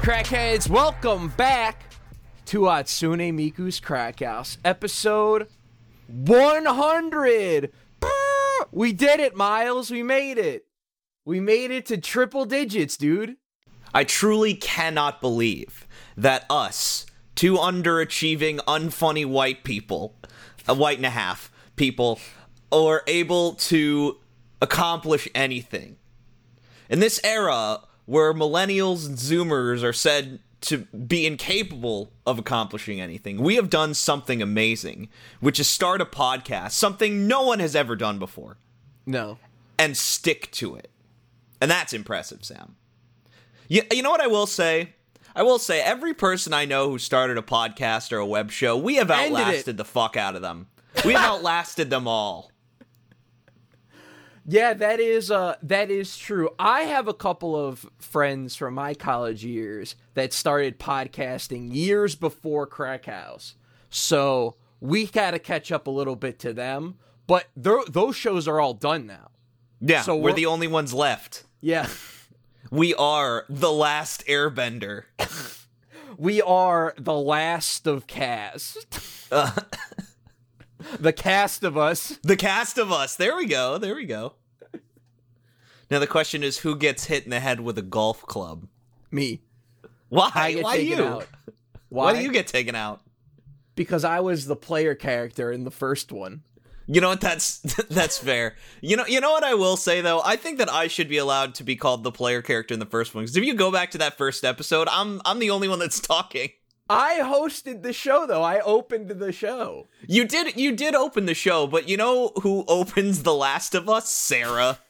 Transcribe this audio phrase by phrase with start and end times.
[0.00, 1.92] crackheads, welcome back
[2.46, 5.46] to Hatsune Miku's Crack House, episode
[6.06, 7.70] 100.
[8.72, 9.90] We did it, Miles.
[9.90, 10.64] We made it.
[11.26, 13.36] We made it to triple digits, dude.
[13.92, 15.86] I truly cannot believe
[16.16, 20.16] that us, two underachieving, unfunny white people,
[20.66, 22.18] a white and a half people,
[22.72, 24.16] are able to
[24.62, 25.96] accomplish anything.
[26.88, 33.40] In this era where millennials and zoomers are said to be incapable of accomplishing anything,
[33.40, 37.94] we have done something amazing, which is start a podcast, something no one has ever
[37.94, 38.56] done before,
[39.06, 39.38] No.
[39.78, 40.90] and stick to it.
[41.60, 42.74] And that's impressive, Sam.
[43.68, 44.94] You, you know what I will say?
[45.36, 48.76] I will say every person I know who started a podcast or a web show,
[48.76, 50.66] we have outlasted the fuck out of them.
[51.04, 52.50] We have outlasted them all.
[54.52, 56.50] Yeah, that is uh that is true.
[56.58, 62.66] I have a couple of friends from my college years that started podcasting years before
[62.66, 63.54] Crack House.
[63.90, 68.58] So we got to catch up a little bit to them, but those shows are
[68.60, 69.30] all done now.
[69.80, 71.44] Yeah, So we're we're- the only ones left.
[71.60, 71.88] Yeah.
[72.72, 75.04] We are the last airbender.
[76.18, 78.86] We are the last of cast.
[79.32, 79.52] Uh,
[81.00, 82.18] the cast of us.
[82.22, 83.16] the cast of us.
[83.16, 83.78] There we go.
[83.78, 84.34] There we go.
[85.90, 88.66] Now the question is who gets hit in the head with a golf club?
[89.10, 89.40] Me.
[90.08, 90.58] Why?
[90.60, 91.02] Why you?
[91.02, 91.26] out.
[91.88, 92.12] Why?
[92.12, 92.18] Why?
[92.18, 93.02] do you get taken out?
[93.80, 96.42] because I was the player character in the first one.
[96.86, 97.22] You know what?
[97.22, 98.54] That's that's fair.
[98.82, 100.20] You know, you know what I will say though.
[100.22, 102.84] I think that I should be allowed to be called the player character in the
[102.84, 103.24] first one.
[103.24, 105.98] Because if you go back to that first episode, I'm I'm the only one that's
[106.14, 106.50] talking.
[106.90, 108.42] I hosted the show though.
[108.42, 109.86] I opened the show.
[110.06, 113.88] You did you did open the show, but you know who opens The Last of
[113.88, 114.10] Us?
[114.10, 114.80] Sarah.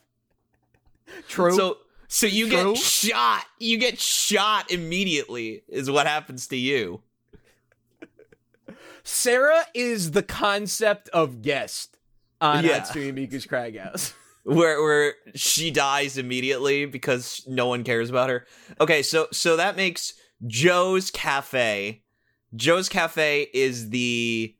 [1.29, 1.53] True.
[1.53, 2.75] So so you True.
[2.75, 3.45] get shot.
[3.59, 5.63] You get shot immediately.
[5.69, 7.03] Is what happens to you.
[9.03, 11.97] Sarah is the concept of guest
[12.41, 12.81] on Yeah.
[12.81, 14.13] Hatsune Miku's Crack House.
[14.45, 18.47] where where she dies immediately because no one cares about her.
[18.81, 20.15] Okay, so so that makes
[20.47, 22.03] Joe's Cafe.
[22.55, 24.55] Joe's Cafe is the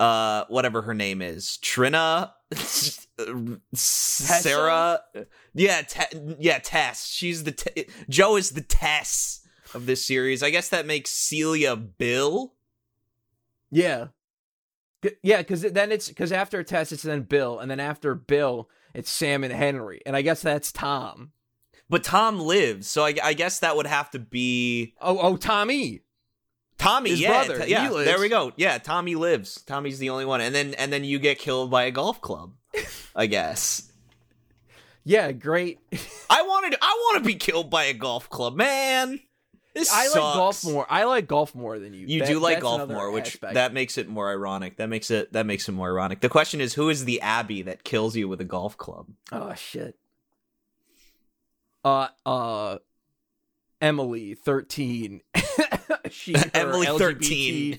[0.00, 1.56] uh whatever her name is.
[1.58, 2.34] Trina
[3.74, 5.00] Sarah
[5.56, 7.06] Yeah, Te- yeah, Tess.
[7.06, 9.40] She's the te- Joe is the Tess
[9.74, 10.42] of this series.
[10.42, 12.54] I guess that makes Celia Bill.
[13.70, 14.08] yeah.
[15.22, 19.10] Yeah, because then it's because after Tess, it's then Bill, and then after Bill, it's
[19.10, 21.30] Sam and Henry, and I guess that's Tom.
[21.88, 26.00] But Tom lives, so I, I guess that would have to be Oh, oh, Tommy.
[26.78, 27.88] Tommy, His yeah, brother, t- yeah.
[27.88, 28.52] There we go.
[28.56, 29.62] Yeah, Tommy lives.
[29.62, 32.54] Tommy's the only one, and then and then you get killed by a golf club.
[33.14, 33.92] I guess.
[35.08, 35.78] Yeah, great.
[36.30, 36.74] I wanted.
[36.82, 39.20] I want to be killed by a golf club, man.
[39.72, 40.84] This I like golf more.
[40.90, 42.06] I like golf more than you.
[42.08, 43.54] You That- do like golf more, which aspect.
[43.54, 44.78] that makes it more ironic.
[44.78, 46.20] That makes it that makes it more ironic.
[46.22, 49.06] The question is, who is the Abby that kills you with a golf club?
[49.30, 49.96] Oh shit.
[51.84, 52.78] Uh uh
[53.80, 55.20] Emily 13
[56.10, 57.78] she Emily LGBT,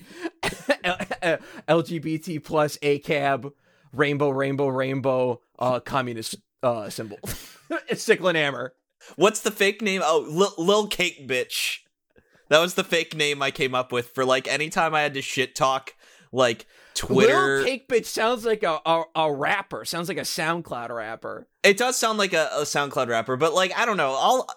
[1.68, 3.52] LGBT plus ACAB
[3.92, 7.18] rainbow rainbow rainbow uh communist uh symbol.
[7.92, 8.74] Stickland hammer.
[9.16, 10.02] What's the fake name?
[10.04, 11.78] Oh, Lil, Lil Cake Bitch.
[12.48, 15.22] That was the fake name I came up with for like anytime I had to
[15.22, 15.94] shit talk
[16.32, 17.56] like Twitter.
[17.56, 19.84] Lil cake bitch sounds like a, a a rapper.
[19.84, 21.46] Sounds like a SoundCloud rapper.
[21.62, 24.16] It does sound like a, a SoundCloud rapper, but like I don't know.
[24.18, 24.48] I'll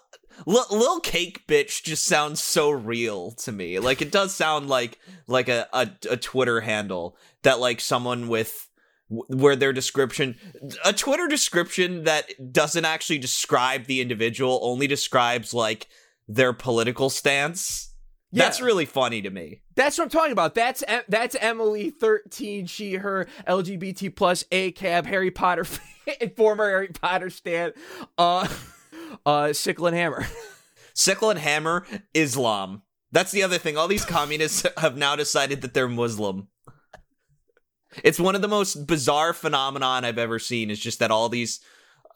[0.46, 3.78] Lil, Lil Cake Bitch just sounds so real to me.
[3.78, 8.68] Like it does sound like like a, a a Twitter handle that like someone with
[9.12, 10.36] where their description
[10.84, 15.88] a Twitter description that doesn't actually describe the individual, only describes like
[16.26, 17.94] their political stance.
[18.34, 19.60] That's really funny to me.
[19.74, 20.54] That's what I'm talking about.
[20.54, 22.66] That's that's Emily thirteen.
[22.66, 25.64] She her LGBT plus ACAB Harry Potter
[26.36, 27.72] former Harry Potter stan.
[28.16, 28.48] Uh,
[29.26, 30.26] uh, sickle and hammer.
[30.94, 32.82] Sickle and Hammer, Islam.
[33.12, 33.76] That's the other thing.
[33.76, 36.48] All these communists have now decided that they're Muslim.
[38.02, 40.70] It's one of the most bizarre phenomenon I've ever seen.
[40.70, 41.60] Is just that all these,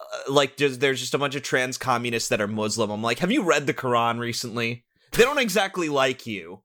[0.01, 2.91] uh, like, just, there's just a bunch of trans communists that are Muslim.
[2.91, 4.85] I'm like, have you read the Quran recently?
[5.13, 6.63] They don't exactly like you.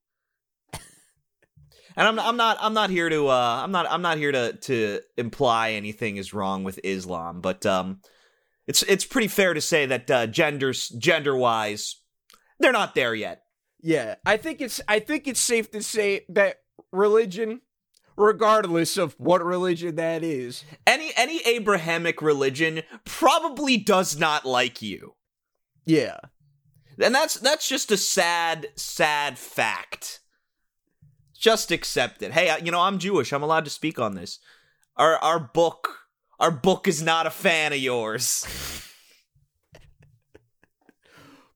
[1.96, 4.54] And I'm, I'm not I'm not here to uh I'm not I'm not here to
[4.54, 8.00] to imply anything is wrong with Islam, but um
[8.66, 12.02] it's it's pretty fair to say that uh, genders gender wise
[12.60, 13.44] they're not there yet.
[13.82, 16.58] Yeah, I think it's I think it's safe to say that
[16.92, 17.62] religion,
[18.16, 25.16] regardless of what religion that is, Any any Abrahamic religion probably does not like you.
[25.86, 26.18] yeah,
[27.00, 30.20] And that's that's just a sad, sad fact.
[31.38, 32.32] Just accept it.
[32.34, 33.32] Hey, you know I'm Jewish.
[33.34, 34.40] I'm allowed to speak on this.
[34.96, 36.00] Our our book,
[36.40, 38.46] our book is not a fan of yours.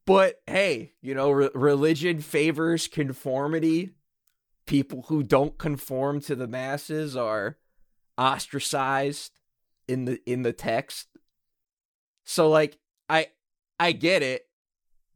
[0.06, 3.92] But hey, you know, re- religion favors conformity.
[4.66, 7.58] People who don't conform to the masses are
[8.18, 9.40] ostracized
[9.88, 11.08] in the in the text.
[12.24, 12.80] So like
[13.10, 13.28] I
[13.80, 14.48] I get it.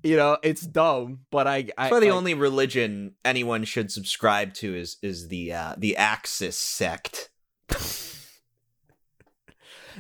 [0.02, 4.76] You know, it's dumb, but I I That's the only religion anyone should subscribe to
[4.76, 7.30] is is the uh, the Axis sect.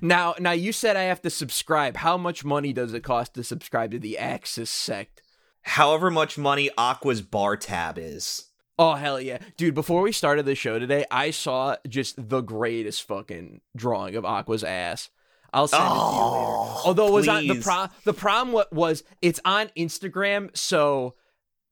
[0.02, 1.98] Now now you said I have to subscribe.
[1.98, 5.22] How much money does it cost to subscribe to the Axis sect?
[5.63, 8.49] However much money Aqua's bar tab is.
[8.80, 9.76] Oh hell yeah, dude!
[9.76, 14.64] Before we started the show today, I saw just the greatest fucking drawing of Aqua's
[14.64, 15.10] ass.
[15.52, 16.06] I'll send it to you later.
[16.16, 21.14] Oh, Although it was on the pro the problem what was it's on Instagram, so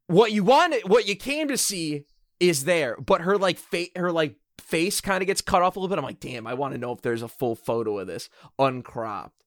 [0.07, 2.04] what you wanted, what you came to see
[2.42, 5.80] is there, but her like fa- her like face kind of gets cut off a
[5.80, 6.00] little bit.
[6.00, 9.45] I'm like, damn, I want to know if there's a full photo of this uncropped.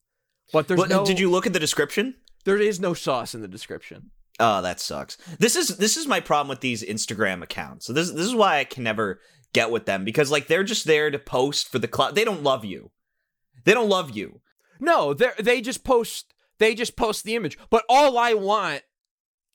[0.51, 2.15] But there's But, uh, no, did you look at the description?
[2.43, 4.09] There is no sauce in the description.
[4.41, 5.17] Oh, that sucks.
[5.37, 7.85] This is this is my problem with these Instagram accounts.
[7.85, 9.21] So this this is why I can never
[9.53, 12.15] get with them because like they're just there to post for the cloud.
[12.15, 12.89] They don't love you.
[13.65, 14.41] They don't love you.
[14.79, 17.57] No, they they just post they just post the image.
[17.69, 18.81] But all I want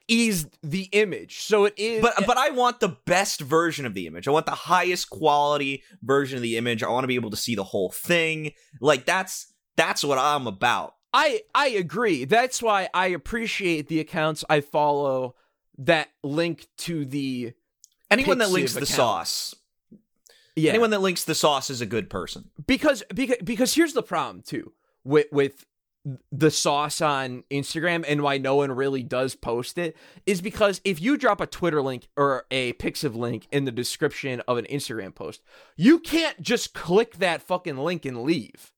[0.09, 1.41] is the image.
[1.41, 4.29] So it is But but I want the best version of the image.
[4.29, 6.85] I want the highest quality version of the image.
[6.85, 8.53] I want to be able to see the whole thing.
[8.81, 10.95] Like that's that's what I'm about.
[11.17, 12.27] I I agree.
[12.27, 15.35] That's why I appreciate the accounts I follow
[15.79, 17.55] that link to the
[18.11, 19.55] Anyone that links the sauce.
[20.55, 20.71] yeah.
[20.71, 22.51] Anyone that links the sauce is a good person.
[22.67, 24.73] because because because here's the problem too
[25.05, 25.65] with with
[26.31, 31.01] the sauce on Instagram and why no one really does post it is because if
[31.01, 35.15] you drop a Twitter link or a Pixiv link in the description of an Instagram
[35.15, 35.43] post,
[35.77, 38.73] you can't just click that fucking link and leave.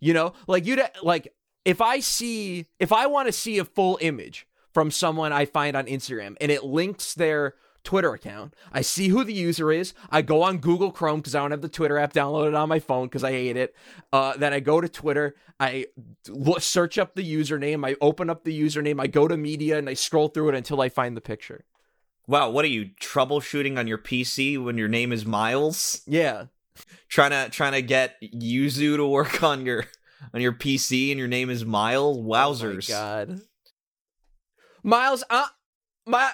[0.00, 1.34] You know, like you like
[1.68, 5.76] if I see if I want to see a full image from someone I find
[5.76, 7.54] on Instagram and it links their
[7.84, 8.54] Twitter account.
[8.72, 9.92] I see who the user is.
[10.08, 12.78] I go on Google Chrome because I don't have the Twitter app downloaded on my
[12.80, 13.74] phone because I hate it.
[14.10, 15.36] Uh, then I go to Twitter.
[15.60, 15.86] I
[16.26, 17.86] lo- search up the username.
[17.86, 18.98] I open up the username.
[18.98, 21.64] I go to media and I scroll through it until I find the picture.
[22.26, 26.00] Wow, what are you troubleshooting on your PC when your name is Miles?
[26.06, 26.46] Yeah.
[27.08, 29.86] Trying to trying to get Yuzu to work on your
[30.32, 32.18] on your PC and your name is Miles?
[32.18, 32.90] Wowzers.
[32.90, 33.40] Oh my God.
[34.82, 35.46] Miles, uh,
[36.06, 36.30] my.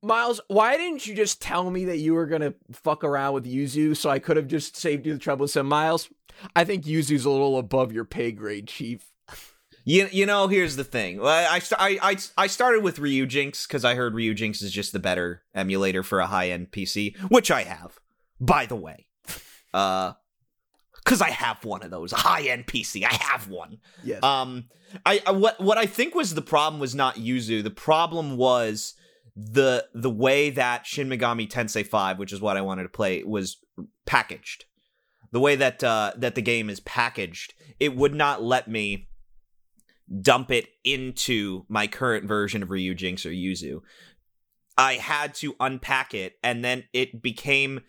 [0.00, 3.96] Miles, why didn't you just tell me that you were gonna fuck around with Yuzu
[3.96, 6.08] so I could have just saved you the trouble said, Miles,
[6.54, 9.10] I think Yuzu's a little above your pay grade, Chief.
[9.84, 11.18] You, you know, here's the thing.
[11.18, 14.98] Well, I, I, I, I started with Ryujinx because I heard Ryujinx is just the
[14.98, 17.98] better emulator for a high end PC, which I have,
[18.40, 19.06] by the way.
[19.74, 20.14] Uh,
[21.08, 23.02] because I have one of those, a high end PC.
[23.02, 23.78] I have one.
[24.04, 24.22] Yes.
[24.22, 24.64] Um,
[25.06, 27.64] I, I what what I think was the problem was not Yuzu.
[27.64, 28.94] The problem was
[29.34, 33.22] the the way that Shin Megami Tensei 5, which is what I wanted to play,
[33.24, 33.56] was
[34.04, 34.66] packaged.
[35.30, 39.08] The way that uh, that the game is packaged, it would not let me
[40.20, 43.80] dump it into my current version of Ryujinx or Yuzu.
[44.76, 47.80] I had to unpack it, and then it became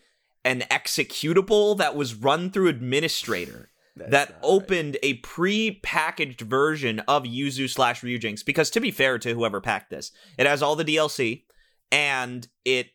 [0.46, 4.44] an executable that was run through administrator That's that not right.
[4.44, 8.46] opened a pre-packaged version of Yuzu slash Ryujinx.
[8.46, 11.44] Because to be fair to whoever packed this, it has all the DLC
[11.92, 12.88] and it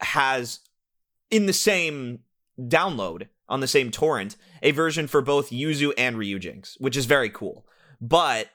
[0.00, 0.60] has
[1.30, 2.20] in the same
[2.58, 7.30] download on the same torrent a version for both Yuzu and Ryujinx, which is very
[7.30, 7.66] cool.
[8.00, 8.48] But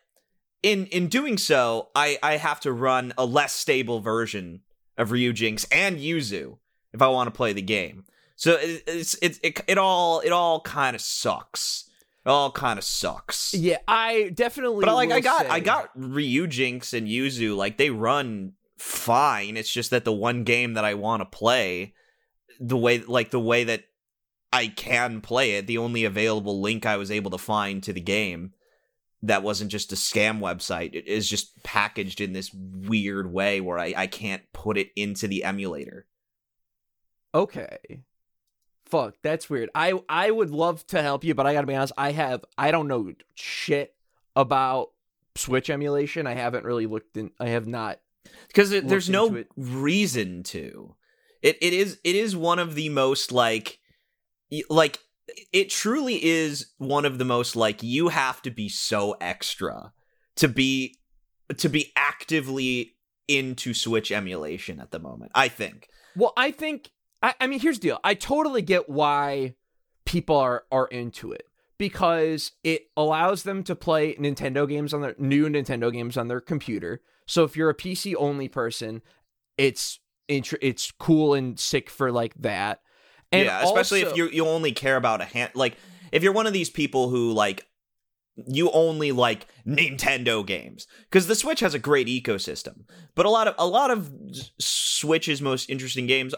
[0.64, 4.62] in in doing so, I I have to run a less stable version
[4.98, 6.58] of Ryujinx and Yuzu
[6.94, 8.06] if I want to play the game.
[8.36, 11.90] So it, it's it, it it all it all kind of sucks.
[12.26, 13.54] It all kind of sucks.
[13.54, 14.84] Yeah, I definitely.
[14.84, 19.58] But like I got say- I got Ryujinx and Yuzu like they run fine.
[19.58, 21.94] It's just that the one game that I want to play
[22.60, 23.84] the way like the way that
[24.52, 28.02] I can play it, the only available link I was able to find to the
[28.02, 28.54] game
[29.22, 30.94] that wasn't just a scam website.
[30.94, 35.28] It is just packaged in this weird way where I, I can't put it into
[35.28, 36.06] the emulator.
[37.34, 38.02] Okay.
[38.96, 39.70] Fuck, that's weird.
[39.76, 41.92] I I would love to help you, but I gotta be honest.
[41.98, 43.94] I have I don't know shit
[44.38, 44.92] about
[45.36, 46.28] Switch emulation.
[46.28, 47.32] I haven't really looked in.
[47.38, 48.00] I have not.
[48.48, 49.48] because there's no it.
[49.58, 50.96] reason to
[51.42, 53.80] it it is it is one of the most like
[54.70, 55.00] like
[55.52, 59.92] it truly is one of the most like you have to be so extra
[60.38, 60.98] to be
[61.58, 62.96] to be actively
[63.28, 65.34] into Switch emulation at the moment.
[65.36, 65.90] I think.
[66.16, 68.00] Well, I think I, I mean here's the deal.
[68.04, 69.56] I totally get why
[70.06, 75.16] people are are into it because it allows them to play Nintendo games on their
[75.18, 77.02] new Nintendo games on their computer.
[77.28, 79.02] So if you're a PC only person,
[79.58, 82.82] it's it's cool and sick for like that.
[83.32, 85.76] And yeah, especially also, if you you only care about a hand like
[86.12, 87.66] if you're one of these people who like
[88.48, 92.84] you only like Nintendo games because the Switch has a great ecosystem.
[93.16, 94.12] But a lot of a lot of
[94.60, 96.34] Switch's most interesting games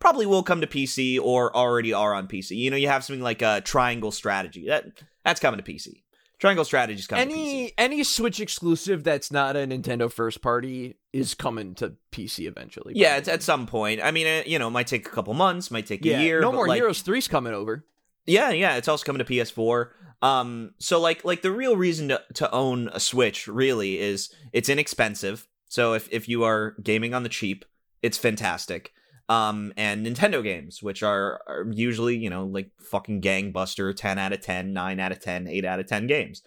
[0.00, 2.56] probably will come to PC or already are on PC.
[2.56, 4.86] You know, you have something like a Triangle Strategy that
[5.24, 6.02] that's coming to PC.
[6.40, 11.34] Triangle Strategy is coming any any Switch exclusive that's not a Nintendo first party is
[11.34, 12.94] coming to PC eventually.
[12.96, 14.00] Yeah, it's at some point.
[14.02, 16.22] I mean, it, you know, it might take a couple months, might take yeah, a
[16.22, 16.40] year.
[16.40, 17.84] No more like, Heroes 3's coming over.
[18.26, 19.90] Yeah, yeah, it's also coming to PS4.
[20.22, 24.70] Um, so like like the real reason to, to own a Switch really is it's
[24.70, 25.46] inexpensive.
[25.68, 27.66] So if if you are gaming on the cheap,
[28.02, 28.94] it's fantastic.
[29.30, 34.32] Um, and Nintendo games, which are, are usually, you know, like fucking gangbuster 10 out
[34.32, 36.42] of 10, 9 out of 10, 8 out of 10 games.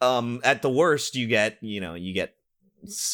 [0.00, 2.34] Um, at the worst, you get, you know, you get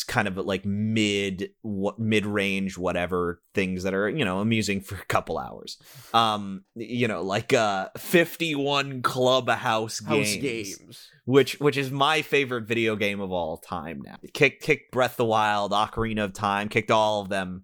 [0.06, 4.96] kind of like mid what mid range whatever things that are you know amusing for
[4.96, 5.78] a couple hours.
[6.12, 11.08] Um you know like uh 51 clubhouse games, games.
[11.24, 14.16] which which is my favorite video game of all time now.
[14.34, 17.62] Kick kick breath of the wild ocarina of time kicked all of them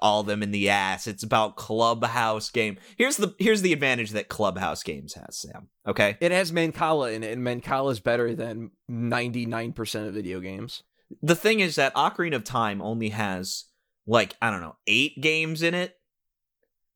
[0.00, 1.06] all of them in the ass.
[1.06, 2.78] It's about clubhouse game.
[2.96, 6.16] Here's the here's the advantage that clubhouse games has sam okay?
[6.20, 10.82] It has mancala in it and mancala is better than 99% of video games.
[11.22, 13.64] The thing is that Ocarina of Time only has
[14.06, 15.94] like I don't know eight games in it.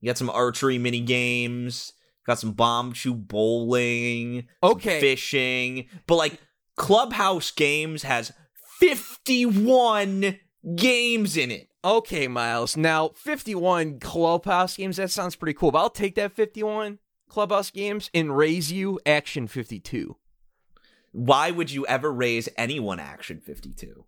[0.00, 1.92] You got some archery mini games,
[2.26, 6.38] got some Bombchu bowling, okay, fishing, but like
[6.76, 8.32] Clubhouse Games has
[8.80, 10.38] fifty one
[10.74, 11.68] games in it.
[11.84, 12.76] Okay, Miles.
[12.76, 14.96] Now fifty one Clubhouse games.
[14.96, 15.72] That sounds pretty cool.
[15.72, 16.98] But I'll take that fifty one
[17.28, 20.16] Clubhouse games and raise you Action fifty two
[21.12, 24.04] why would you ever raise anyone Action 52?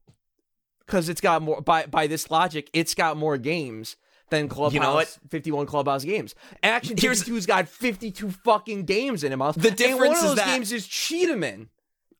[0.85, 3.97] Because it's got more by by this logic, it's got more games
[4.31, 4.75] than Clubhouse.
[4.75, 5.19] You know what?
[5.31, 6.35] 51 Clubhouse games.
[6.62, 9.37] Action 52's got 52 fucking games in it.
[9.37, 9.57] Miles.
[9.57, 11.37] The difference and one of those is that, games is Cheetah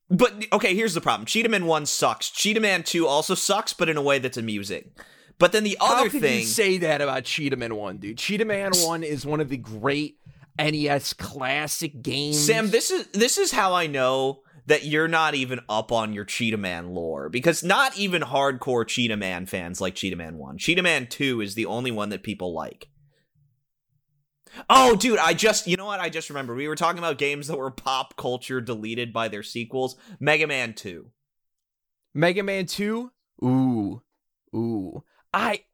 [0.09, 1.25] But okay, here's the problem.
[1.25, 2.29] Cheetah Man 1 sucks.
[2.29, 4.91] Cheetah Man 2 also sucks, but in a way that's amusing.
[5.37, 8.17] But then the other thing you say that about Cheetah Man 1, dude?
[8.17, 10.17] Cheetah Man 1 is one of the great
[10.57, 12.39] NES classic games.
[12.39, 16.25] Sam, this is this is how I know that you're not even up on your
[16.25, 20.57] Cheetah Man lore because not even hardcore Cheetah Man fans like Cheetah Man 1.
[20.57, 22.89] Cheetah Man 2 is the only one that people like.
[24.69, 25.99] Oh, dude, I just, you know what?
[25.99, 26.55] I just remember.
[26.55, 29.97] We were talking about games that were pop culture deleted by their sequels.
[30.19, 31.11] Mega Man 2.
[32.13, 33.11] Mega Man 2?
[33.43, 34.01] Ooh.
[34.55, 35.03] Ooh.
[35.35, 35.65] I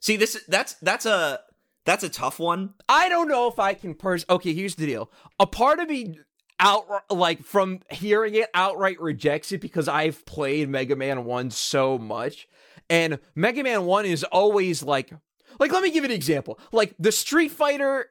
[0.00, 1.40] See, this that's that's a
[1.84, 2.74] that's a tough one.
[2.88, 5.10] I don't know if I can pers Okay, here's the deal.
[5.40, 6.20] A part of me
[6.60, 11.98] out like from hearing it outright rejects it because I've played Mega Man 1 so
[11.98, 12.46] much
[12.88, 15.10] and Mega Man 1 is always like
[15.58, 16.60] like let me give you an example.
[16.70, 18.06] Like the Street Fighter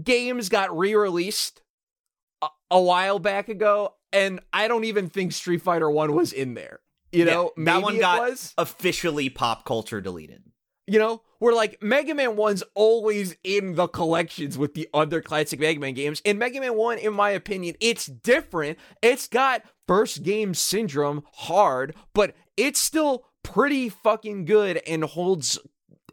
[0.00, 1.60] games got re-released
[2.40, 6.54] a, a while back ago and I don't even think Street Fighter 1 was in
[6.54, 6.80] there.
[7.12, 8.54] You know, yeah, that one got was.
[8.58, 10.42] officially pop culture deleted.
[10.88, 15.58] You know, where like Mega Man 1's always in the collections with the other classic
[15.58, 16.22] Mega Man games.
[16.24, 18.78] And Mega Man 1, in my opinion, it's different.
[19.02, 25.58] It's got first game syndrome hard, but it's still pretty fucking good and holds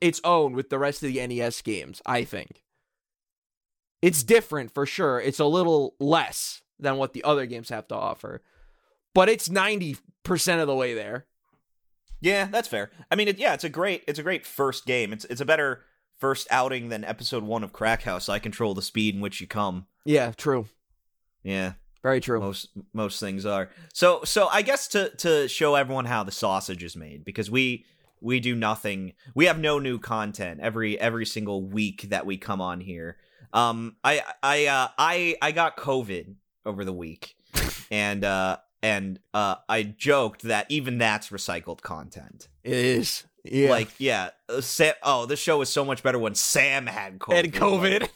[0.02, 2.64] its own with the rest of the NES games, I think.
[4.02, 5.20] It's different for sure.
[5.20, 8.42] It's a little less than what the other games have to offer,
[9.16, 9.98] but it's 90%
[10.30, 11.26] of the way there.
[12.22, 12.90] Yeah, that's fair.
[13.12, 15.12] I mean, it, yeah, it's a great it's a great first game.
[15.12, 15.84] It's it's a better
[16.18, 18.30] first outing than episode one of Crack House.
[18.30, 19.88] I control the speed in which you come.
[20.06, 20.68] Yeah, true.
[21.44, 22.40] Yeah, very true.
[22.40, 23.70] Most most things are.
[23.94, 27.86] So so I guess to to show everyone how the sausage is made because we
[28.22, 29.14] we do nothing.
[29.36, 33.18] We have no new content every every single week that we come on here.
[33.52, 37.36] Um, I I uh, I I got COVID over the week,
[37.92, 42.50] and uh, and uh, I joked that even that's recycled content.
[42.64, 43.24] It is.
[43.44, 43.70] Yeah.
[43.70, 44.30] Like, yeah.
[44.48, 47.36] Uh, Sam, oh, this show was so much better when Sam had COVID.
[47.36, 48.02] Had COVID.
[48.02, 48.12] Like,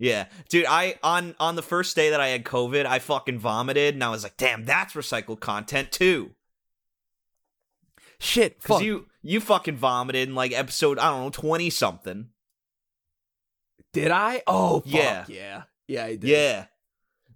[0.00, 0.66] yeah, dude.
[0.68, 4.10] I on on the first day that I had COVID, I fucking vomited, and I
[4.10, 6.30] was like, "Damn, that's recycled content too."
[8.20, 12.28] Shit, because you you fucking vomited in like episode I don't know twenty something.
[13.92, 14.42] Did I?
[14.46, 14.92] Oh, fuck.
[14.92, 16.24] yeah, yeah, yeah, I did.
[16.24, 16.66] Yeah,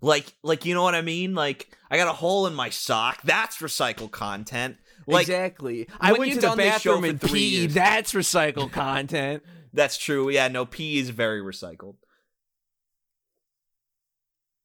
[0.03, 1.35] like like you know what I mean?
[1.35, 3.23] Like I got a hole in my sock.
[3.23, 4.77] That's recycled content.
[5.07, 5.89] Like, exactly.
[6.01, 9.43] I went to the bathroom and three years- That's recycled content.
[9.73, 10.29] That's true.
[10.31, 11.97] Yeah, no, pee is very recycled.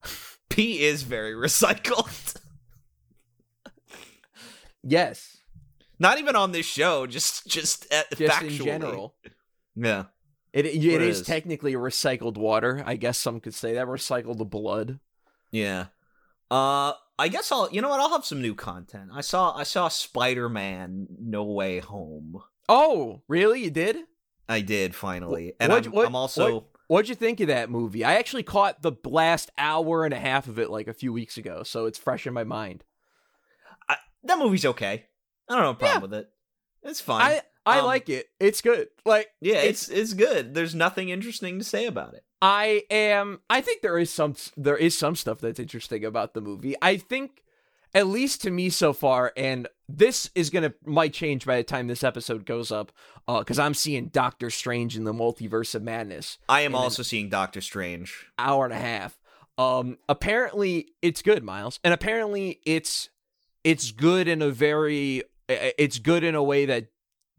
[0.50, 2.36] pee is very recycled.
[4.84, 5.38] yes,
[6.00, 8.60] Not even on this show, just just, uh, just factually.
[8.60, 9.16] in general.
[9.76, 10.06] Yeah.
[10.54, 11.28] It it, it is, is.
[11.28, 12.84] technically recycled water.
[12.86, 15.00] I guess some could say that recycled the blood.
[15.52, 15.86] Yeah.
[16.52, 19.10] Uh I guess I'll you know what, I'll have some new content.
[19.14, 22.42] I saw I saw Spider-Man No Way Home.
[22.70, 23.64] Oh, really?
[23.64, 23.98] You did?
[24.50, 25.54] I did finally.
[25.60, 28.06] And What'd I'm, what- I'm also what- What'd you think of that movie?
[28.06, 31.36] I actually caught the last hour and a half of it like a few weeks
[31.38, 32.86] ago, so it's fresh in my mind.
[33.90, 35.04] I, that movie's okay.
[35.50, 36.30] I don't have a problem with it.
[36.84, 37.24] It's fine.
[37.24, 38.28] I I Um, like it.
[38.40, 38.88] It's good.
[39.06, 40.54] Like yeah, it's it's good.
[40.54, 42.24] There's nothing interesting to say about it.
[42.42, 46.42] I am I think there is some there is some stuff that's interesting about the
[46.42, 46.76] movie.
[46.82, 47.44] I think
[47.94, 51.64] at least to me so far and this is going to might change by the
[51.64, 52.92] time this episode goes up
[53.28, 57.30] uh cuz I'm seeing Doctor Strange in the Multiverse of Madness I am also seeing
[57.30, 58.28] Doctor Strange.
[58.38, 59.18] hour and a half.
[59.58, 61.80] Um apparently it's good, Miles.
[61.84, 63.10] And apparently it's
[63.64, 66.88] it's good in a very it's good in a way that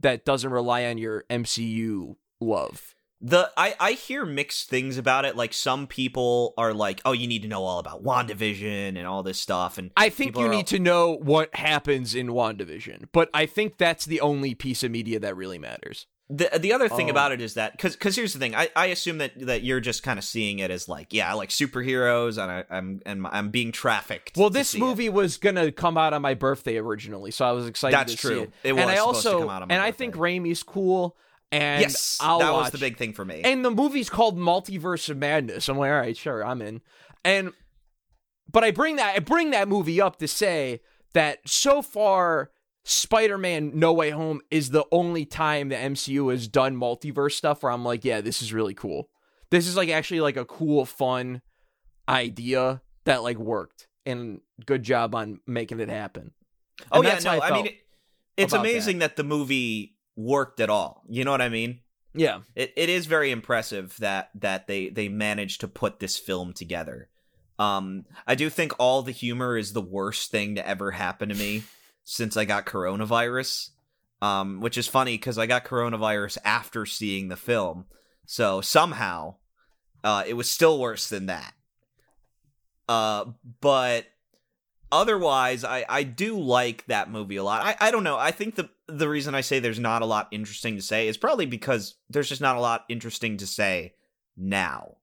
[0.00, 2.94] that doesn't rely on your MCU love.
[3.20, 5.34] The I I hear mixed things about it.
[5.34, 9.22] Like some people are like, "Oh, you need to know all about WandaVision and all
[9.22, 13.28] this stuff." And I think you need all- to know what happens in WandaVision, but
[13.34, 16.06] I think that's the only piece of media that really matters.
[16.30, 18.68] The the other thing Um, about it is that because because here's the thing I,
[18.76, 21.48] I assume that that you're just kind of seeing it as like yeah I like
[21.48, 24.36] superheroes and I, I'm and I'm being trafficked.
[24.36, 24.82] Well, this see it.
[24.82, 27.94] movie was gonna come out on my birthday originally, so I was excited.
[27.96, 28.36] That's to true.
[28.36, 28.52] See it.
[28.62, 31.16] It and I supposed to also come out on my and I think Raimi's cool,
[31.52, 32.64] and yes I'll that watch.
[32.64, 33.42] was the big thing for me.
[33.44, 35.68] And the movie's called Multiverse of Madness.
[35.68, 36.80] I'm like, all right, sure, I'm in.
[37.24, 37.52] And
[38.50, 40.80] but I bring that I bring that movie up to say
[41.14, 42.50] that so far
[42.84, 47.72] Spider-Man No Way Home is the only time the MCU has done multiverse stuff where
[47.72, 49.10] I'm like, yeah, this is really cool.
[49.50, 51.42] This is like actually like a cool, fun
[52.08, 53.88] idea that like worked.
[54.06, 56.32] And good job on making it happen.
[56.90, 57.74] oh yeah no I I, mean it,
[58.38, 59.16] it's amazing that.
[59.16, 61.02] the movie worked at all.
[61.08, 61.78] You know what I mean?
[62.14, 62.40] Yeah.
[62.56, 67.08] it, it is very impressive that that they they managed to put this film together
[67.58, 71.34] um i do think all the humor is the worst thing to ever happen to
[71.34, 71.62] me
[72.04, 73.70] since i got coronavirus
[74.22, 77.84] um which is funny because i got coronavirus after seeing the film
[78.26, 79.34] so somehow
[80.02, 81.52] uh it was still worse than that
[82.88, 83.26] uh
[83.60, 84.06] but
[84.90, 87.62] otherwise i i do like that movie a lot.
[87.64, 88.16] I i don't know.
[88.18, 91.16] I think the the reason i say there's not a lot interesting to say is
[91.16, 93.94] probably because there's just not a lot interesting to say
[94.36, 94.96] now.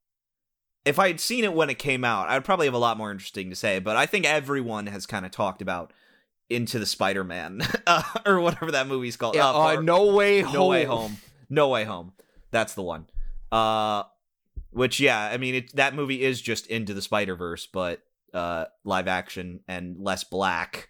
[0.86, 3.12] If i had seen it when it came out i'd probably have a lot more
[3.12, 5.92] interesting to say but i think everyone has kind of talked about
[6.50, 9.34] into the spider-man uh, or whatever that movie's called.
[9.36, 10.54] Yeah Uh, uh, no way home.
[10.54, 11.18] no way home.
[11.50, 12.14] No way home.
[12.52, 13.08] That's the one.
[13.52, 14.04] Uh
[14.72, 18.04] which yeah i mean it, that movie is just into the spider verse but
[18.36, 20.90] uh live action and less black.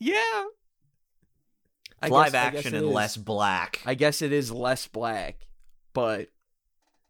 [0.00, 0.44] Yeah.
[2.00, 2.92] I live guess- action and is.
[2.92, 3.80] less black.
[3.84, 5.46] I guess it is less black,
[5.92, 6.28] but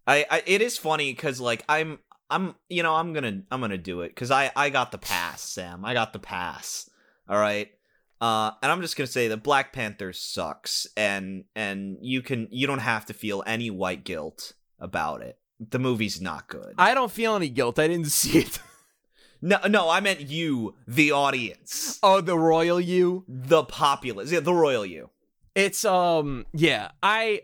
[0.06, 1.98] I, I it is funny because like I'm
[2.30, 5.42] I'm you know I'm gonna I'm gonna do it because I I got the pass
[5.42, 5.84] Sam.
[5.84, 6.88] I got the pass.
[7.28, 7.68] All right?
[8.20, 12.66] Uh and I'm just gonna say that Black Panther sucks and and you can you
[12.66, 17.10] don't have to feel any white guilt about it the movie's not good I don't
[17.10, 17.78] feel any guilt.
[17.78, 18.60] I didn't see it.
[19.42, 23.24] no no I meant you the audience oh, the royal you.
[23.28, 25.10] the populace yeah the royal you
[25.54, 27.42] It's um yeah, I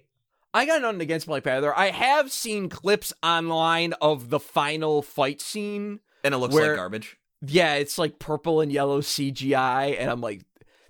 [0.57, 1.75] I got nothing against Black Panther.
[1.77, 5.99] I have seen clips online of the final fight scene.
[6.23, 10.21] and it looks Where- like garbage Yeah, it's like purple and yellow CGI and I'm
[10.21, 10.43] like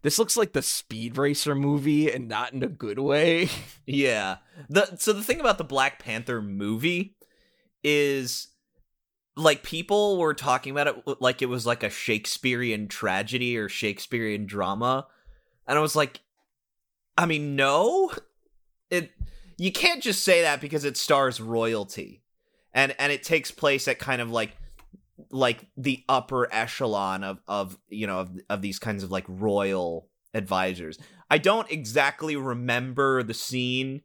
[0.03, 3.49] this looks like the Speed Racer movie and not in a good way.
[3.87, 4.37] Yeah.
[4.69, 7.17] The so the thing about the Black Panther movie
[7.83, 8.49] is
[9.37, 14.47] like people were talking about it like it was like a Shakespearean tragedy or Shakespearean
[14.47, 15.07] drama.
[15.67, 16.21] And I was like
[17.17, 18.13] I mean, no.
[18.91, 19.11] It
[19.57, 22.23] you can't just say that because it stars royalty.
[22.73, 24.57] And and it takes place at kind of like
[25.31, 30.09] like the upper echelon of of you know of, of these kinds of like royal
[30.33, 30.99] advisors.
[31.31, 34.03] I don't exactly remember the scene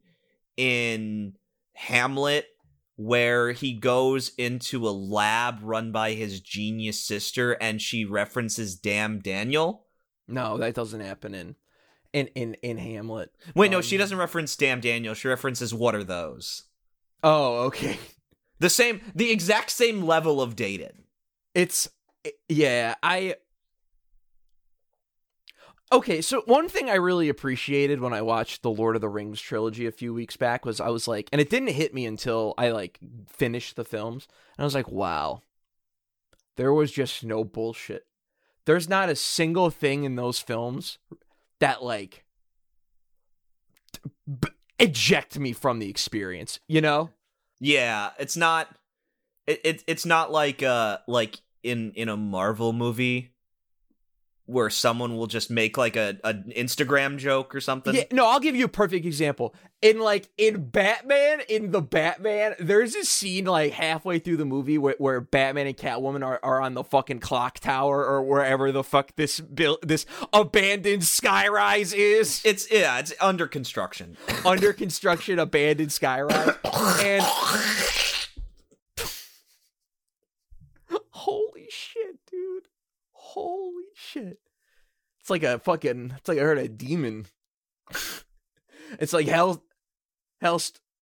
[0.59, 1.33] in
[1.73, 2.45] Hamlet
[2.97, 9.19] where he goes into a lab run by his genius sister and she references damn
[9.19, 9.85] Daniel.
[10.27, 11.55] no, that doesn't happen in
[12.11, 13.31] in in, in Hamlet.
[13.55, 15.13] Wait, no, Um, she doesn't reference damn Daniel.
[15.13, 16.63] She references what are those?
[17.23, 17.97] Oh, okay.
[18.59, 20.91] The same the exact same level of dated.
[21.55, 21.87] It's
[22.49, 23.35] yeah, I
[25.91, 29.41] Okay, so one thing I really appreciated when I watched the Lord of the Rings
[29.41, 32.53] trilogy a few weeks back was I was like, and it didn't hit me until
[32.59, 35.41] I like finished the films, and I was like, wow,
[36.57, 38.05] there was just no bullshit.
[38.65, 40.99] There's not a single thing in those films
[41.57, 42.23] that like
[44.27, 47.09] b- eject me from the experience, you know?
[47.59, 48.69] Yeah, it's not.
[49.47, 53.31] It, it it's not like uh like in in a Marvel movie
[54.49, 57.93] where someone will just make like a an Instagram joke or something.
[57.93, 59.53] Yeah, no, I'll give you a perfect example.
[59.81, 64.77] In like in Batman, in the Batman, there's a scene like halfway through the movie
[64.79, 68.83] where, where Batman and Catwoman are, are on the fucking clock tower or wherever the
[68.83, 72.41] fuck this build this abandoned skyrise is.
[72.43, 74.17] It's yeah, it's under construction.
[74.45, 76.57] Under construction, abandoned skyrise.
[77.03, 77.23] and
[81.11, 82.67] holy shit, dude.
[83.33, 84.39] Holy shit.
[85.19, 87.27] It's like a fucking it's like I heard a demon.
[88.99, 89.63] it's like hell
[90.41, 90.59] hell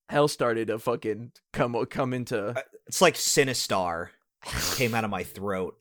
[0.09, 4.09] hell started to fucking come come into It's like Sinistar
[4.75, 5.77] came out of my throat.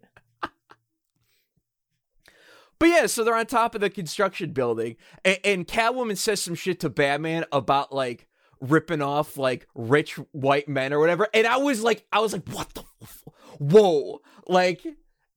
[2.78, 6.54] But yeah, so they're on top of the construction building, and, and Catwoman says some
[6.54, 8.28] shit to Batman about like
[8.60, 12.46] ripping off like rich white men or whatever, and I was like, I was like,
[12.50, 13.24] what the, f-
[13.58, 14.86] whoa, like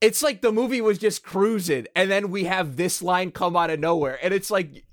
[0.02, 3.70] it's like the movie was just cruising, and then we have this line come out
[3.70, 4.86] of nowhere, and it's like,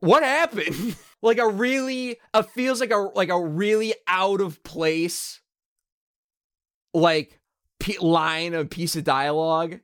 [0.00, 0.96] what happened?
[1.22, 5.40] like a really, it feels like a like a really out of place,
[6.94, 7.40] like
[7.80, 9.80] p- line of piece of dialogue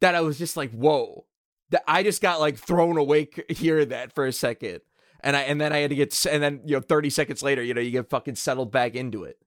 [0.00, 1.26] that I was just like, whoa.
[1.70, 4.80] That I just got like thrown awake hearing that for a second.
[5.20, 7.62] And I and then I had to get and then you know 30 seconds later,
[7.62, 9.38] you know, you get fucking settled back into it.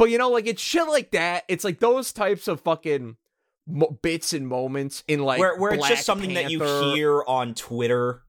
[0.00, 1.44] But you know, like it's shit like that.
[1.46, 3.18] It's like those types of fucking
[3.66, 7.52] mo- bits and moments in like where where it's just something that you hear on
[7.52, 8.22] Twitter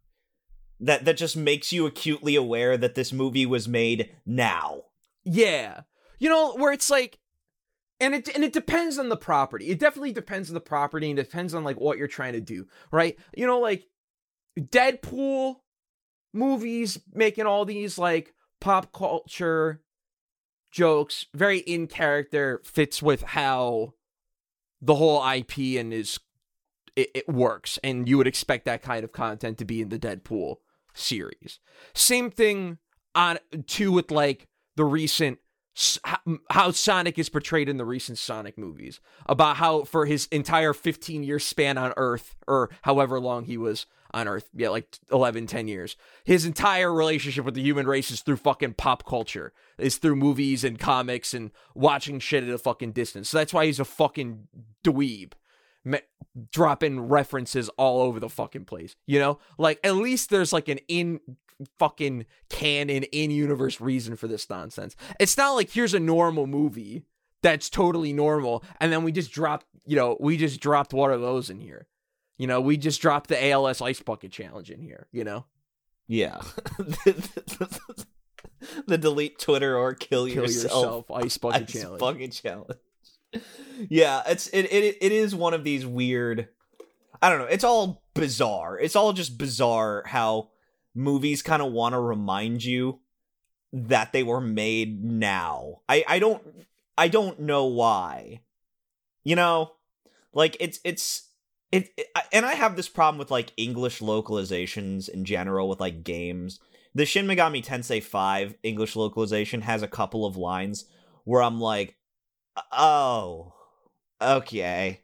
[0.81, 4.81] that that just makes you acutely aware that this movie was made now.
[5.23, 5.83] Yeah.
[6.19, 7.19] You know, where it's like
[8.01, 9.69] and it and it depends on the property.
[9.69, 12.67] It definitely depends on the property and depends on like what you're trying to do,
[12.91, 13.17] right?
[13.33, 13.85] You know, like
[14.59, 15.55] Deadpool
[16.33, 19.79] movies making all these like pop culture
[20.71, 23.93] jokes, very in character, fits with how
[24.81, 26.19] the whole IP and is
[26.95, 29.99] it, it works, and you would expect that kind of content to be in the
[29.99, 30.57] Deadpool
[30.93, 31.59] series.
[31.93, 32.79] Same thing
[33.15, 35.39] on too with like the recent
[36.49, 41.23] how- Sonic is portrayed in the recent Sonic movies about how for his entire 15
[41.23, 45.67] year span on Earth or however long he was on Earth, yeah, like 11, 10
[45.67, 50.15] years, his entire relationship with the human race is through fucking pop culture, is through
[50.15, 53.29] movies and comics and watching shit at a fucking distance.
[53.29, 54.47] So that's why he's a fucking
[54.83, 55.33] dweeb.
[55.83, 55.99] Me-
[56.51, 58.95] dropping references all over the fucking place.
[59.07, 61.19] You know, like at least there's like an in
[61.79, 64.95] fucking canon in universe reason for this nonsense.
[65.19, 67.03] It's not like here's a normal movie
[67.41, 71.21] that's totally normal, and then we just dropped, you know, we just dropped one of
[71.21, 71.87] those in here.
[72.41, 75.05] You know, we just dropped the ALS ice bucket challenge in here.
[75.11, 75.45] You know,
[76.07, 76.41] Yeah.
[78.87, 81.99] the delete Twitter or kill, kill yourself, yourself, ice bucket ice challenge.
[81.99, 82.79] bucket challenge.
[83.89, 86.47] yeah, it's it, it it is one of these weird
[87.21, 88.79] I don't know, it's all bizarre.
[88.79, 90.49] It's all just bizarre how
[90.95, 93.01] movies kind of want to remind you
[93.71, 95.81] that they were made now.
[95.87, 96.41] I I don't
[96.97, 98.41] I don't know why.
[99.23, 99.73] You know,
[100.33, 101.27] like it's it's
[101.71, 106.03] it, it and I have this problem with like English localizations in general with like
[106.03, 106.59] games.
[106.93, 110.85] The Shin Megami Tensei 5 English localization has a couple of lines
[111.23, 111.95] where I'm like,
[112.71, 113.53] "Oh,
[114.21, 115.01] okay.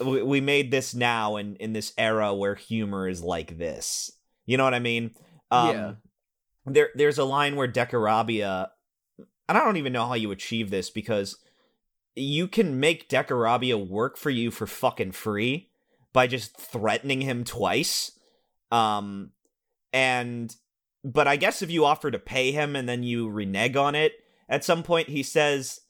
[0.00, 4.10] We- made this now in in this era where humor is like this."
[4.46, 5.12] You know what I mean?
[5.50, 5.92] Um, Yeah.
[6.66, 8.68] There there's a line where Decarabia
[9.48, 11.38] and I don't even know how you achieve this because
[12.16, 15.68] you can make Decarabia work for you for fucking free
[16.12, 18.12] by just threatening him twice.
[18.72, 19.30] Um
[19.92, 20.54] and
[21.04, 24.14] but I guess if you offer to pay him and then you renege on it,
[24.48, 25.80] at some point he says,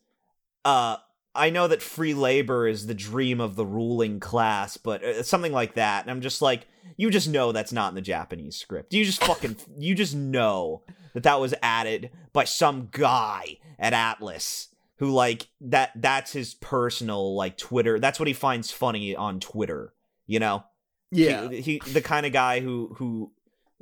[0.65, 0.97] uh
[1.37, 5.53] I know that free labor is the dream of the ruling class, but uh, something
[5.53, 6.03] like that.
[6.03, 8.95] And I'm just like, you just know that's not in the Japanese script.
[8.95, 14.69] You just fucking, you just know that that was added by some guy at Atlus
[14.97, 15.91] who like that.
[15.95, 17.99] That's his personal like Twitter.
[17.99, 19.93] That's what he finds funny on Twitter.
[20.27, 20.65] You know,
[21.11, 21.49] Yeah.
[21.51, 23.33] he, he the kind of guy who who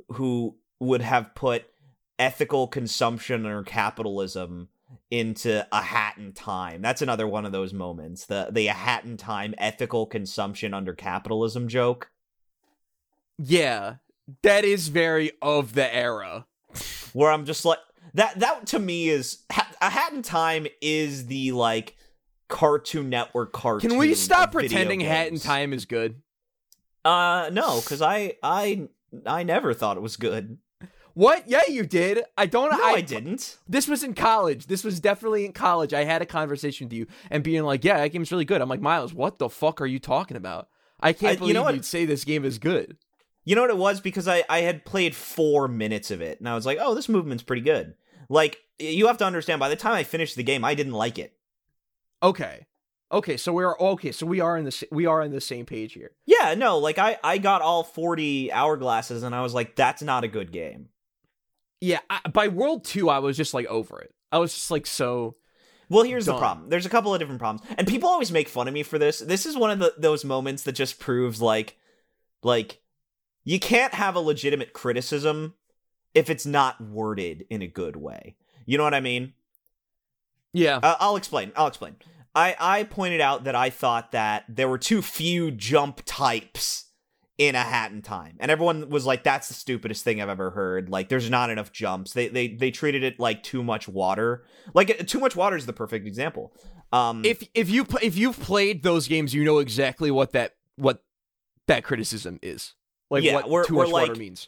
[0.09, 1.65] who would have put
[2.19, 4.69] ethical consumption or capitalism
[5.09, 6.81] into a hat in time.
[6.81, 8.25] That's another one of those moments.
[8.25, 12.11] The the a hat in time ethical consumption under capitalism joke.
[13.37, 13.95] Yeah,
[14.43, 16.45] that is very of the era.
[17.13, 17.79] where I'm just like
[18.15, 18.39] that.
[18.39, 21.95] That to me is a Hat in Time is the like
[22.47, 23.89] Cartoon Network cartoon.
[23.91, 25.39] Can we stop pretending Hat in.
[25.39, 26.21] Time is good?
[27.03, 28.89] Uh, no, because I I
[29.25, 30.57] I never thought it was good.
[31.13, 31.47] What?
[31.47, 32.23] Yeah, you did.
[32.37, 32.71] I don't.
[32.71, 33.57] No, I, didn't.
[33.69, 34.67] This was in college.
[34.67, 35.93] This was definitely in college.
[35.93, 38.67] I had a conversation with you and being like, "Yeah, that game's really good." I'm
[38.67, 40.67] like, Miles, what the fuck are you talking about?
[40.99, 41.75] I can't I- you believe know what?
[41.75, 42.97] you'd say this game is good.
[43.45, 44.01] You know what it was?
[44.01, 47.07] Because I I had played four minutes of it, and I was like, oh, this
[47.07, 47.93] movement's pretty good.
[48.29, 51.17] Like you have to understand, by the time I finished the game, I didn't like
[51.19, 51.33] it.
[52.23, 52.65] Okay,
[53.11, 54.11] okay, so we're okay.
[54.11, 56.11] So we are in the we are on the same page here.
[56.25, 60.23] Yeah, no, like I I got all forty hourglasses, and I was like, that's not
[60.23, 60.89] a good game.
[61.81, 64.13] Yeah, I, by World Two, I was just like over it.
[64.31, 65.35] I was just like so.
[65.87, 66.69] Well, here's the problem.
[66.69, 69.19] There's a couple of different problems, and people always make fun of me for this.
[69.19, 71.77] This is one of the, those moments that just proves like,
[72.41, 72.81] like,
[73.43, 75.53] you can't have a legitimate criticism
[76.15, 78.35] if it's not worded in a good way.
[78.65, 79.33] You know what I mean?
[80.53, 81.51] Yeah, Uh, I'll explain.
[81.55, 81.97] I'll explain.
[82.33, 86.85] I I pointed out that I thought that there were too few jump types
[87.37, 90.51] in a hat in time, and everyone was like, "That's the stupidest thing I've ever
[90.51, 92.13] heard." Like, there's not enough jumps.
[92.13, 94.45] They they they treated it like too much water.
[94.73, 96.53] Like, uh, too much water is the perfect example.
[96.93, 101.03] Um, if if you if you've played those games, you know exactly what that what
[101.67, 102.73] that criticism is.
[103.09, 104.47] Like Yeah, what we're- too we're much water means.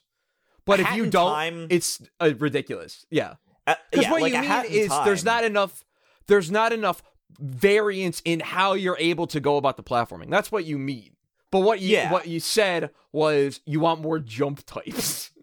[0.68, 3.06] But if you don't, Time- it's uh, ridiculous.
[3.10, 3.36] Yeah.
[3.66, 5.84] uh, Because yeah, what like you mean is there's not enough
[6.28, 7.02] there's not enough
[7.40, 10.30] variance in how you're able to go about the platforming.
[10.30, 11.12] That's what you mean.
[11.52, 12.12] But what you Yeah.
[12.12, 15.32] what you said was you want more jump types.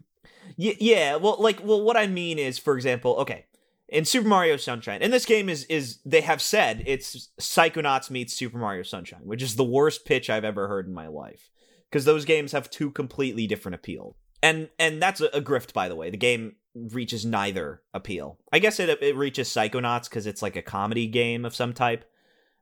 [0.57, 3.45] Y- yeah, well, like, well, what I mean is, for example, okay,
[3.89, 8.31] in Super Mario Sunshine, and this game is is they have said it's Psychonauts meets
[8.33, 11.49] Super Mario Sunshine, which is the worst pitch I've ever heard in my life,
[11.89, 15.89] because those games have two completely different appeal, and and that's a, a grift, by
[15.89, 16.09] the way.
[16.09, 18.37] The game reaches neither appeal.
[18.51, 22.05] I guess it it reaches Psychonauts because it's like a comedy game of some type,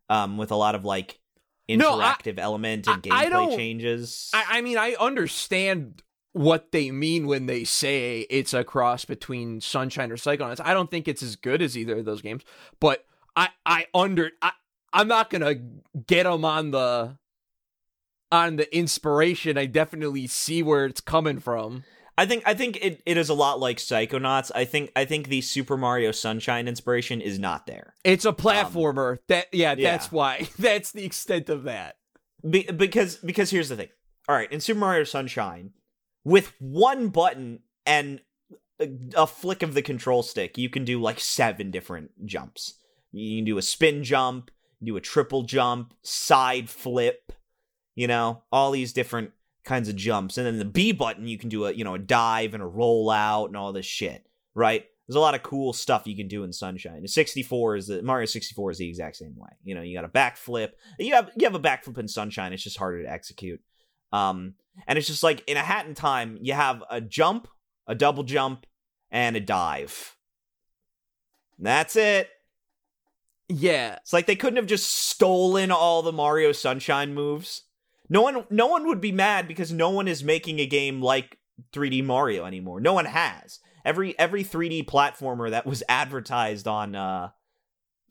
[0.10, 1.20] um, with a lot of like
[1.70, 4.30] No, I- interactive element and I- I gameplay don't- changes.
[4.34, 9.62] I, I mean, I understand what they mean when they say it's a cross between
[9.62, 10.60] Sunshine or Psychonauts.
[10.64, 12.44] I don't think it's as good as either of those games,
[12.80, 14.52] but I I under I
[14.92, 15.56] I'm not gonna
[16.08, 17.18] get them on the
[18.34, 19.58] on the inspiration.
[19.58, 21.84] I definitely see where it's coming from.
[22.18, 24.52] I think I think it, it is a lot like Psychonauts.
[24.54, 27.94] I think I think the Super Mario Sunshine inspiration is not there.
[28.04, 29.20] It's a um, platformer.
[29.28, 29.92] that yeah, yeah.
[29.92, 30.48] that's why.
[30.60, 31.96] That's the extent of that.
[32.48, 33.90] Be, because because here's the thing.
[34.28, 35.72] All right, in Super Mario Sunshine,
[36.24, 38.22] with one button and
[38.80, 42.76] a, a flick of the control stick, you can do like seven different jumps.
[43.12, 44.50] You can do a spin jump,
[44.84, 47.32] do a triple jump, side flip,
[47.96, 49.32] you know, all these different
[49.64, 50.38] kinds of jumps.
[50.38, 52.68] And then the B button, you can do a, you know, a dive and a
[52.68, 54.86] roll out and all this shit, right?
[55.08, 57.02] There's a lot of cool stuff you can do in Sunshine.
[57.02, 59.50] The 64 is the Mario 64 is the exact same way.
[59.64, 60.72] You know, you got a backflip.
[60.98, 62.54] You have you have a backflip in Sunshine.
[62.54, 63.60] It's just harder to execute.
[64.14, 64.54] Um,
[64.88, 67.48] and it's just like in a hat in time, you have a jump,
[67.86, 68.66] a double jump,
[69.12, 70.16] and a dive.
[71.60, 72.30] That's it.
[73.50, 77.64] Yeah, It's like they couldn't have just stolen all the Mario Sunshine moves.
[78.14, 81.40] No one no one would be mad because no one is making a game like
[81.74, 82.80] 3D Mario anymore.
[82.80, 83.60] No one has.
[83.84, 87.30] Every every 3D platformer that was advertised on uh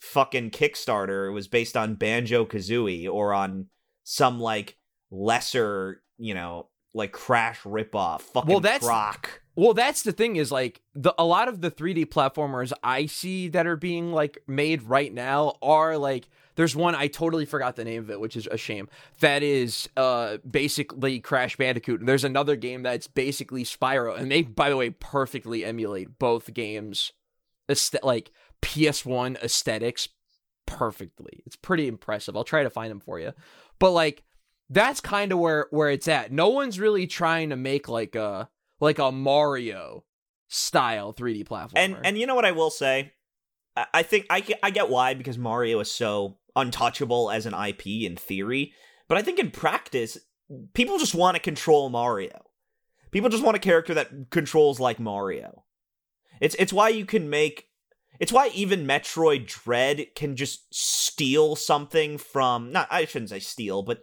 [0.01, 3.67] fucking Kickstarter was based on Banjo Kazooie or on
[4.03, 4.77] some like
[5.12, 8.23] lesser, you know, like Crash ripoff.
[8.23, 9.41] Fucking Well, that's- Croc.
[9.55, 13.49] Well, that's the thing is like the a lot of the 3D platformers I see
[13.49, 17.85] that are being like made right now are like there's one I totally forgot the
[17.85, 18.88] name of it, which is a shame.
[19.21, 22.01] That is uh basically Crash Bandicoot.
[22.01, 26.53] And there's another game that's basically Spyro, and they by the way perfectly emulate both
[26.53, 27.12] games,
[28.03, 30.09] like PS1 aesthetics
[30.67, 31.43] perfectly.
[31.47, 32.37] It's pretty impressive.
[32.37, 33.33] I'll try to find them for you,
[33.79, 34.23] but like
[34.71, 36.33] that's kind of where where it's at.
[36.33, 38.49] No one's really trying to make like a
[38.81, 40.05] like a Mario
[40.49, 41.73] style 3D platformer.
[41.77, 43.12] And and you know what I will say,
[43.77, 48.17] I think I I get why because Mario is so untouchable as an IP in
[48.17, 48.73] theory,
[49.09, 50.19] but I think in practice,
[50.75, 52.47] people just want to control Mario.
[53.11, 55.65] People just want a character that controls like Mario.
[56.41, 57.69] It's it's why you can make.
[58.19, 63.83] It's why even Metroid Dread can just steal something from not I shouldn't say steal,
[63.83, 64.03] but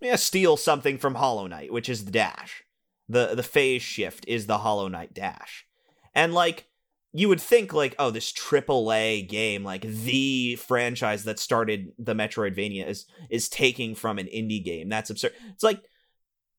[0.00, 2.62] yeah, steal something from Hollow Knight, which is the dash.
[3.08, 5.66] The the phase shift is the Hollow Knight dash.
[6.14, 6.66] And like
[7.16, 12.88] you would think like, oh, this AAA game, like the franchise that started the Metroidvania
[12.88, 14.88] is is taking from an indie game.
[14.88, 15.32] That's absurd.
[15.50, 15.80] It's like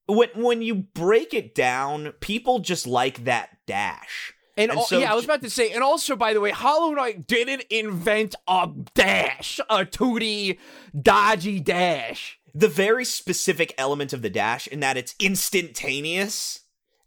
[0.08, 4.34] when when you break it down, people just like that dash.
[4.58, 6.52] And, And al- so yeah, I was about to say, and also by the way,
[6.52, 10.58] Hollow Knight didn't invent a dash, a 2D
[11.00, 12.40] dodgy dash.
[12.54, 16.62] The very specific element of the dash in that it's instantaneous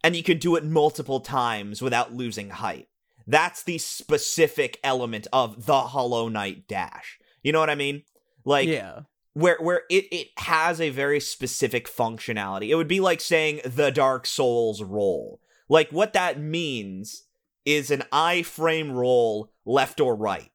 [0.05, 2.89] and you can do it multiple times without losing height.
[3.29, 7.19] That's the specific element of the Hollow Knight dash.
[7.43, 8.03] You know what I mean?
[8.45, 9.01] Like yeah,
[9.35, 12.71] where where it it has a very specific functionality.
[12.71, 15.41] It would be like saying the Dark Souls roll.
[15.69, 17.25] Like what that means
[17.67, 20.51] is an iframe roll left or right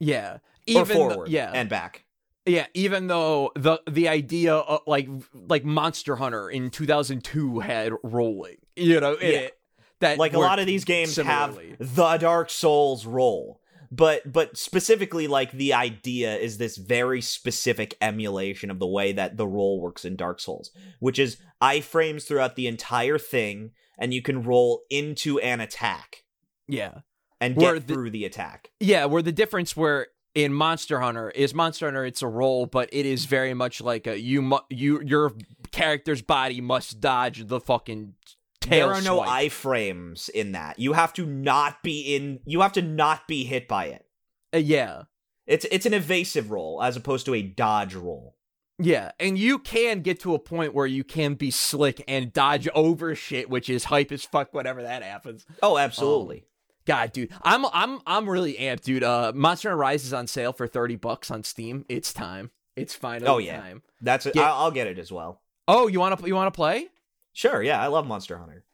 [0.00, 2.06] yeah, or even th- forward yeah, and back.
[2.46, 2.66] yeah.
[2.72, 8.98] Even though the the idea of like like Monster Hunter in 2002 had rolling, you
[9.00, 9.28] know, Yeah.
[9.28, 9.57] it
[10.00, 11.76] that Like a lot of these games similarly.
[11.78, 13.60] have the Dark Souls roll.
[13.90, 19.38] But but specifically like the idea is this very specific emulation of the way that
[19.38, 24.20] the roll works in Dark Souls, which is iframes throughout the entire thing and you
[24.22, 26.24] can roll into an attack.
[26.68, 26.98] yeah.
[27.40, 28.70] and Where get the- through the attack.
[28.78, 32.90] Yeah, where the difference where in Monster Hunter is Monster Hunter it's a roll, but
[32.92, 35.32] it is very much like a you mu- you your
[35.72, 38.14] character's body must dodge the fucking
[38.68, 39.50] there are no swipe.
[39.50, 40.78] iframes in that.
[40.78, 42.40] You have to not be in.
[42.44, 44.06] You have to not be hit by it.
[44.54, 45.02] Uh, yeah.
[45.46, 48.36] It's it's an evasive roll as opposed to a dodge roll.
[48.80, 52.68] Yeah, and you can get to a point where you can be slick and dodge
[52.74, 55.44] over shit, which is hype as fuck whenever that happens.
[55.62, 56.44] Oh, absolutely.
[56.84, 59.02] God, dude, I'm I'm I'm really amped, dude.
[59.02, 61.86] Uh, Monster Hunter Rise is on sale for thirty bucks on Steam.
[61.88, 62.50] It's time.
[62.76, 63.60] It's finally Oh, yeah.
[63.60, 63.82] time.
[64.00, 64.36] That's it.
[64.36, 65.42] I'll get it as well.
[65.66, 66.86] Oh, you want to you want to play?
[67.38, 67.62] Sure.
[67.62, 68.64] Yeah, I love Monster Hunter.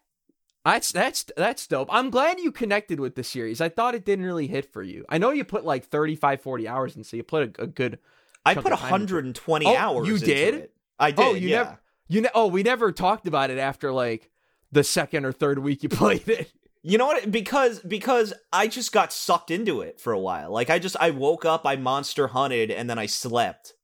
[0.65, 1.91] That's that's that's dope.
[1.93, 3.61] I'm glad you connected with the series.
[3.61, 5.05] I thought it didn't really hit for you.
[5.11, 7.99] I know you put like 35 40 hours in, so you put a, a good
[8.43, 9.37] I put of time into it.
[9.37, 10.09] 120 Oh, hours.
[10.09, 10.55] you did?
[10.55, 10.75] it.
[10.99, 11.21] I oh, did.
[11.27, 11.57] Oh, you yeah.
[11.59, 14.31] never you know oh, we never talked about it after like
[14.73, 16.51] the second or third week you played it.
[16.83, 17.31] You know what?
[17.31, 20.51] Because because I just got sucked into it for a while.
[20.51, 23.75] Like I just I woke up, I monster hunted, and then I slept.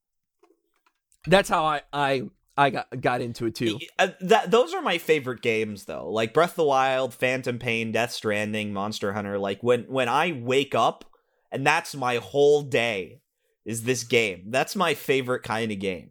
[1.27, 2.31] That's how I I
[2.61, 3.79] I got got into it too.
[3.99, 6.11] Uh, that those are my favorite games though.
[6.11, 9.39] Like Breath of the Wild, Phantom Pain, Death Stranding, Monster Hunter.
[9.39, 11.07] Like when when I wake up
[11.51, 13.23] and that's my whole day
[13.65, 14.45] is this game.
[14.49, 16.11] That's my favorite kind of game.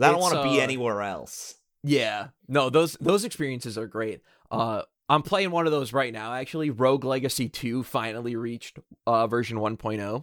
[0.00, 1.56] I don't want to be uh, anywhere else.
[1.82, 2.28] Yeah.
[2.46, 4.22] No, those those experiences are great.
[4.48, 6.70] Uh I'm playing one of those right now actually.
[6.70, 10.22] Rogue Legacy 2 finally reached uh version 1.0.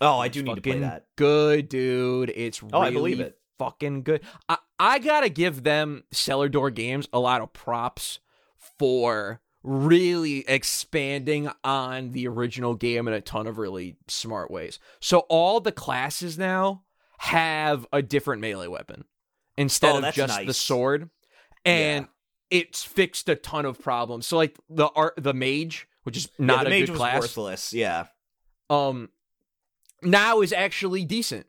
[0.00, 1.06] Oh, I do need to play that.
[1.16, 2.30] Good, dude.
[2.36, 3.34] It's Oh, I believe it.
[3.58, 4.20] Fucking good.
[4.48, 8.20] I, I gotta give them Cellar Door Games a lot of props
[8.78, 14.78] for really expanding on the original game in a ton of really smart ways.
[15.00, 16.84] So all the classes now
[17.18, 19.04] have a different melee weapon
[19.56, 21.10] instead Oh, of just the sword.
[21.64, 22.06] And
[22.50, 24.26] it's fixed a ton of problems.
[24.26, 27.20] So like the art the mage, which is Yeah, not the a mage good class
[27.20, 27.72] worthless.
[27.72, 28.06] Yeah.
[28.70, 29.08] um
[30.02, 31.46] now is actually decent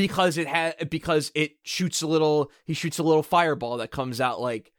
[0.00, 4.20] because it had because it shoots a little he shoots a little fireball that comes
[4.20, 4.72] out like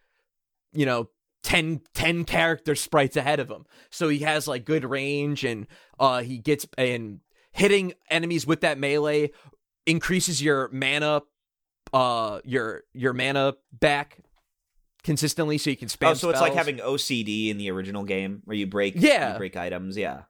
[0.74, 1.10] you know
[1.44, 5.68] 10 10 character sprites ahead of him so he has like good range and
[6.00, 7.20] uh he gets and
[7.52, 9.30] hitting enemies with that melee
[9.86, 11.22] increases your mana
[11.94, 14.20] uh your your mana back
[15.04, 18.42] consistently so you can spam oh, so it's like having OCD in the original game
[18.46, 19.34] where you break Yeah.
[19.34, 20.24] you break items, yeah.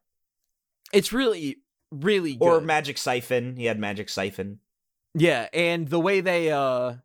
[0.94, 1.58] it's really
[1.92, 2.46] really good.
[2.46, 3.58] Or Magic Siphon.
[3.58, 4.60] He had Magic Siphon.
[5.14, 6.96] Yeah, and the way they uh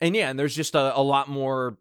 [0.00, 1.76] and yeah, and there's just a, a lot more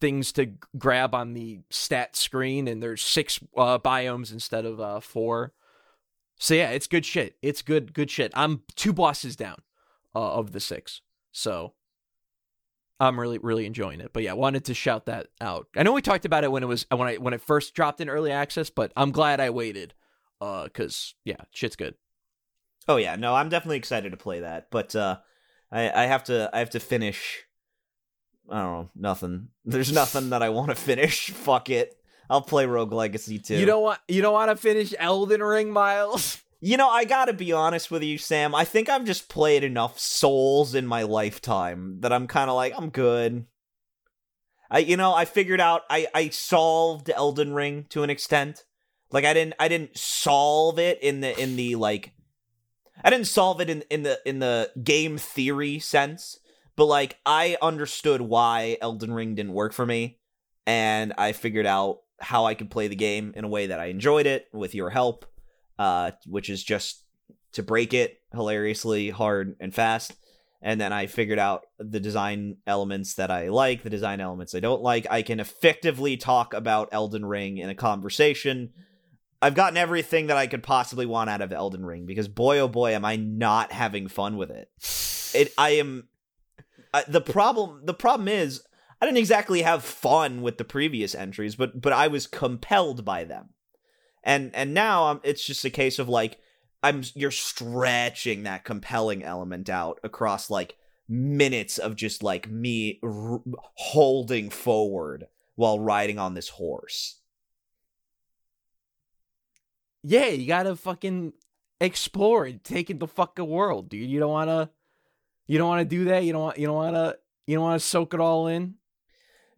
[0.00, 5.00] things to grab on the stat screen and there's six uh biomes instead of uh
[5.00, 5.52] four.
[6.38, 7.36] So yeah, it's good shit.
[7.42, 8.32] It's good good shit.
[8.34, 9.56] I'm two bosses down
[10.14, 11.02] uh, of the six.
[11.32, 11.74] So
[12.98, 14.12] I'm really really enjoying it.
[14.12, 15.68] But yeah, wanted to shout that out.
[15.76, 18.00] I know we talked about it when it was when I when it first dropped
[18.00, 19.94] in early access, but I'm glad I waited
[20.40, 21.94] uh cuz yeah, shit's good.
[22.90, 25.18] Oh yeah, no, I'm definitely excited to play that, but uh
[25.70, 27.44] I I have to I have to finish
[28.50, 29.48] I don't know, nothing.
[29.64, 31.30] There's nothing that I want to finish.
[31.30, 31.94] Fuck it.
[32.28, 33.56] I'll play Rogue Legacy too.
[33.56, 36.42] You don't want you don't want to finish Elden Ring, Miles?
[36.62, 38.54] You know, I gotta be honest with you, Sam.
[38.54, 42.74] I think I've just played enough Souls in my lifetime that I'm kind of like,
[42.76, 43.46] I'm good.
[44.70, 48.66] I, you know, I figured out I I solved Elden Ring to an extent.
[49.10, 52.12] Like I didn't I didn't solve it in the in the like
[53.04, 56.38] I didn't solve it in in the in the game theory sense,
[56.76, 60.18] but like I understood why Elden Ring didn't work for me,
[60.66, 63.86] and I figured out how I could play the game in a way that I
[63.86, 65.24] enjoyed it with your help
[65.80, 67.04] uh, which is just
[67.52, 70.12] to break it hilariously hard and fast.
[70.60, 74.60] and then I figured out the design elements that I like, the design elements I
[74.60, 75.06] don't like.
[75.10, 78.74] I can effectively talk about Elden Ring in a conversation.
[79.42, 82.68] I've gotten everything that I could possibly want out of Elden Ring because boy oh
[82.68, 84.70] boy am I not having fun with it.
[85.34, 86.08] It I am
[87.08, 88.62] the problem the problem is
[89.00, 93.24] I didn't exactly have fun with the previous entries, but but I was compelled by
[93.24, 93.50] them.
[94.22, 96.38] And and now um, it's just a case of like
[96.82, 100.76] I'm you're stretching that compelling element out across like
[101.08, 103.40] minutes of just like me r-
[103.74, 105.26] holding forward
[105.56, 107.19] while riding on this horse.
[110.02, 111.32] Yeah, you gotta fucking
[111.80, 114.08] explore and take in the fucking world, dude.
[114.08, 114.70] You don't wanna,
[115.46, 116.24] you don't wanna do that.
[116.24, 117.14] You don't want, you don't wanna,
[117.46, 118.74] you don't wanna soak it all in.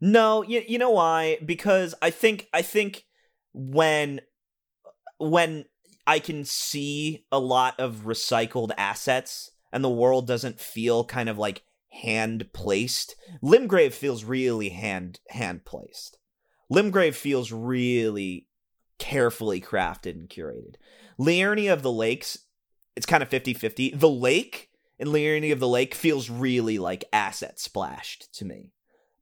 [0.00, 1.38] No, you you know why?
[1.44, 3.04] Because I think I think
[3.52, 4.20] when
[5.18, 5.66] when
[6.06, 11.38] I can see a lot of recycled assets and the world doesn't feel kind of
[11.38, 13.14] like hand placed.
[13.42, 16.18] Limgrave feels really hand hand placed.
[16.72, 18.48] Limgrave feels really
[19.02, 20.76] carefully crafted and curated.
[21.18, 22.38] Liurnia of the Lakes,
[22.94, 23.98] it's kind of 50-50.
[23.98, 28.70] The lake in Liurnia of the Lake feels really like asset splashed to me.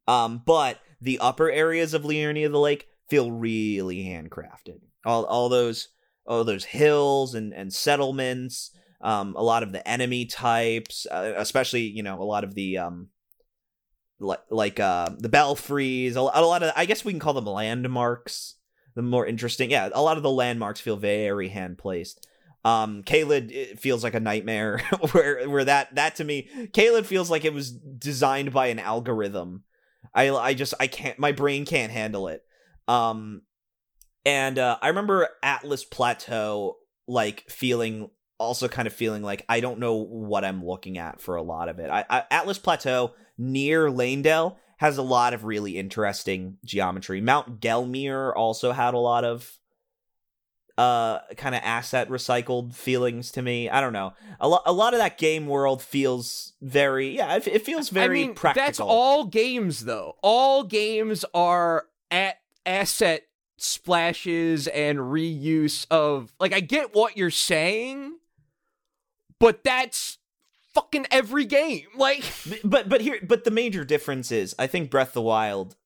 [0.07, 4.81] Um, but the upper areas of Liurnia of the Lake feel really handcrafted.
[5.07, 5.89] All all those
[6.27, 11.83] all those hills and and settlements, um, a lot of the enemy types, uh, especially
[11.83, 13.09] you know a lot of the um,
[14.19, 18.57] like like uh the belfries, a lot of I guess we can call them landmarks.
[18.95, 22.27] The more interesting, yeah, a lot of the landmarks feel very hand placed.
[22.65, 24.79] Um, Caelid feels like a nightmare.
[25.13, 29.65] where where that that to me, Caelid feels like it was designed by an algorithm.
[30.15, 32.45] I I just I can't my brain can't handle it.
[32.89, 33.43] Um,
[34.25, 36.77] and uh, I remember Altus Plateau
[37.07, 41.37] like feeling also kind of feeling like I don't know what I'm looking at for
[41.37, 41.91] a lot of it.
[41.91, 47.21] I, I Altus Plateau near Leyndell has a lot of really interesting geometry.
[47.21, 49.59] Mount Gelmir also had a lot of
[50.79, 53.69] uh kind of asset recycled feelings to me.
[53.69, 54.15] I don't know.
[54.41, 58.23] A lot a lot of that game world feels very yeah, it, it feels very
[58.23, 58.67] I mean, practical.
[58.67, 60.17] That's all games though.
[60.23, 63.25] All games are at asset
[63.59, 68.17] splashes and reuse of like I get what you're saying,
[69.39, 70.17] but that's
[70.75, 71.87] fucking every game.
[71.97, 72.25] Like
[72.65, 75.77] but but here but the major difference is I think Breath of the Wild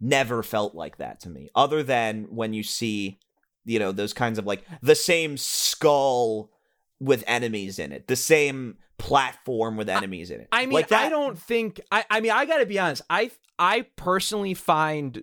[0.00, 3.18] never felt like that to me other than when you see
[3.64, 6.50] you know those kinds of like the same skull
[7.00, 11.06] with enemies in it the same platform with enemies in it I mean like that,
[11.06, 13.02] I don't think I I mean I got to be honest.
[13.08, 15.22] I I personally find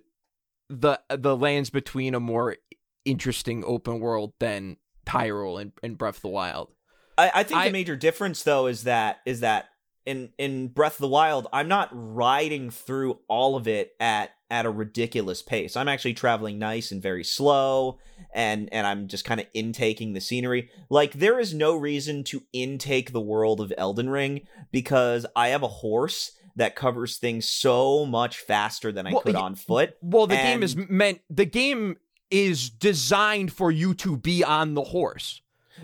[0.68, 2.56] the the lands between a more
[3.04, 6.70] interesting open world than Hyrule and, and Breath of the Wild.
[7.18, 9.68] I, I think I- the major difference though is that is that
[10.04, 14.66] in in Breath of the Wild, I'm not riding through all of it at at
[14.66, 15.76] a ridiculous pace.
[15.76, 17.98] I'm actually traveling nice and very slow
[18.34, 20.70] and and I'm just kind of intaking the scenery.
[20.90, 25.62] Like there is no reason to intake the world of Elden Ring because I have
[25.62, 29.96] a horse that covers things so much faster than I Well, could on foot.
[30.02, 31.96] Well, the game is meant the game
[32.30, 35.41] is designed for you to be on the horse.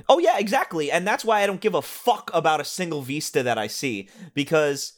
[0.08, 0.90] Oh yeah, exactly.
[0.90, 4.08] And that's why I don't give a fuck about a single vista that I see
[4.34, 4.92] because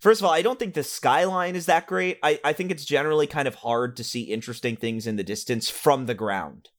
[0.00, 2.18] first of all, I don't think the skyline is that great.
[2.22, 5.68] I I think it's generally kind of hard to see interesting things in the distance
[5.68, 6.70] from the ground.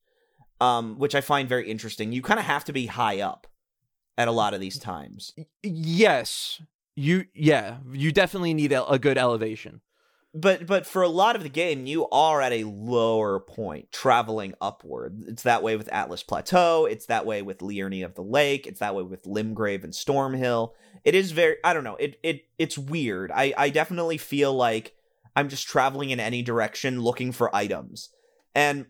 [0.60, 2.12] Um which I find very interesting.
[2.12, 3.48] You kind of have to be high up
[4.18, 5.34] at a lot of these times.
[5.64, 6.62] Yes.
[6.96, 9.82] You yeah, you definitely need a, a good elevation.
[10.40, 14.54] But but for a lot of the game, you are at a lower point, traveling
[14.62, 15.24] upward.
[15.28, 16.86] It's that way with Altus Plateau.
[16.86, 18.68] It's that way with Liurnia of the Lake.
[18.68, 20.74] It's that way with Limgrave and Stormhill.
[21.04, 21.96] It is very I don't know.
[21.96, 23.32] It it it's weird.
[23.34, 24.96] I I definitely feel like
[25.36, 28.10] I'm just traveling in any direction looking for items.
[28.54, 28.86] And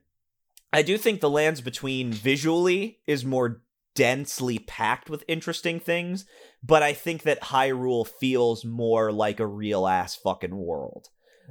[0.74, 3.62] I do think the lands between visually is more
[3.96, 6.26] densely packed with interesting things,
[6.62, 11.08] but I think that Hyrule feels more like a real ass fucking world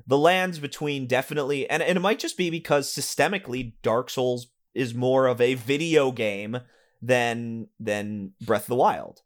[0.07, 4.94] the lands between definitely and, and it might just be because systemically dark souls is
[4.94, 6.59] more of a video game
[7.01, 9.22] than than breath of the wild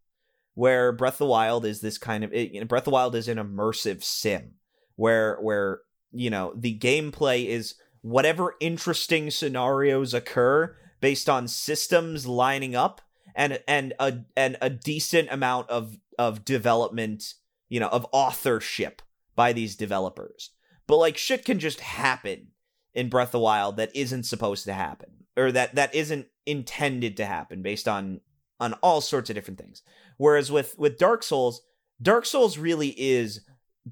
[0.55, 2.91] where breath of the wild is this kind of it, you know, breath of the
[2.91, 4.53] wild is an immersive sim
[4.97, 5.81] where where
[6.13, 13.01] you know the gameplay is whatever interesting scenarios occur based on systems lining up
[13.35, 17.35] and and a and a decent amount of of development
[17.69, 19.03] you know of authorship
[19.35, 20.51] by these developers
[20.91, 22.49] but like shit can just happen
[22.95, 27.17] in Breath of the Wild that isn't supposed to happen or that that isn't intended
[27.19, 28.21] to happen based on
[28.59, 29.83] on all sorts of different things.
[30.17, 31.63] Whereas with with Dark Souls,
[32.03, 33.43] Dark Souls really is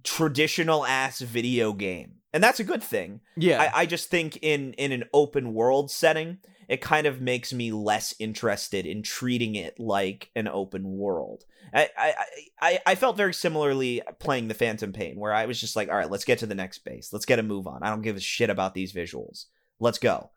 [0.02, 2.16] traditional ass video game.
[2.32, 3.20] And that's a good thing.
[3.36, 3.62] Yeah.
[3.62, 6.38] I, I just think in in an open world setting,
[6.68, 11.44] it kind of makes me less interested in treating it like an open world.
[11.74, 12.14] I I,
[12.60, 15.96] I, I felt very similarly playing the Phantom Pain, where I was just like, all
[15.96, 17.12] right, let's get to the next base.
[17.12, 17.82] Let's get a move on.
[17.82, 19.46] I don't give a shit about these visuals.
[19.80, 20.30] Let's go.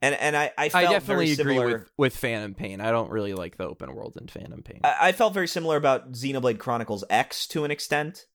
[0.00, 2.80] And and I, I felt I definitely agree with, with Phantom Pain.
[2.80, 4.80] I don't really like the open world in Phantom Pain.
[4.84, 8.26] I, I felt very similar about Xenoblade Chronicles X to an extent.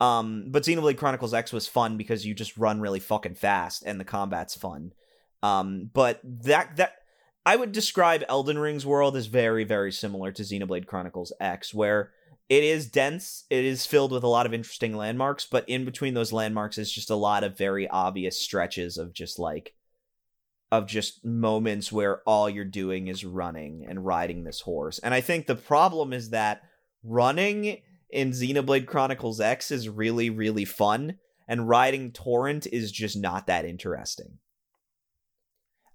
[0.00, 4.00] Um, but Xenoblade Chronicles X was fun because you just run really fucking fast and
[4.00, 4.92] the combat's fun.
[5.42, 6.94] Um, but that that
[7.44, 12.12] I would describe Elden Ring's world as very very similar to Xenoblade Chronicles X, where
[12.48, 16.14] it is dense, it is filled with a lot of interesting landmarks, but in between
[16.14, 19.74] those landmarks is just a lot of very obvious stretches of just like
[20.70, 24.98] of just moments where all you're doing is running and riding this horse.
[24.98, 26.62] And I think the problem is that
[27.02, 31.18] running in Xenoblade Chronicles X is really, really fun,
[31.48, 34.38] and riding Torrent is just not that interesting.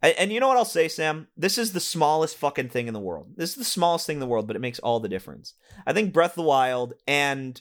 [0.01, 1.27] And, and, you know what I'll say, Sam?
[1.35, 3.33] This is the smallest fucking thing in the world.
[3.35, 5.55] This is the smallest thing in the world, but it makes all the difference.
[5.85, 7.59] I think Breath of the Wild and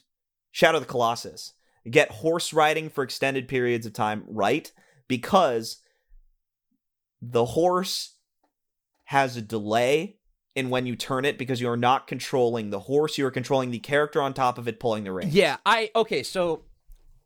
[0.50, 1.54] Shadow of the Colossus
[1.90, 4.72] get horse riding for extended periods of time right
[5.08, 5.78] because
[7.22, 8.16] the horse
[9.04, 10.18] has a delay
[10.54, 13.70] in when you turn it because you are not controlling the horse you are controlling
[13.70, 16.64] the character on top of it pulling the reins yeah i okay so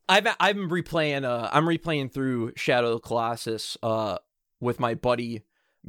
[0.09, 4.19] i've i'm replaying uh i'm replaying through shadow of the colossus uh
[4.61, 5.43] with my buddy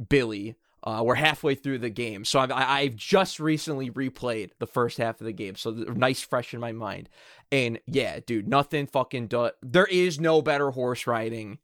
[0.08, 4.98] billy uh, we're halfway through the game, so I've, I've just recently replayed the first
[4.98, 7.08] half of the game, so nice, fresh in my mind.
[7.52, 9.52] And yeah, dude, nothing fucking does.
[9.62, 11.58] There is no better horse riding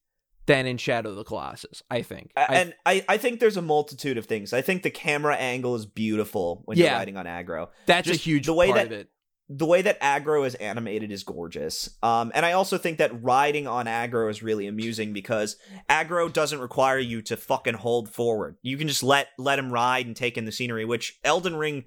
[0.46, 2.30] than in Shadow of the Colossus, I think.
[2.36, 4.52] And I, I think there's a multitude of things.
[4.52, 6.84] I think the camera angle is beautiful when Yeah.
[6.84, 7.70] you're riding on Agro.
[7.86, 9.08] that's just a huge the way part that- of it.
[9.50, 11.88] The way that Agro is animated is gorgeous.
[12.02, 15.56] Um, and I also think that riding on Agro is really amusing because
[15.88, 18.56] Agro doesn't require you to fucking hold forward.
[18.60, 21.84] You can just let let him ride and take in the scenery, which Elden Ring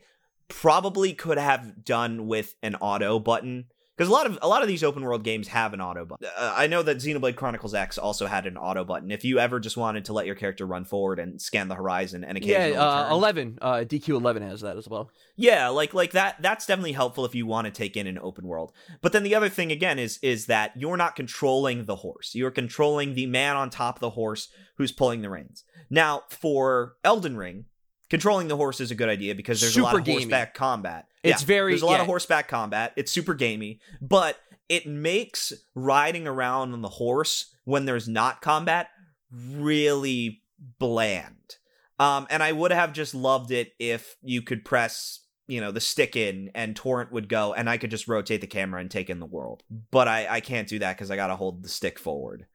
[0.47, 3.65] probably could have done with an auto button
[4.01, 6.27] because a lot of a lot of these open world games have an auto button.
[6.35, 9.11] Uh, I know that Xenoblade Chronicles X also had an auto button.
[9.11, 12.23] If you ever just wanted to let your character run forward and scan the horizon
[12.23, 13.11] and occasionally Yeah, uh, turn.
[13.11, 13.59] eleven.
[13.61, 15.11] Uh, DQ eleven has that as well.
[15.35, 18.47] Yeah, like like that that's definitely helpful if you want to take in an open
[18.47, 18.71] world.
[19.01, 22.33] But then the other thing again is is that you're not controlling the horse.
[22.33, 25.63] You're controlling the man on top of the horse who's pulling the reins.
[25.89, 27.65] Now, for Elden Ring,
[28.11, 30.19] controlling the horse is a good idea because there's a lot of gamey.
[30.19, 31.07] horseback combat.
[31.23, 32.01] It's Yeah, very- there's a lot yeah.
[32.01, 32.93] of horseback combat.
[32.95, 34.37] It's super gamey, but
[34.69, 38.89] it makes riding around on the horse when there's not combat
[39.31, 40.41] really
[40.79, 41.55] bland.
[41.99, 45.79] Um, and I would have just loved it if you could press, you know, the
[45.81, 49.09] stick in and torrent would go, and I could just rotate the camera and take
[49.09, 49.63] in the world.
[49.91, 52.45] But I, I can't do that because I gotta hold the stick forward.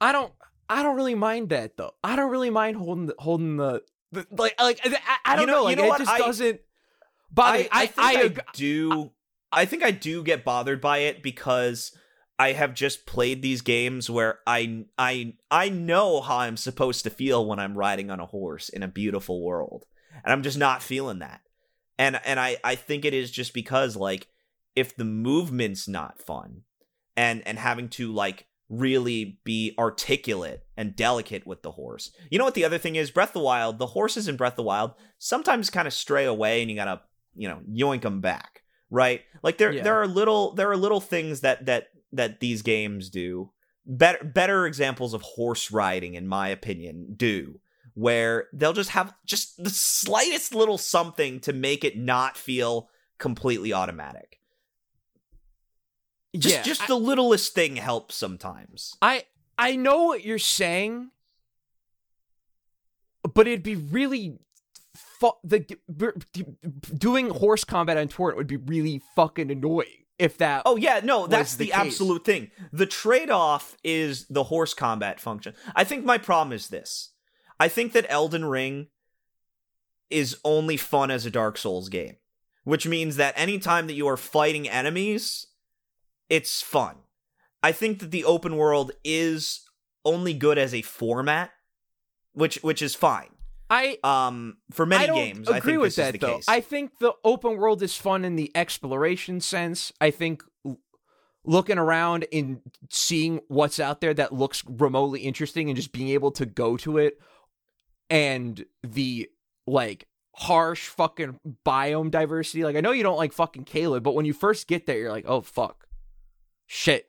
[0.00, 0.32] I don't.
[0.68, 1.92] I don't really mind that though.
[2.02, 3.82] I don't really mind holding the, holding the
[4.12, 5.68] like like I, I don't You know- know.
[5.70, 6.60] you know it just I- doesn't
[7.30, 7.68] bother me.
[7.72, 9.10] I, I, think I, ag- do.
[9.52, 11.96] I think I do get bothered by it because
[12.38, 17.10] I have just played these games where I I I know how I'm supposed to
[17.10, 19.84] feel when I'm riding on a horse in a beautiful world,
[20.24, 21.40] and I'm just not feeling that.
[21.98, 24.26] And and I I think it is just because like
[24.74, 26.62] if the movement's not fun,
[27.16, 28.46] and and having to like
[28.78, 32.10] really be articulate and delicate with the horse.
[32.30, 33.10] You know what the other thing is?
[33.10, 36.24] Breath of the Wild, the horses in Breath of the Wild sometimes kind of stray
[36.24, 37.00] away and you got to,
[37.34, 39.22] you know, yoink them back, right?
[39.42, 39.82] Like there Yeah.
[39.82, 43.50] there are little there are little things that that that these games do.
[43.86, 47.60] Better better examples of horse riding in my opinion do
[47.92, 53.72] where they'll just have just the slightest little something to make it not feel completely
[53.72, 54.40] automatic.
[56.36, 58.96] Just yeah, just I- the littlest thing helps sometimes.
[59.00, 59.24] I
[59.58, 61.10] I know what you're saying,
[63.22, 64.38] but it'd be really
[64.94, 65.64] fu- the
[66.96, 70.62] doing horse combat on torrent would be really fucking annoying if that.
[70.66, 72.50] Oh yeah, no, that's the the, absolute thing.
[72.72, 75.54] The trade-off is the horse combat function.
[75.74, 77.10] I think my problem is this.
[77.60, 78.88] I think that Elden Ring
[80.10, 82.16] is only fun as a Dark Souls game,
[82.64, 85.46] which means that anytime that you are fighting enemies,
[86.34, 86.96] it's fun.
[87.62, 89.60] I think that the open world is
[90.04, 91.50] only good as a format,
[92.32, 93.30] which which is fine.
[93.70, 96.34] I Um, for many I don't games, agree I think with that though.
[96.36, 96.44] case.
[96.48, 99.92] I think the open world is fun in the exploration sense.
[100.00, 100.42] I think
[101.46, 102.60] looking around and
[102.90, 106.98] seeing what's out there that looks remotely interesting and just being able to go to
[106.98, 107.18] it
[108.10, 109.28] and the
[109.66, 110.06] like
[110.36, 112.64] harsh fucking biome diversity.
[112.64, 115.12] Like I know you don't like fucking Caelid, but when you first get there, you're
[115.12, 115.86] like, oh fuck,
[116.66, 117.08] shit.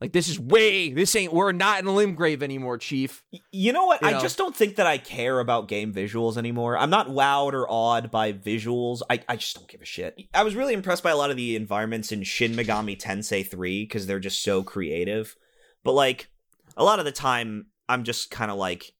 [0.00, 3.22] Like this is way this ain't we're not in a Limgrave anymore, Chief.
[3.50, 4.02] You know what?
[4.02, 4.20] You I know?
[4.20, 6.76] just don't think that I care about game visuals anymore.
[6.76, 9.00] I'm not wowed or awed by visuals.
[9.08, 10.20] I, I just don't give a shit.
[10.34, 13.84] I was really impressed by a lot of the environments in Shin Megami Tensei 3
[13.84, 15.34] because they're just so creative.
[15.82, 16.28] But like
[16.76, 18.92] a lot of the time I'm just kind of like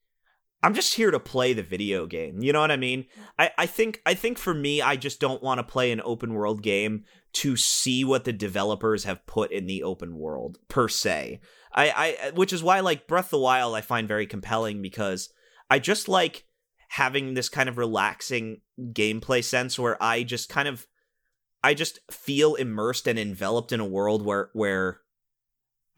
[0.67, 2.43] I'm just here to play the video game.
[2.43, 3.07] You know what I mean?
[3.39, 6.35] I, I think I think for me, I just don't want to play an open
[6.35, 7.05] world game
[7.35, 11.39] to see what the developers have put in the open world per se.
[11.73, 15.29] I, I which is why like Breath of the Wild I find very compelling because
[15.71, 16.47] I just like
[16.89, 18.61] having this kind of relaxing
[18.91, 20.89] gameplay sense where I just kind of
[21.62, 24.99] I just feel immersed and enveloped in a world where where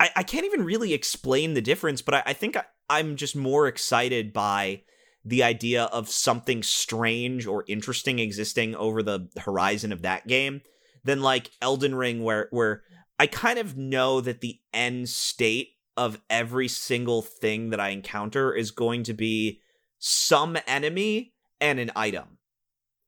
[0.00, 3.36] I, I can't even really explain the difference, but I, I think I, I'm just
[3.36, 4.82] more excited by
[5.24, 10.62] the idea of something strange or interesting existing over the horizon of that game
[11.04, 12.82] than like Elden Ring where where
[13.18, 18.54] I kind of know that the end state of every single thing that I encounter
[18.54, 19.60] is going to be
[19.98, 22.38] some enemy and an item.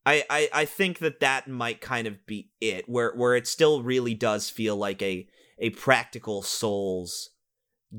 [0.05, 3.83] I, I, I think that that might kind of be it where where it still
[3.83, 5.27] really does feel like a
[5.61, 7.29] a practical souls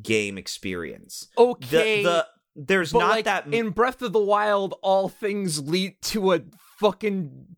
[0.03, 1.29] game experience.
[1.39, 2.03] Okay.
[2.03, 6.33] The, the there's not like that in Breath of the Wild, all things lead to
[6.33, 6.41] a
[6.79, 7.57] fucking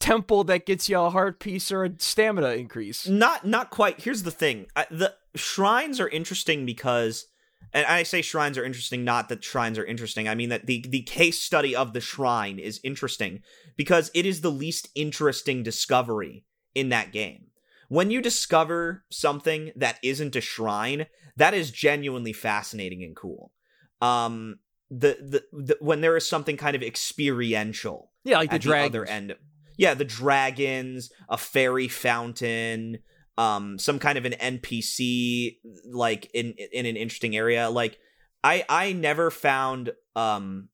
[0.00, 3.06] temple that gets you a heart piece or a stamina increase.
[3.06, 7.26] not not quite here's the thing I, the shrines are interesting because
[7.72, 10.84] and i say shrines are interesting not that shrines are interesting i mean that the
[10.88, 13.40] the case study of the shrine is interesting
[13.76, 17.46] because it is the least interesting discovery in that game
[17.88, 23.52] when you discover something that isn't a shrine that is genuinely fascinating and cool
[24.00, 24.58] um
[24.90, 25.18] the,
[25.52, 28.86] the, the when there is something kind of experiential Yeah, like the at the dragons.
[28.96, 29.34] other end.
[29.76, 32.98] Yeah, the dragons, a fairy fountain,
[33.36, 35.58] um, some kind of an NPC
[35.92, 37.68] like in in an interesting area.
[37.68, 37.98] Like
[38.42, 40.70] I I never found um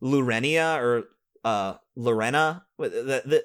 [0.00, 1.04] Lurenia or
[1.44, 2.88] uh Lorena the
[3.24, 3.44] the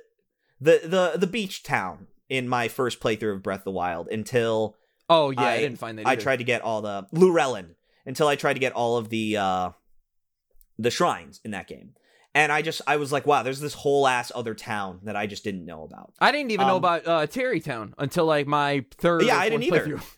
[0.59, 4.77] the the, the beach town in my first playthrough of Breath of the Wild until
[5.09, 6.07] Oh yeah, I, I- didn't find that.
[6.07, 7.75] I tried to get all the Lurellen
[8.05, 9.69] until I tried to get all of the uh
[10.79, 11.93] the shrines in that game.
[12.33, 15.27] And I just I was like, wow, there's this whole ass other town that I
[15.27, 16.13] just didn't know about.
[16.21, 19.23] I didn't even know um, about uh, Tarrey Town until like my third.
[19.23, 19.99] Yeah, I didn't either.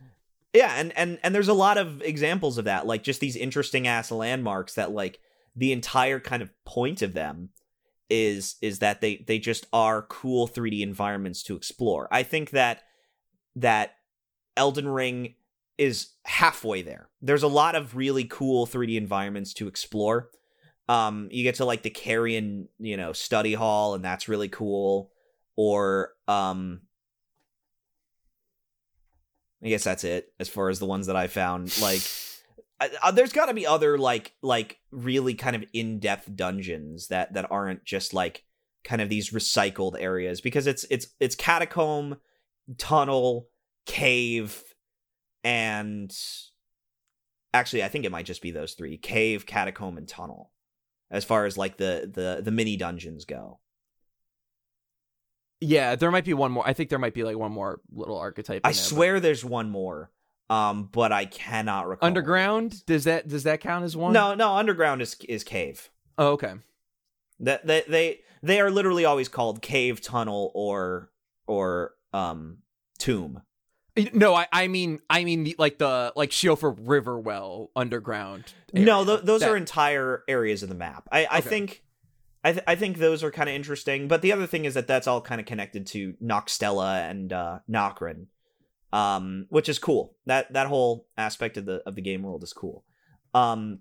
[0.54, 3.88] Yeah, and and and there's a lot of examples of that, like just these interesting
[3.88, 5.20] ass landmarks that like
[5.56, 7.50] the entire kind of point of them
[8.14, 12.08] is is that they they just are cool 3D environments to explore.
[12.12, 12.84] I think that
[13.56, 13.96] that
[14.56, 15.34] Elden Ring
[15.80, 17.10] is halfway there.
[17.22, 20.30] There's a lot of really cool 3D environments to explore.
[20.88, 25.12] Um you get to like the Carian, you know, study hall and that's really cool
[25.56, 26.82] or um
[29.64, 31.82] I guess that's it as far as the ones that I found.
[31.82, 32.02] Like,
[32.84, 37.08] I, uh, there's got to be other like like really kind of in depth dungeons
[37.08, 38.44] that that aren't just like
[38.84, 42.18] kind of these recycled areas because it's it's it's catacomb,
[42.78, 43.48] tunnel,
[43.86, 44.62] cave,
[45.44, 46.16] and
[47.54, 50.52] actually I think it might just be those three: cave, catacomb, and tunnel.
[51.12, 53.60] As far as like the the the mini dungeons go.
[55.62, 56.68] Yeah, there might be one more.
[56.68, 58.58] I think there might be like one more little archetype.
[58.58, 60.12] in I there, but- swear there's one more,
[60.50, 62.06] um, but I cannot recall.
[62.08, 64.14] underground does that does that count as one?
[64.14, 65.90] No, no, underground is is cave.
[66.18, 66.54] Oh, okay.
[67.40, 71.10] That they, they they are literally always called cave, tunnel, or
[71.48, 72.60] or um
[73.00, 73.42] tomb.
[74.14, 78.54] No, I I mean I mean the, like the like Siofra River well underground.
[78.74, 81.08] No, th- those That- are entire areas of the map.
[81.12, 81.50] I I Okay.
[81.50, 81.84] think
[82.44, 84.08] I th- I think those are kind of interesting.
[84.08, 87.60] But the other thing is that that's all kind of connected to Nokstella and uh,
[87.70, 88.28] Nokron,
[88.94, 90.16] um, which is cool.
[90.28, 92.86] That that whole aspect of the of the game world is cool.
[93.34, 93.80] Um,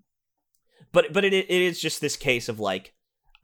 [0.91, 2.95] but but it it is just this case of like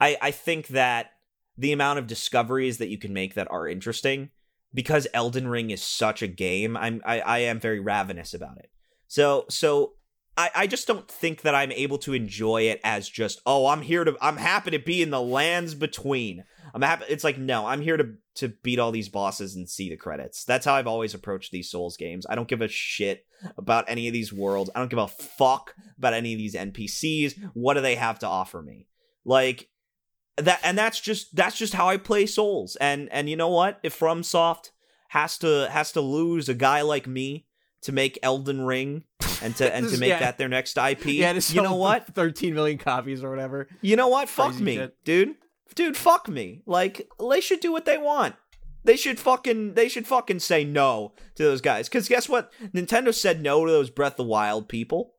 [0.00, 1.10] I I think that
[1.58, 4.30] the amount of discoveries that you can make that are interesting
[4.72, 6.74] because Elden Ring is such a game.
[6.74, 8.70] I'm I I am very ravenous about it.
[9.06, 9.92] So so
[10.38, 13.82] I, I just don't think that I'm able to enjoy it as just oh I'm
[13.82, 16.44] here to I'm happy to be in the lands between.
[16.72, 19.90] I'm happy it's like no I'm here to to beat all these bosses and see
[19.90, 20.44] the credits.
[20.44, 22.24] That's how I've always approached these Souls games.
[22.30, 23.26] I don't give a shit
[23.56, 24.70] about any of these worlds.
[24.74, 28.28] I don't give a fuck about any of these NPCs what do they have to
[28.28, 28.86] offer me?
[29.24, 29.68] Like
[30.36, 32.76] that and that's just that's just how I play Souls.
[32.76, 33.80] And and you know what?
[33.82, 34.70] If FromSoft
[35.08, 37.46] has to has to lose a guy like me
[37.82, 39.02] to make Elden Ring
[39.42, 40.18] and to and to make Yeah.
[40.20, 41.06] that their next IP.
[41.06, 42.06] Yeah, to you know what?
[42.14, 43.68] 13 million copies or whatever.
[43.80, 44.28] You know what?
[44.28, 44.96] Fuck Crazy me, shit.
[45.04, 45.34] dude.
[45.74, 46.62] Dude, fuck me.
[46.66, 48.34] Like they should do what they want.
[48.84, 51.88] They should fucking they should fucking say no to those guys.
[51.88, 52.52] Cause guess what?
[52.74, 55.12] Nintendo said no to those Breath of the Wild people.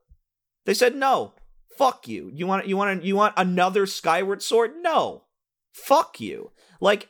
[0.66, 1.34] They said no.
[1.78, 2.32] Fuck you.
[2.34, 4.72] You want you want you want another Skyward Sword?
[4.82, 5.26] No.
[5.74, 6.52] Fuck you.
[6.82, 7.10] Like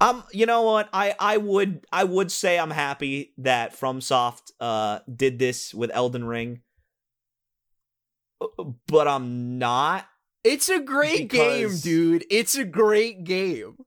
[0.00, 0.88] um you know what?
[0.92, 6.24] I I would I would say I'm happy that FromSoft uh did this with Elden
[6.24, 6.60] Ring.
[8.86, 10.06] But I'm not
[10.44, 12.24] It's a great game, dude.
[12.30, 13.78] It's a great game.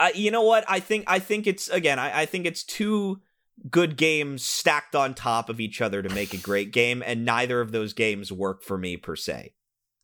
[0.00, 0.64] I, you know what?
[0.68, 1.98] I think I think it's again.
[1.98, 3.20] I, I think it's two
[3.68, 7.60] good games stacked on top of each other to make a great game, and neither
[7.60, 9.54] of those games work for me per se.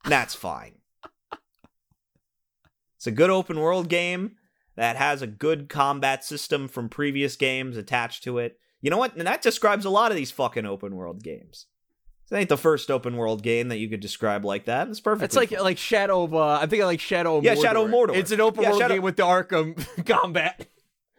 [0.05, 0.79] That's fine.
[2.97, 4.37] It's a good open world game
[4.77, 8.59] that has a good combat system from previous games attached to it.
[8.81, 9.17] You know what?
[9.17, 11.67] And that describes a lot of these fucking open world games.
[12.29, 14.89] This ain't the first open world game that you could describe like that.
[14.89, 15.25] It's perfect.
[15.25, 17.63] It's like like Shadow of uh, I'm thinking like Shadow of Yeah, Mordor.
[17.63, 18.17] Shadow of Mordor.
[18.17, 20.67] It's an open Yeah, world Shadow- game with the Arkham combat.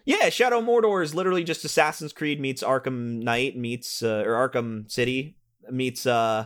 [0.04, 4.90] Yeah, Shadow Mordor is literally just Assassin's Creed meets Arkham Knight meets uh, or Arkham
[4.92, 5.38] City
[5.72, 6.46] meets uh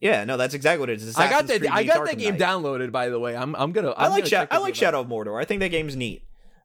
[0.00, 1.16] Yeah, no, that's exactly what it is.
[1.16, 3.36] I got that I got that game downloaded by the way.
[3.36, 4.88] I'm I'm gonna I I'm like gonna Sha- I like game out.
[4.88, 5.40] Shadow of Mordor.
[5.40, 6.24] I think that game's neat.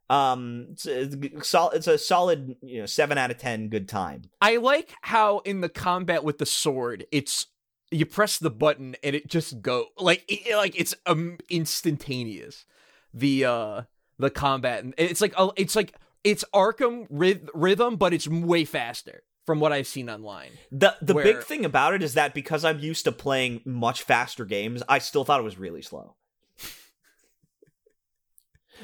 [0.09, 1.15] Um it's, it's,
[1.53, 4.23] it's a solid, you know, 7 out of 10 good time.
[4.39, 7.47] I like how in the combat with the sword, it's
[7.91, 12.65] you press the button and it just go like it, like it's um instantaneous.
[13.13, 13.81] The uh
[14.19, 18.63] the combat and it's like uh, it's like it's Arkham ryth- rhythm, but it's way
[18.65, 20.51] faster from what I've seen online.
[20.71, 24.03] The the Where- big thing about it is that because I'm used to playing much
[24.03, 26.15] faster games, I still thought it was really slow.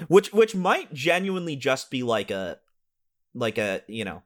[0.07, 2.59] which which might genuinely just be like a
[3.34, 4.24] like a, you know,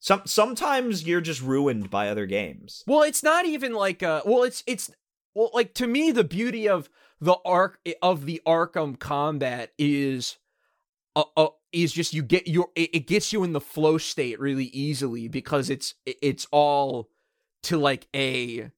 [0.00, 2.84] some sometimes you're just ruined by other games.
[2.86, 4.90] Well, it's not even like uh well it's it's
[5.34, 6.88] well like to me the beauty of
[7.20, 10.36] the arc of the Arkham combat is
[11.16, 14.38] uh, uh is just you get your it, it gets you in the flow state
[14.40, 17.08] really easily because it's it- it's all
[17.64, 18.70] to like a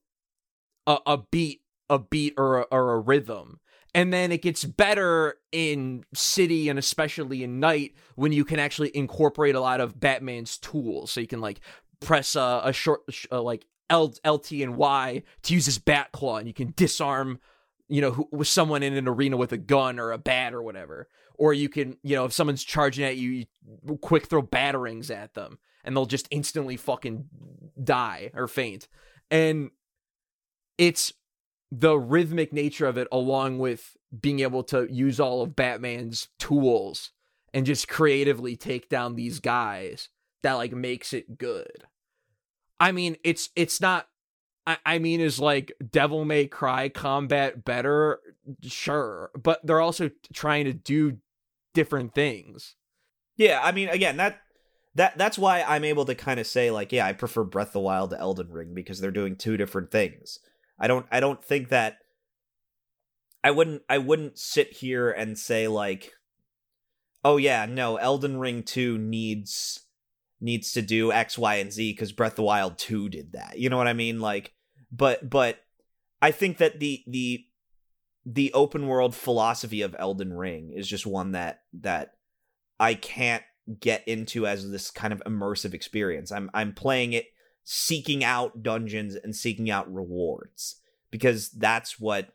[0.87, 3.59] a, a beat a beat or a, or a rhythm.
[3.93, 8.97] And then it gets better in city and especially in night when you can actually
[8.97, 11.11] incorporate a lot of batman's tools.
[11.11, 11.61] So you can like
[12.01, 16.13] press a, a short sh- uh, like L, lt and y to use this bat
[16.13, 17.41] claw and you can disarm
[17.89, 20.63] you know who, with someone in an arena with a gun or a bat or
[20.63, 21.09] whatever
[21.41, 25.35] or you can you know if someone's charging at you, you quick throw batarangs at
[25.35, 27.25] them and they'll just instantly fucking
[27.83, 28.87] die or faint
[29.31, 29.71] and
[30.79, 31.13] it's
[31.73, 37.11] the rhythmic nature of it along with being able to use all of batman's tools
[37.55, 40.11] and just creatively take down these guys
[40.43, 41.85] that like makes it good
[42.79, 44.07] i mean it's it's not
[44.67, 48.21] I, I mean, is like Devil May Cry combat better?
[48.63, 51.17] Sure, but they're also trying to do
[51.75, 52.75] different things.
[53.37, 54.41] Yeah, I mean, again, that
[54.95, 57.73] that that's why I'm able to kind of say like, yeah, I prefer Breath of
[57.75, 60.39] the Wild to Elden Ring because they're doing two different things.
[60.79, 61.99] I don't I don't think that
[63.43, 66.13] I wouldn't I wouldn't sit here and say like,
[67.25, 69.81] oh yeah, no, Elden Ring 2 needs
[70.41, 73.59] needs to do X, Y, and Z because Breath of the Wild 2 did that.
[73.59, 74.21] You know what I mean?
[74.21, 74.55] Like,
[74.91, 75.59] but but
[76.21, 77.45] I think that the the
[78.27, 82.13] the open world philosophy of Elden Ring is just one that that
[82.79, 83.43] I can't
[83.79, 86.33] get into as this kind of immersive experience.
[86.33, 87.27] I'm I'm playing it
[87.65, 90.77] seeking out dungeons and seeking out rewards
[91.11, 92.35] because that's what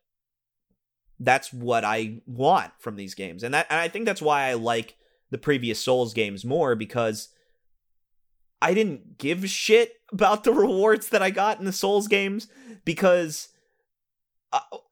[1.19, 3.43] that's what I want from these games.
[3.43, 4.95] And that and I think that's why I like
[5.31, 7.29] the previous Souls games more because
[8.61, 12.47] I didn't give shit about the rewards that I got in the Souls games
[12.83, 13.49] because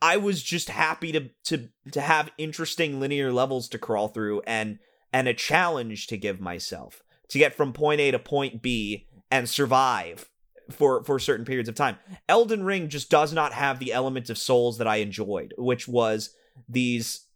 [0.02, 4.80] I, was just happy to to to have interesting linear levels to crawl through and
[5.12, 9.48] and a challenge to give myself to get from point A to point B and
[9.48, 10.30] survive
[10.72, 11.98] for for certain periods of time.
[12.28, 16.32] Elden Ring just does not have the element of Souls that I enjoyed, which was
[16.68, 17.28] these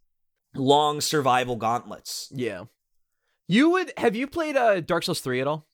[0.54, 2.28] long survival gauntlets.
[2.34, 2.64] Yeah.
[3.46, 5.67] You would have you played uh Dark Souls 3 at all?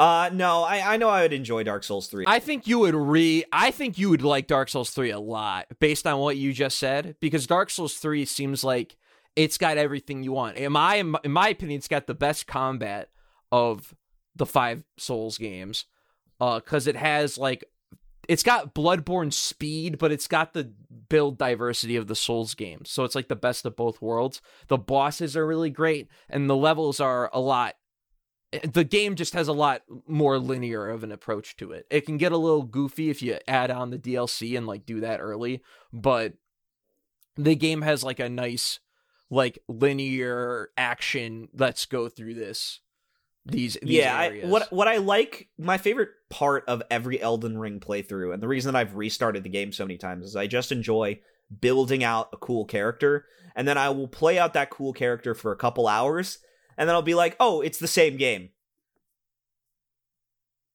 [0.00, 2.24] Uh no, I I know I would enjoy Dark Souls 3.
[2.26, 5.66] I think you would re I think you would like Dark Souls 3 a lot
[5.78, 8.96] based on what you just said because Dark Souls 3 seems like
[9.36, 10.56] it's got everything you want.
[10.56, 13.10] In my in my opinion it's got the best combat
[13.52, 13.94] of
[14.34, 15.84] the 5 Souls games.
[16.40, 17.66] Uh cuz it has like
[18.26, 20.72] it's got Bloodborne speed, but it's got the
[21.10, 22.90] build diversity of the Souls games.
[22.90, 24.40] So it's like the best of both worlds.
[24.68, 27.74] The bosses are really great and the levels are a lot
[28.64, 31.86] the game just has a lot more linear of an approach to it.
[31.90, 35.00] It can get a little goofy if you add on the DLC and like do
[35.00, 36.34] that early, but
[37.36, 38.80] the game has like a nice
[39.30, 41.48] like linear action.
[41.54, 42.80] Let's go through this.
[43.46, 47.80] These, these yeah, I, what what I like, my favorite part of every Elden Ring
[47.80, 50.72] playthrough, and the reason that I've restarted the game so many times is I just
[50.72, 51.20] enjoy
[51.60, 53.24] building out a cool character,
[53.56, 56.38] and then I will play out that cool character for a couple hours,
[56.80, 58.48] and then I'll be like, oh, it's the same game.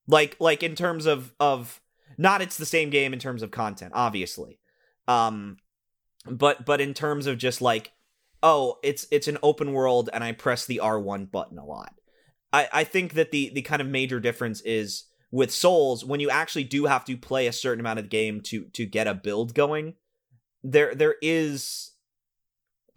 [0.08, 1.82] Like like in terms of of
[2.16, 4.60] not it's the same game in terms of content, obviously.
[5.08, 5.58] Um
[6.28, 7.91] but but in terms of just like
[8.43, 11.95] oh, it's it's an open world and I press the R1 button a lot.
[12.53, 16.30] I I think that the the kind of major difference is with Souls when you
[16.30, 19.16] actually do have to play a certain amount of the game to to get a
[19.16, 19.95] build going.
[20.64, 21.95] There there is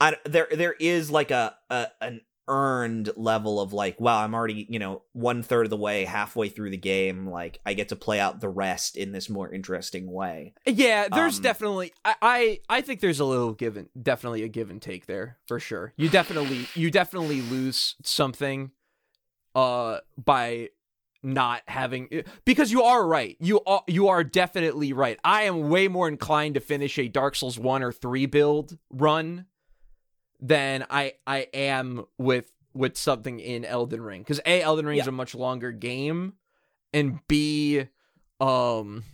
[0.01, 4.67] I, there there is like a, a an earned level of like wow i'm already
[4.69, 7.97] you know one third of the way halfway through the game like i get to
[7.97, 12.61] play out the rest in this more interesting way Yeah, there's Um, definitely I, I
[12.69, 15.93] I think there's a little given definitely a give and take there for sure.
[15.97, 18.71] You definitely you definitely lose something
[19.55, 20.71] uh by
[21.23, 23.37] not having because you are right.
[23.41, 25.19] You are you are definitely right.
[25.25, 29.47] I am way more inclined to finish a Dark Souls 1 or 3 build run
[30.41, 35.07] than I I am with with something in Elden Ring cuz A Elden Ring is
[35.07, 35.11] Yeah.
[35.11, 36.35] a much longer game
[36.93, 37.85] and B
[38.41, 39.05] um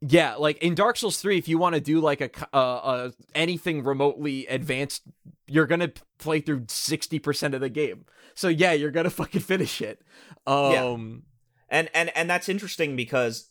[0.00, 3.10] yeah, like in Dark Souls 3 if you want to do like a uh, uh
[3.34, 5.02] anything remotely advanced
[5.46, 8.04] you're going to play through 60% of the game.
[8.34, 10.00] So yeah, you're going to fucking finish it.
[10.46, 11.24] Um
[11.68, 13.50] and and and that's interesting because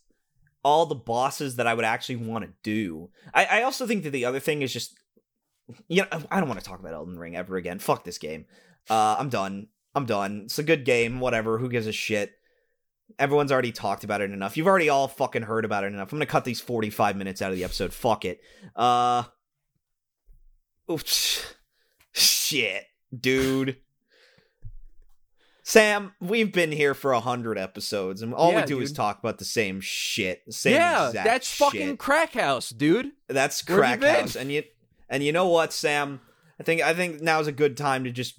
[0.64, 4.10] all the bosses that i would actually want to do I, I also think that
[4.10, 4.98] the other thing is just
[5.88, 7.80] you know i don't want to talk about elden ring ever again.
[7.80, 8.46] Fuck this game.
[8.90, 9.68] Uh i'm done.
[9.96, 10.44] I'm done.
[10.46, 12.34] It's a good game whatever who gives a shit?
[13.18, 14.58] Everyone's already talked about it enough.
[14.58, 16.12] You've already all fucking heard about it enough.
[16.12, 17.94] I'm gonna cut these 45 minutes out of the episode.
[17.94, 18.42] Fuck it.
[18.76, 19.24] Uh
[22.14, 22.84] shit
[23.18, 23.78] dude.
[25.64, 29.20] Sam, we've been here for a hundred episodes, and all Yeah, we do is talk
[29.20, 30.42] about the same shit.
[30.50, 33.12] Same yeah, exact that's fucking crack house, dude.
[33.28, 34.64] That's crack house, and you
[35.10, 36.22] and you know what, Sam?
[36.60, 38.36] I think I think now's a good time to just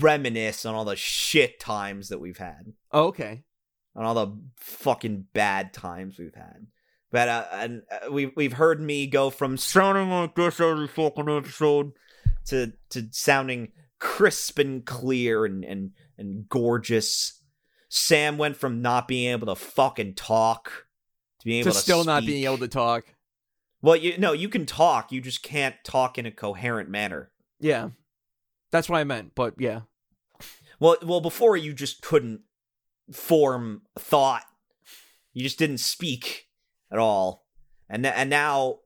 [0.00, 3.42] reminisce on all the shit times that we've had, Oh, okay.
[3.94, 6.66] on all the fucking bad times we've had.
[7.10, 11.28] But uh, and uh, we've we've heard me go from sounding like this every fucking
[11.28, 11.92] episode
[12.46, 17.40] to to sounding crisp and clear and and and gorgeous.
[17.88, 20.86] Sam went from not being able to fucking talk
[21.40, 23.04] to being able To to still not being able to talk.
[23.82, 25.12] Well, you no, you can talk.
[25.12, 27.30] You just can't talk in a coherent manner.
[27.60, 27.90] Yeah.
[28.72, 29.80] That's what I meant, but yeah.
[30.80, 32.40] Well, well, before you just couldn't
[33.12, 34.44] form thought.
[35.32, 36.48] You just didn't speak
[36.90, 37.46] at all,
[37.88, 38.78] and n- and now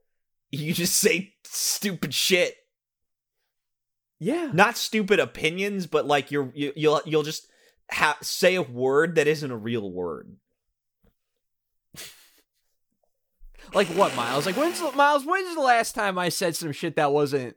[0.51, 2.55] you just say stupid shit.
[4.19, 4.51] Yeah.
[4.53, 7.47] Not stupid opinions, but like you're you, you'll you'll just
[7.89, 10.35] ha- say a word that isn't a real word.
[13.73, 14.45] Like what, Miles?
[14.45, 15.25] Like when's the, Miles?
[15.25, 17.55] When's the last time I said some shit that wasn't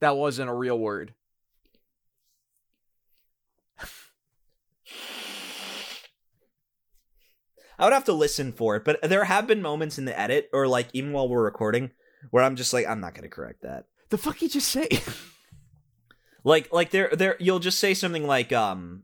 [0.00, 1.14] that wasn't a real word?
[7.78, 10.48] I would have to listen for it, but there have been moments in the edit
[10.52, 11.90] or like even while we're recording
[12.30, 13.84] where I'm just like I'm not going to correct that.
[14.08, 14.88] The fuck you just say?
[16.44, 19.02] like like there there you'll just say something like um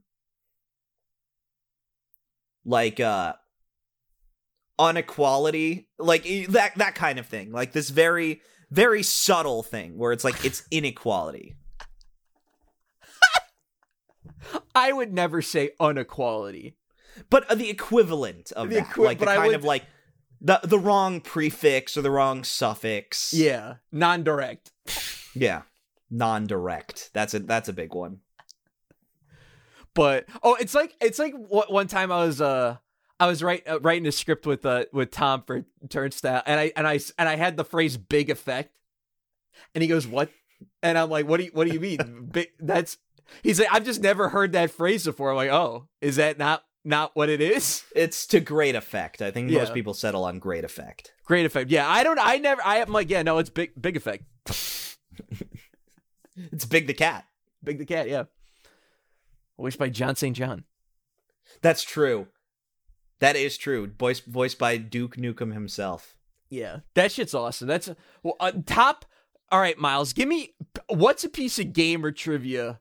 [2.65, 3.35] like uh
[4.81, 7.53] inequality like that that kind of thing.
[7.53, 11.57] Like this very very subtle thing where it's like it's inequality.
[14.75, 16.77] I would never say unequality,
[17.31, 19.85] but uh, the equivalent of The that equi- like the kind would- of like
[20.41, 23.33] the the wrong prefix or the wrong suffix.
[23.33, 24.73] Yeah, non-direct.
[25.35, 25.63] yeah.
[26.11, 27.11] Non-direct.
[27.15, 28.19] That's a that's a big one.
[29.95, 32.77] But oh, it's like it's like one time I was uh
[33.23, 36.73] I was write, uh, writing a script with uh with Tom for Turnstile, and I
[36.75, 38.77] and I and I had the phrase "big effect,"
[39.75, 40.31] and he goes, "What?"
[40.83, 42.29] And I'm like, "What do you What do you mean?
[42.33, 42.99] big, that's."
[43.45, 46.65] He's like, "I've just never heard that phrase before." I'm like, "Oh, is that not
[46.85, 49.61] not what it is?" it's to great effect i think Yeah.
[49.61, 51.71] most people settle on great effect Great effect.
[51.71, 52.19] Yeah, I don't.
[52.19, 52.61] I never.
[52.65, 54.25] I am like, yeah, no, it's big big effect.
[56.37, 57.25] it's big the cat
[57.63, 58.09] Big the cat.
[58.09, 58.25] Yeah.
[59.57, 60.37] Voiced by John St.
[60.37, 60.65] John.
[61.61, 62.27] That's true.
[63.23, 63.91] That is true.
[63.99, 66.17] Voice voiced by Duke Nukem himself.
[66.51, 67.69] Yeah, that shit's awesome.
[67.69, 67.89] That's
[68.23, 69.07] well, uh, top.
[69.51, 70.55] All right, Miles, give me
[70.89, 72.81] what's a piece of gamer trivia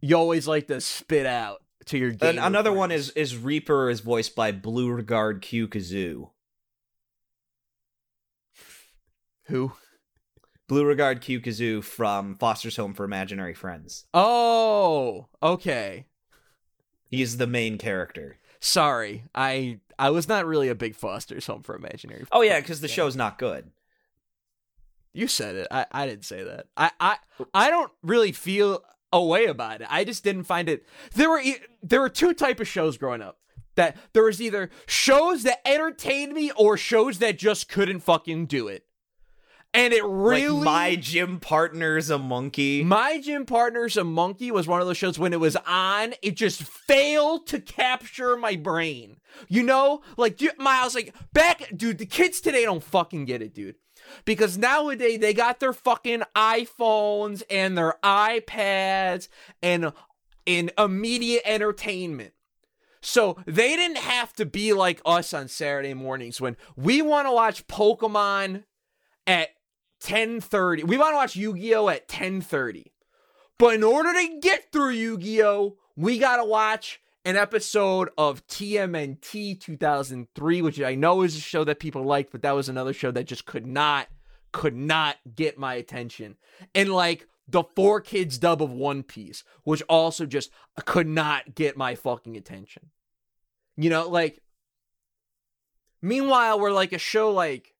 [0.00, 2.38] you always like to spit out to your game.
[2.38, 6.30] Another one is is Reaper is voiced by Blooregard Q Kazoo.
[9.44, 9.72] who?
[10.68, 14.06] Blooregard Q Kazoo from Foster's Home for Imaginary Friends.
[14.12, 16.06] Oh, okay.
[17.08, 18.38] He's the main character.
[18.60, 22.24] Sorry, I I was not really a big Foster's Home for Imaginary.
[22.32, 23.70] Oh yeah, because the show's not good.
[25.12, 25.68] You said it.
[25.70, 26.66] I, I didn't say that.
[26.76, 27.16] I, I
[27.54, 28.82] I don't really feel
[29.12, 29.88] a way about it.
[29.90, 30.84] I just didn't find it.
[31.14, 31.42] There were
[31.82, 33.38] there were two type of shows growing up.
[33.76, 38.68] That there was either shows that entertained me or shows that just couldn't fucking do
[38.68, 38.84] it.
[39.76, 42.82] And it really Like my gym partner's a monkey.
[42.82, 46.36] My gym partner's a monkey was one of those shows when it was on, it
[46.36, 49.18] just failed to capture my brain.
[49.48, 51.98] You know, like Miles, like back, dude.
[51.98, 53.76] The kids today don't fucking get it, dude.
[54.24, 59.28] Because nowadays they got their fucking iPhones and their iPads
[59.62, 59.92] and
[60.46, 62.32] in immediate entertainment.
[63.02, 67.32] So they didn't have to be like us on Saturday mornings when we want to
[67.32, 68.64] watch Pokemon
[69.26, 69.50] at
[70.00, 70.84] 10:30.
[70.84, 72.92] We want to watch Yu-Gi-Oh at 10:30.
[73.58, 79.60] But in order to get through Yu-Gi-Oh, we got to watch an episode of TMNT
[79.60, 83.10] 2003, which I know is a show that people like, but that was another show
[83.10, 84.08] that just could not
[84.52, 86.36] could not get my attention.
[86.74, 90.50] And like the four kids dub of One Piece, which also just
[90.84, 92.90] could not get my fucking attention.
[93.76, 94.40] You know, like
[96.00, 97.74] meanwhile, we're like a show like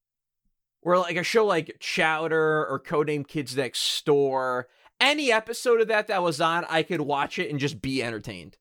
[0.87, 4.69] we're like a show like Chowder or Codename Kids Next Door.
[5.01, 8.57] Any episode of that that was on, I could watch it and just be entertained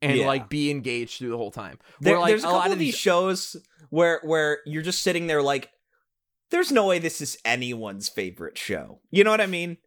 [0.00, 0.26] and Yeah.
[0.28, 1.78] like be engaged through the whole time.
[2.00, 3.56] There- Where, like, there's a couple of these shows
[3.90, 5.70] where where you're just sitting there like,
[6.50, 9.00] there's no way this is anyone's favorite show.
[9.10, 9.78] You know what I mean?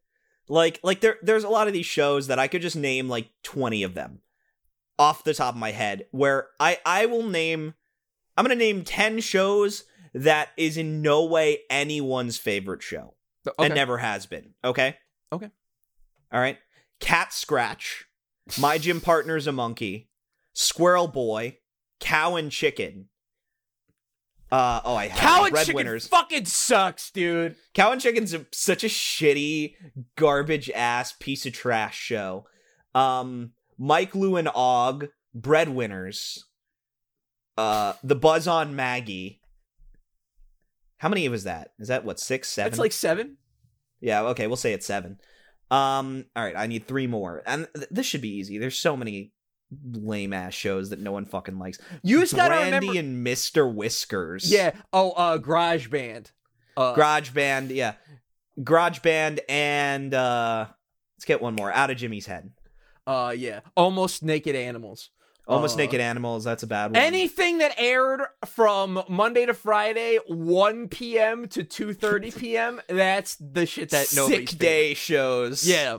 [0.50, 3.30] Like like there there's a lot of these shows that I could just name like
[3.44, 4.20] 20 of them
[4.98, 7.74] off the top of my head where I I will name
[8.36, 13.16] I'm going to name 10 shows that is in no way anyone's favorite show
[13.48, 13.66] okay.
[13.66, 14.54] and never has been.
[14.64, 14.98] Okay.
[15.32, 15.50] Okay.
[16.32, 16.58] All right.
[17.00, 18.06] Cat Scratch,
[18.60, 20.10] My Gym Partner's a Monkey,
[20.54, 21.58] Squirrel Boy,
[22.00, 23.10] Cow and Chicken.
[24.52, 26.08] Uh oh, I have Cow and Chicken Breadwinners.
[26.08, 27.56] fucking sucks, dude.
[27.76, 29.76] Cow and Chicken's a, such a shitty,
[30.16, 32.48] garbage ass piece of trash show.
[32.96, 36.46] Um, Mike Lu and Og, Breadwinners.
[37.58, 39.39] Uh, The Buzz on Maggie.
[41.00, 41.72] How many was that?
[41.80, 42.72] Is that what six, seven?
[42.72, 43.38] That's like seven.
[44.00, 45.20] Yeah, okay, we'll say it's seven.
[45.72, 48.58] Um, all right, I need three more, and th- this should be easy.
[48.58, 49.34] There's so many
[49.92, 51.78] lame ass shows that no one fucking likes.
[52.02, 53.00] You just gotta Brandy remember.
[53.00, 54.52] and Mister Whiskers.
[54.52, 54.72] Yeah.
[54.94, 56.32] Oh, uh, Garage Band.
[56.76, 57.70] Uh, Garage Band.
[57.72, 57.94] Yeah,
[58.64, 60.66] Garage Band, and uh,
[61.18, 61.72] let's get one more.
[61.72, 62.52] Out of Jimmy's head.
[63.06, 63.60] uh, yeah.
[63.76, 65.12] Almost Naked Animals.
[65.50, 66.44] Almost Uh, Naked Animals.
[66.44, 66.96] That's a bad one.
[66.96, 71.48] Anything that aired from Monday to Friday, 1 p.m.
[71.50, 72.82] to 2:30 p.m.
[72.88, 75.68] That's the shit that nobody's sick day shows.
[75.68, 75.98] Yeah.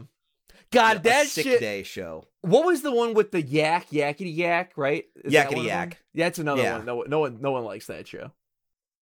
[0.71, 1.61] God, A that sick shit.
[1.61, 2.25] day show.
[2.43, 5.05] What was the one with the yak, yakety yak, right?
[5.25, 5.99] Is Yakety yak.
[6.15, 6.77] Yeah, that's another Yeah.
[6.77, 6.87] one.
[6.87, 8.31] No, no one, no one likes that show.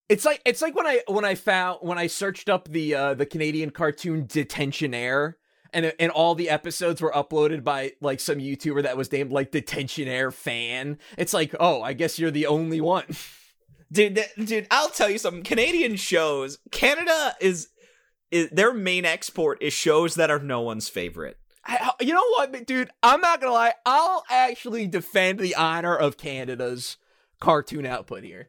[0.09, 3.13] It's like it's like when I when I found when I searched up the uh
[3.15, 5.35] the Canadian cartoon Detentionaire,
[5.73, 9.53] and and all the episodes were uploaded by like some YouTuber that was named like
[9.53, 10.99] Detentionaire fan.
[11.17, 13.05] It's like, oh, I guess you're the only one.
[13.91, 17.69] dude th- dude i'll tell you something canadian shows canada is,
[18.31, 21.39] is their main export is shows that are no one's favorite
[21.69, 22.91] I, you know what, dude?
[23.03, 23.75] I'm not gonna lie.
[23.85, 26.97] I'll actually defend the honor of Canada's
[27.41, 28.49] cartoon output here.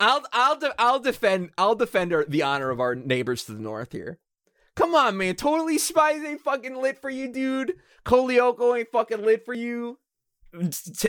[0.00, 3.62] I'll I'll de- I'll defend I'll defend our, the honor of our neighbors to the
[3.62, 4.18] north here.
[4.80, 5.36] Come on, man.
[5.36, 7.74] Totally Spies ain't fucking lit for you, dude.
[8.04, 9.98] Code Lyoko ain't fucking lit for you.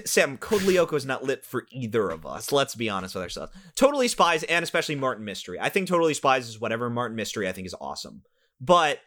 [0.05, 3.51] Sam code lyoko is not lit for either of us let's be honest with ourselves
[3.73, 7.51] totally spies and especially martin mystery i think totally spies is whatever martin mystery i
[7.51, 8.21] think is awesome
[8.59, 8.99] but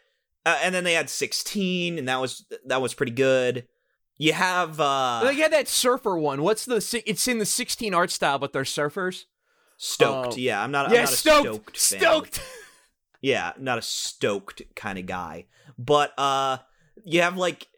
[0.45, 3.65] uh, and then they had 16 and that was that was pretty good
[4.17, 6.41] you have uh they had that surfer one.
[6.41, 6.77] What's the?
[7.05, 9.25] It's in the 16 art style, but they're surfers.
[9.77, 10.37] stoked Oh.
[10.37, 12.41] yeah i'm not, I'm yeah, not a stoked, stoked stoked.
[13.25, 15.45] Yeah, not a stoked kind of guy.
[15.79, 16.59] But uh
[17.03, 17.69] you have like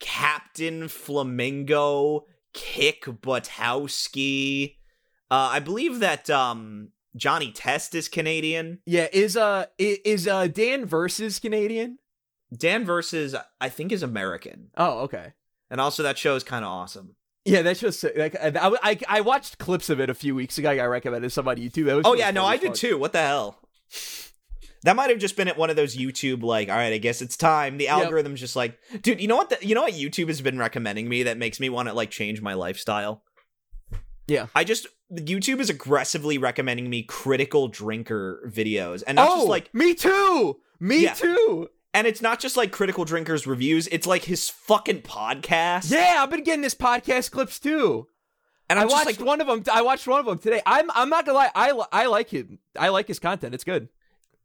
[0.00, 4.78] Captain Flamingo, Kick Buttowski.
[5.30, 8.80] Uh I believe that um Johnny Test is Canadian.
[8.84, 11.98] yeah, is uh is uh Dan versus Canadian?
[12.52, 14.70] Dan versus I think is American.
[14.76, 15.34] Oh, okay.
[15.70, 17.14] And also that show is kind of awesome.
[17.44, 18.50] Yeah, that's just like I,
[18.82, 20.68] I I watched clips of it a few weeks ago.
[20.68, 21.84] I got recommended somebody YouTube.
[21.84, 22.98] That was Oh yeah, no, I as did too.
[22.98, 23.60] What the hell?
[24.86, 27.20] That might have just been at one of those YouTube like, all right, I guess
[27.20, 27.76] it's time.
[27.76, 29.50] The algorithm's just like, dude, you know what?
[29.50, 32.08] The, you know what YouTube has been recommending me that makes me want to like
[32.08, 33.24] change my lifestyle.
[34.28, 34.46] Yeah.
[34.54, 39.74] I just YouTube is aggressively recommending me critical drinker videos, and not oh, just like
[39.74, 40.60] me too.
[40.78, 41.14] Me Yeah.
[41.14, 41.68] too.
[41.92, 43.88] and it's not just like critical drinkers reviews.
[43.88, 45.90] It's like his fucking podcast.
[45.90, 48.06] Yeah, I've been getting his podcast clips too.
[48.70, 49.64] and I I'm just watched like, one of them.
[49.72, 50.62] I watched one of them today.
[50.64, 51.50] I'm I'm not gonna lie.
[51.56, 52.60] I I like him.
[52.78, 53.52] I like his content.
[53.52, 53.88] It's good.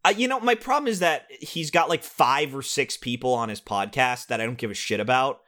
[0.04, 3.49] I, you know, my problem is that he's got like five or six people on
[3.49, 5.41] his podcast that I don't give a shit about.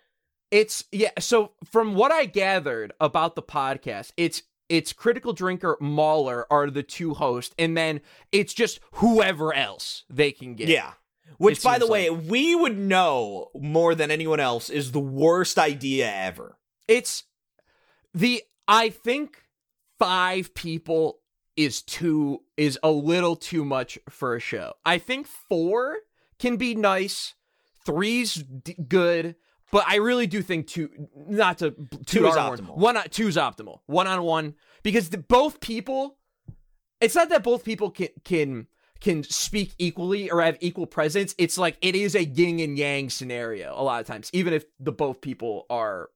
[0.51, 1.09] It's yeah.
[1.19, 6.83] So from what I gathered about the podcast, it's it's critical drinker Mauler are the
[6.83, 8.01] two hosts, and then
[8.31, 10.69] it's just whoever else they can get.
[10.69, 10.93] Yeah.
[11.37, 16.09] Which, by the way, we would know more than anyone else is the worst idea
[16.13, 16.57] ever.
[16.87, 17.23] it's
[18.13, 19.41] the I think
[19.99, 21.19] five people
[21.55, 24.73] is too is a little too much for a show.
[24.85, 25.97] I think four
[26.39, 27.35] can be nice,
[27.85, 29.35] three's d- good,
[29.71, 31.71] but I really do think two not to
[32.05, 32.77] Two is optimal.
[32.77, 33.79] One on two's optimal.
[33.85, 36.17] One on one because the, both people.
[37.01, 38.67] It's not that both people can can
[39.01, 41.35] can speak equally or have equal presence.
[41.37, 44.63] It's like it is a yin and yang scenario a lot of times, even if
[44.79, 46.09] the both people are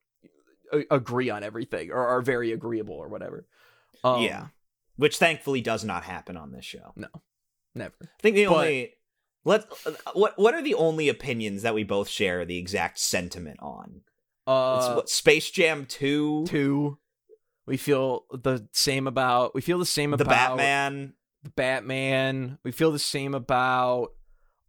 [0.71, 3.45] a- agree on everything or are very agreeable or whatever.
[4.03, 4.47] Um, yeah.
[4.97, 6.91] Which thankfully does not happen on this show.
[6.95, 7.07] No,
[7.75, 7.93] never.
[8.01, 8.93] I think the But- only
[9.45, 9.65] let
[10.13, 14.01] what what are the only opinions that we both share the exact sentiment on?
[14.45, 16.97] Uh, It's what Space Jam 2, two.
[17.65, 19.53] We feel the same about.
[19.53, 21.13] We feel the same about the Batman.
[21.43, 22.57] the Batman.
[22.63, 24.13] We feel the same about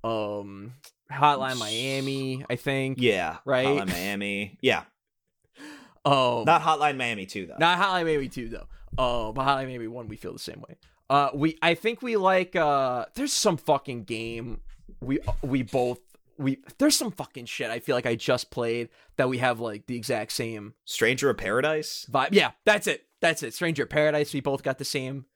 [0.04, 0.74] um
[1.10, 2.44] Hotline Miami.
[2.50, 2.98] I think.
[3.00, 3.66] Yeah, Right?
[3.66, 4.58] Hotline Miami.
[4.60, 4.82] Yeah,
[6.04, 7.56] Um, not Hotline Miami 2 though.
[7.58, 8.66] Not Hotline Miami two though.
[8.98, 10.76] Oh, but Hotline Miami one we feel the same way.
[11.08, 13.06] Uh, we I think we like uh.
[13.14, 14.60] There's some fucking game
[15.00, 16.00] we we both
[16.38, 19.86] we there's some fucking shit I feel like I just played that we have like
[19.86, 22.06] the exact same Stranger of Paradise.
[22.10, 22.28] vibe.
[22.32, 23.06] Yeah, that's it.
[23.20, 23.54] That's it.
[23.54, 24.32] Stranger of Paradise.
[24.34, 25.26] We both got the same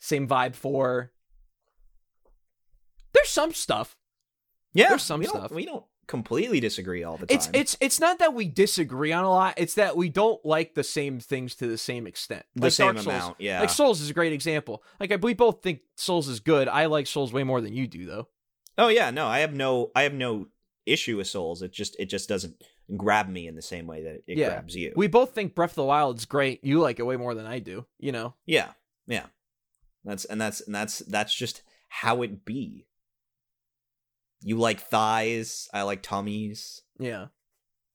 [0.00, 1.12] same vibe for.
[3.12, 3.96] There's some stuff.
[4.72, 5.50] Yeah, There's some we stuff.
[5.52, 7.36] we don't completely disagree all the time.
[7.36, 9.54] It's it's it's not that we disagree on a lot.
[9.56, 12.44] It's that we don't like the same things to the same extent.
[12.54, 13.06] the Like same Souls.
[13.06, 13.36] amount.
[13.40, 14.82] Yeah, Like Souls is a great example.
[15.00, 16.68] Like I- we both think Souls is good.
[16.68, 18.28] I like Souls way more than you do, though.
[18.76, 20.48] Oh yeah, no, I have no I have no
[20.86, 21.62] issue with Souls.
[21.62, 22.62] It just it just doesn't
[22.96, 24.48] grab me in the same way that it Yeah.
[24.50, 24.92] grabs you.
[24.96, 26.62] We both think Breath of the Wild is great.
[26.64, 27.86] You like it way more than I do.
[27.98, 28.34] You know.
[28.46, 28.72] yeah.
[29.06, 29.26] Yeah.
[30.04, 32.86] That's and that's and that's that's just how it be.
[34.46, 36.82] You like thighs, I like tummies.
[36.98, 37.26] Yeah.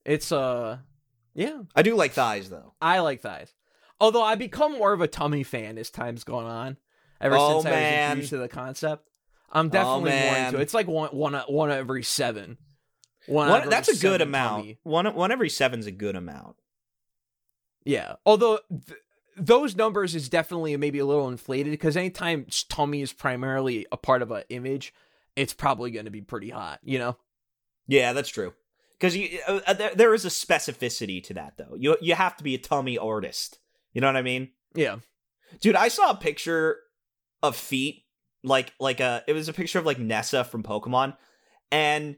[0.03, 0.79] It's uh,
[1.35, 1.61] yeah.
[1.75, 2.73] I do like thighs though.
[2.81, 3.53] I like thighs.
[3.99, 6.77] Although I become more of a tummy fan as time's gone on.
[7.21, 9.07] Ever Oh, since I was introduced to the concept,
[9.51, 10.45] I'm definitely more man.
[10.47, 10.63] into it.
[10.63, 12.57] It's like one one one every seven.
[13.27, 14.63] One, One, every that's a good amount.
[14.63, 14.79] tummy.
[14.83, 16.55] One one every seven's a good amount.
[17.83, 18.15] Yeah.
[18.25, 18.99] Although th-
[19.37, 24.21] those numbers is definitely maybe a little inflated because anytime tummy is primarily a part
[24.21, 24.93] of an image,
[25.39, 26.79] it's probably going to be pretty hot.
[26.83, 27.17] You know.
[27.87, 28.53] Yeah, that's true.
[28.99, 29.17] Because
[29.47, 31.75] uh, uh, there, there is a specificity to that though.
[31.77, 33.59] You you have to be a tummy artist.
[33.93, 34.49] You know what I mean?
[34.75, 34.97] Yeah.
[35.61, 36.77] Dude, I saw a picture
[37.41, 38.03] of feet,
[38.43, 41.15] like like a it was a picture of like Nessa from Pokemon,
[41.71, 42.17] and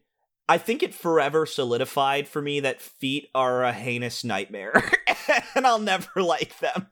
[0.49, 4.84] I think it forever solidified for me that feet are a heinous nightmare,
[5.55, 6.88] and I'll never like them.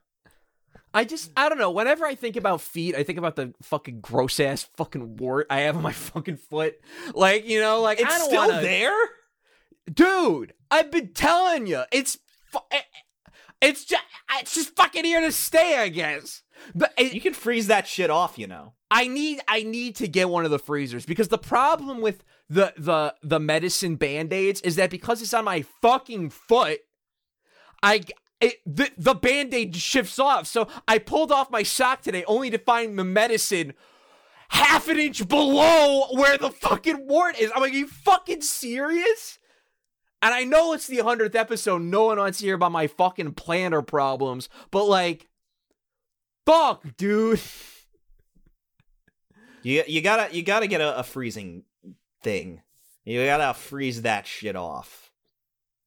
[0.92, 1.70] I just I don't know.
[1.70, 5.60] Whenever I think about feet, I think about the fucking gross ass fucking wart I
[5.60, 6.76] have on my fucking foot.
[7.14, 8.62] Like you know, like It's still wanna...
[8.62, 8.96] there.
[9.92, 10.54] dude.
[10.70, 12.18] I've been telling you, it's
[12.52, 12.80] fu- eh,
[13.60, 14.02] it's just
[14.38, 15.76] it's just fucking here to stay.
[15.78, 16.42] I guess.
[16.74, 18.74] But it, You can freeze that shit off, you know.
[18.90, 22.74] I need I need to get one of the freezers because the problem with the
[22.76, 26.80] the the medicine band-aids is that because it's on my fucking foot,
[27.82, 28.02] I
[28.40, 30.46] it, the the band-aid shifts off.
[30.46, 33.74] So I pulled off my sock today only to find the medicine
[34.48, 37.52] half an inch below where the fucking wart is.
[37.54, 39.38] I'm like, you fucking serious?
[40.22, 41.82] And I know it's the 100th episode.
[41.82, 45.28] No one wants to hear about my fucking plantar problems, but like,
[46.46, 47.40] fuck, dude.
[49.62, 51.64] You you gotta you gotta get a, a freezing
[52.22, 52.62] thing.
[53.04, 55.09] You gotta freeze that shit off.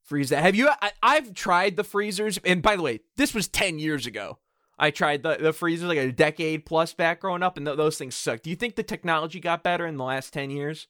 [0.04, 0.44] Freeze that.
[0.44, 0.70] Have you?
[0.82, 4.40] I, I've tried the freezers, and by the way, this was ten years ago.
[4.78, 7.98] I tried the the freezers like a decade plus back growing up, and th- those
[7.98, 8.42] things suck.
[8.42, 10.88] Do you think the technology got better in the last ten years?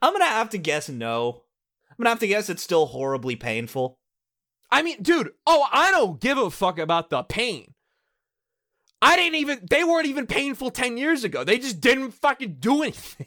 [0.00, 1.42] I'm gonna have to guess no.
[1.90, 3.98] I'm gonna have to guess it's still horribly painful.
[4.70, 5.30] I mean, dude.
[5.46, 7.74] Oh, I don't give a fuck about the pain.
[9.02, 9.66] I didn't even.
[9.68, 11.44] They weren't even painful ten years ago.
[11.44, 13.26] They just didn't fucking do anything.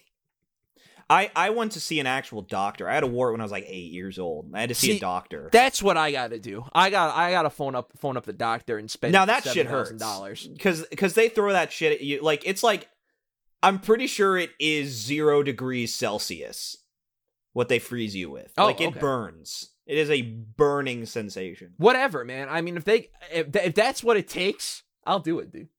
[1.09, 2.89] I I went to see an actual doctor.
[2.89, 4.51] I had a wart when I was like eight years old.
[4.53, 5.49] I had to see, See, a doctor.
[5.51, 6.65] That's what I got to do.
[6.73, 9.43] I got I got to phone up phone up the doctor and spend Now that
[9.43, 9.91] shit hurts.
[9.91, 10.45] dollars.
[10.47, 12.21] because because they throw that shit at you.
[12.21, 12.89] Like it's like
[13.63, 16.77] I'm pretty sure it is zero degrees Celsius.
[17.53, 18.99] What they freeze you with, Oh, like it okay.
[18.99, 19.71] burns.
[19.87, 21.73] It is a burning sensation.
[21.77, 22.49] Whatever, man.
[22.49, 25.69] I mean, if they if, if that's what it takes, I'll do it, dude.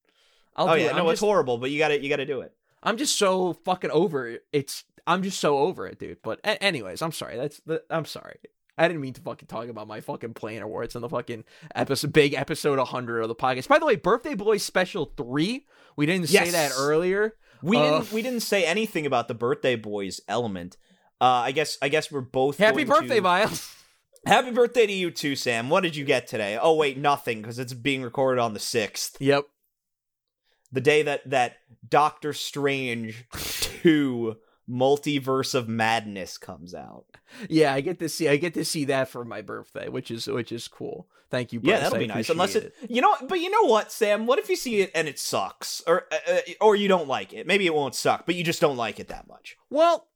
[0.57, 0.97] I'll oh do yeah, it.
[0.97, 2.53] no, I'm it's just, horrible, but you got to you got to do it.
[2.83, 4.43] I'm just so fucking over it.
[4.53, 6.19] It's I'm just so over it, dude.
[6.23, 7.37] But a- anyways, I'm sorry.
[7.37, 8.37] That's the I'm sorry.
[8.77, 11.43] I didn't mean to fucking talk about my fucking plantar warts in the fucking
[11.75, 13.67] episode, big episode 100 of the podcast.
[13.67, 15.67] By the way, Birthday Boy Special 3.
[15.97, 17.35] We didn't say that earlier.
[17.61, 20.77] We Uh, didn't we didn't say anything about the birthday boys element.
[21.21, 23.75] Uh, I guess I guess we're both Happy birthday, to- Miles.
[24.27, 25.71] Happy birthday to you too, Sam.
[25.71, 26.57] What did you get today?
[26.61, 29.45] Oh wait, nothing because it's being recorded on the sixth, yep.
[30.71, 31.57] the day that that
[31.89, 33.25] Doctor Strange
[33.83, 34.37] two
[34.71, 37.07] Multiverse of Madness comes out.
[37.49, 40.27] Yeah, I get to see I get to see that for my birthday, which is
[40.27, 41.09] which is cool.
[41.31, 42.31] Thank you, Yeah, that'll I be nice.
[42.31, 44.27] Unless appreciate it, you know, but you know what, Sam?
[44.27, 47.33] What if you see it and it sucks, or uh, uh, or you don't like
[47.35, 47.47] it?
[47.47, 49.57] Maybe it won't suck, but you just don't like it that much.
[49.69, 50.09] Well,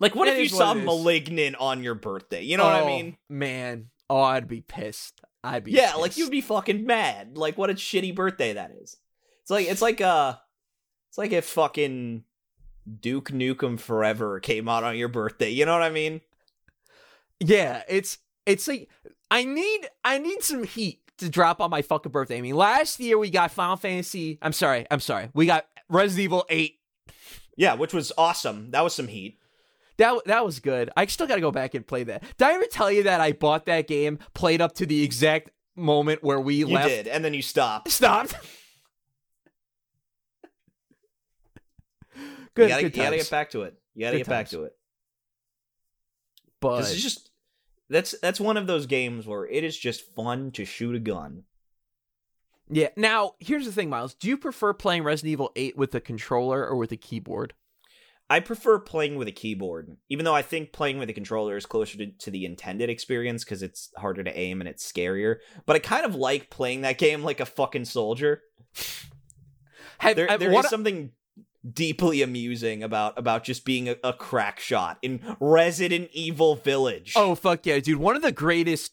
[0.00, 2.42] Like, what if you what saw *Malignant* on your birthday?
[2.42, 3.16] You know what I oh, mean?
[3.28, 5.20] Man, oh, I'd be pissed.
[5.42, 5.98] I'd be Yeah, pissed.
[6.00, 7.36] like you'd be fucking mad.
[7.36, 8.96] Like, what a shitty birthday that is.
[9.42, 10.36] It's like it's like uh,
[11.10, 12.24] it's like if fucking
[13.00, 15.50] Duke Nukem Forever came out on your birthday.
[15.50, 16.20] You know what I mean?
[17.40, 18.88] Yeah, it's it's like
[19.30, 22.38] I need I need some heat to drop on my fucking birthday.
[22.38, 24.38] I mean, last year we got Final Fantasy.
[24.42, 25.30] I'm sorry, I'm sorry.
[25.34, 26.78] We got Resident Evil Eight.
[27.56, 28.70] Yeah, which was awesome.
[28.72, 29.38] That was some heat.
[29.96, 30.90] That that was good.
[30.96, 32.22] I still got to go back and play that.
[32.36, 35.50] Did I ever tell you that I bought that game, played up to the exact
[35.76, 36.88] moment where we You left?
[36.88, 37.90] did, and then you stopped.
[37.90, 38.34] Stopped.
[42.54, 43.74] good, you gotta, good you gotta get back to it.
[43.94, 44.72] You gotta Good get back to it.
[46.60, 47.30] But This is just
[47.90, 51.44] that's that's one of those games where it is just fun to shoot a gun.
[52.70, 52.88] yeah.
[52.96, 54.14] Now here's the thing, Miles.
[54.14, 57.54] Do you prefer playing Resident Evil Eight with a controller or with a keyboard?
[58.30, 61.66] I prefer playing with a keyboard, even though I think playing with a controller is
[61.66, 65.36] closer to, to the intended experience because it's harder to aim and it's scarier.
[65.66, 68.40] But I kind of like playing that game like a fucking soldier.
[69.98, 71.12] Have, There, have- there is something
[71.72, 77.12] deeply amusing about about just being a, a crack shot in Resident Evil Village.
[77.16, 77.98] Oh fuck yeah, dude!
[77.98, 78.92] One of the greatest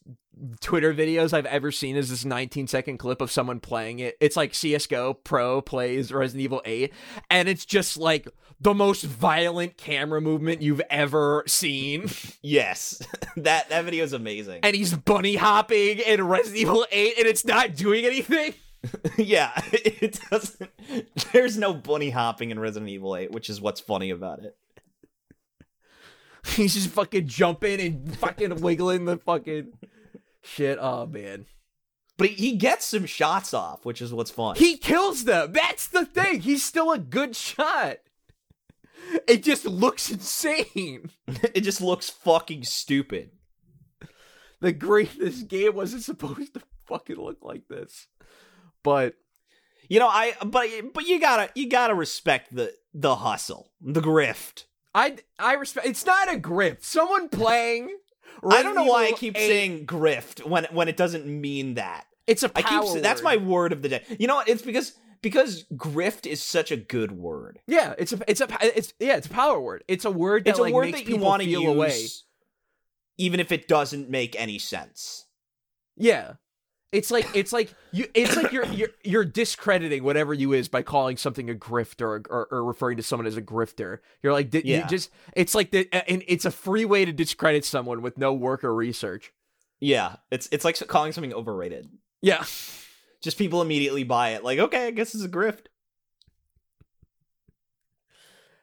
[0.60, 4.18] Twitter videos I've ever seen is this 19 second clip of someone playing it.
[4.20, 6.92] It's like CS:GO Pro plays Resident Evil 8,
[7.30, 8.28] and it's just like
[8.60, 12.10] the most violent camera movement you've ever seen.
[12.42, 13.02] yes,
[13.38, 14.62] that that video is amazing.
[14.64, 18.54] And he's bunny hopping in Resident Evil 8, and it's not doing anything.
[19.18, 20.70] yeah, it doesn't.
[21.32, 24.58] There's no bunny hopping in Resident Evil 8, which is what's funny about it.
[26.46, 29.74] He's just fucking jumping and fucking wiggling the fucking
[30.42, 30.78] shit.
[30.82, 31.46] Oh man.
[32.18, 34.56] But he, gets some shots off, which is what's fun.
[34.56, 35.54] He kills them.
[35.54, 36.42] That's the thing.
[36.42, 37.98] He's still a good shot.
[39.28, 41.10] It just looks insane.
[41.28, 43.32] it just looks fucking stupid.
[44.60, 48.08] The greatest game wasn't supposed to fucking look like this.
[48.84, 49.16] But
[49.90, 54.66] You know, I but but you gotta you gotta respect the the hustle, the grift.
[54.94, 56.84] I I respect it's not a grift.
[56.84, 57.96] Someone playing
[58.50, 62.06] I don't know why I keep 8, saying grift when when it doesn't mean that.
[62.28, 64.04] it's a I power keep sa- that's my word of the day.
[64.20, 64.50] You know what?
[64.50, 67.60] It's because because grift is such a good word.
[67.68, 69.84] Yeah, it's a it's a it's yeah, it's a power word.
[69.88, 71.64] It's a word that It's a like, word makes that you people want to use,
[71.64, 72.06] away.
[73.18, 75.26] even if it doesn't make any sense.
[75.96, 76.34] Yeah.
[76.92, 80.82] It's like it's like you it's like you're you're you're discrediting whatever you is by
[80.82, 84.00] calling something a grifter or, or, or referring to someone as a grifter.
[84.22, 84.88] You're like di- you Yeah.
[84.88, 88.66] just it's like the and it's a free way to discredit someone with no work
[88.66, 89.32] or research.
[89.80, 91.88] Yeah, it's it's like calling something overrated.
[92.22, 92.44] Yeah.
[93.22, 94.44] Just people immediately buy it.
[94.44, 95.68] Like, okay, I guess it's a grift.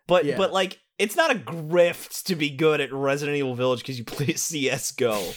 [0.07, 0.37] But Yeah.
[0.37, 4.05] but like it's not a grift to be good at Resident Evil Village because you
[4.05, 5.33] play CS:GO.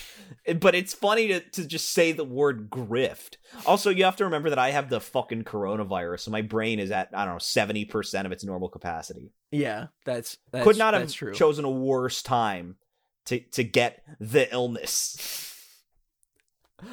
[0.60, 3.36] but it's funny to, to just say the word grift.
[3.66, 6.90] Also, you have to remember that I have the fucking coronavirus, so my brain is
[6.92, 9.32] at I don't know seventy percent of its normal capacity.
[9.52, 11.34] Yeah, that's, that's Could not have that's true.
[11.34, 12.78] chosen a worse time
[13.26, 15.48] to to get the illness.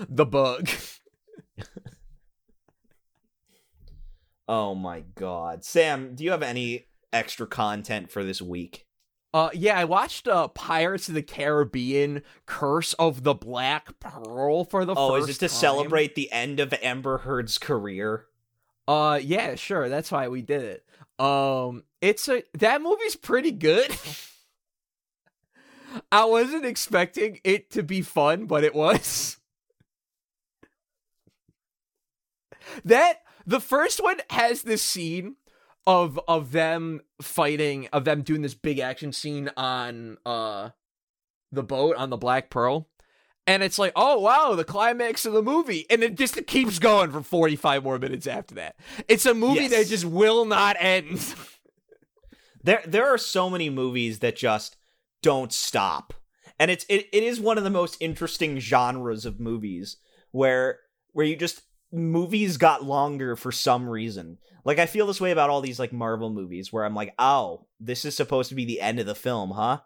[0.09, 0.69] the bug.
[4.51, 8.87] Oh my god, Sam, do you have any extra content for this week?
[9.35, 14.85] Uh yeah, I watched uh Pirates of the Caribbean Curse of the Black Pearl for
[14.85, 15.57] the Oh, first is it to time.
[15.57, 18.27] celebrate the end of Amber Heard's career?
[18.87, 19.91] Uh, yeah, sure.
[19.91, 21.23] That's why we did it.
[21.23, 23.91] Um, it's a that movie's pretty good.
[26.13, 29.37] I wasn't expecting it to be fun, but it was.
[32.85, 35.37] that the first one has this scene
[35.89, 40.70] of of them fighting, of them doing this big action scene on uh
[41.51, 42.89] the boat on the Black Pearl.
[43.47, 47.10] And it's like, oh wow, the climax of the movie, and it just keeps going
[47.10, 48.77] for forty five more minutes after that.
[49.09, 49.70] It's a movie Yes.
[49.70, 51.35] that just will not end.
[52.65, 54.77] There there are so many movies that just
[55.23, 56.12] don't stop.
[56.59, 59.97] And it's it, it is one of the most interesting genres of movies
[60.32, 60.81] where
[61.12, 61.62] where you just
[61.93, 64.39] movies got longer for some reason.
[64.65, 67.66] Like I feel this way about all these like Marvel movies where I'm like, "Oh,
[67.81, 69.78] this is supposed to be the end of the film, huh?"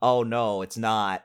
[0.00, 1.24] Oh no, it's not.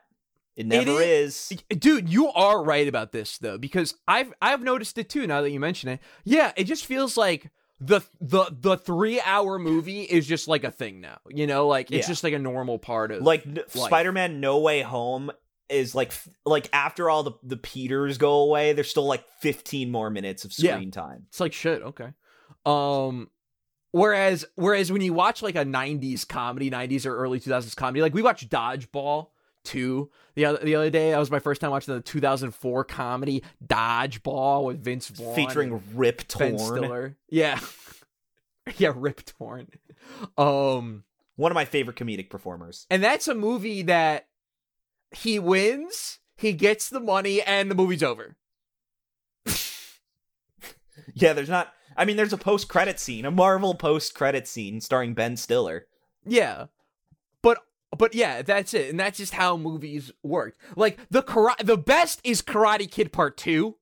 [0.56, 1.54] It never is.
[1.70, 5.26] Dude, you are right about this though, because I've I've noticed it too.
[5.26, 7.50] Now that you mention it, yeah, it just feels like
[7.80, 11.20] the the the three hour movie is just like a thing now.
[11.30, 12.12] You know, like it's Yeah.
[12.12, 13.70] just like a normal part of Like life.
[13.72, 15.32] Spider-Man No Way Home
[15.70, 16.12] is like
[16.46, 20.52] like after all the the Peters go away, there's still like 15 more minutes of
[20.58, 20.76] Yeah.
[20.76, 21.26] screen time.
[21.30, 21.82] It's like shit.
[21.82, 22.10] Okay.
[22.66, 23.30] Um.
[23.92, 28.14] Whereas, whereas when you watch like a '90s comedy, '90s or early 2000s comedy, like
[28.14, 29.30] we watched Dodgeball
[29.64, 31.10] two the other the other day.
[31.12, 36.28] That was my first time watching the 2004 comedy Dodgeball with Vince Vaughn featuring Rip
[36.38, 36.60] Ben Torn.
[36.78, 37.18] Stiller.
[37.30, 37.60] Yeah,
[38.78, 39.68] yeah, Rip Torn.
[40.38, 41.04] Um,
[41.36, 42.86] One of my favorite comedic performers.
[42.92, 44.28] and that's a movie that
[45.12, 48.36] he wins, he gets the money, and the movie's over.
[51.16, 51.74] Yeah, there's not.
[51.98, 55.88] I mean, there's a post-credit scene, a Marvel post-credit scene starring Ben Stiller.
[56.26, 56.68] Yeah.
[57.42, 57.60] But
[57.98, 58.90] but yeah, that's it.
[58.90, 60.56] And that's just how movies work.
[60.76, 63.76] Like the karate the best is Karate Kid Part 2.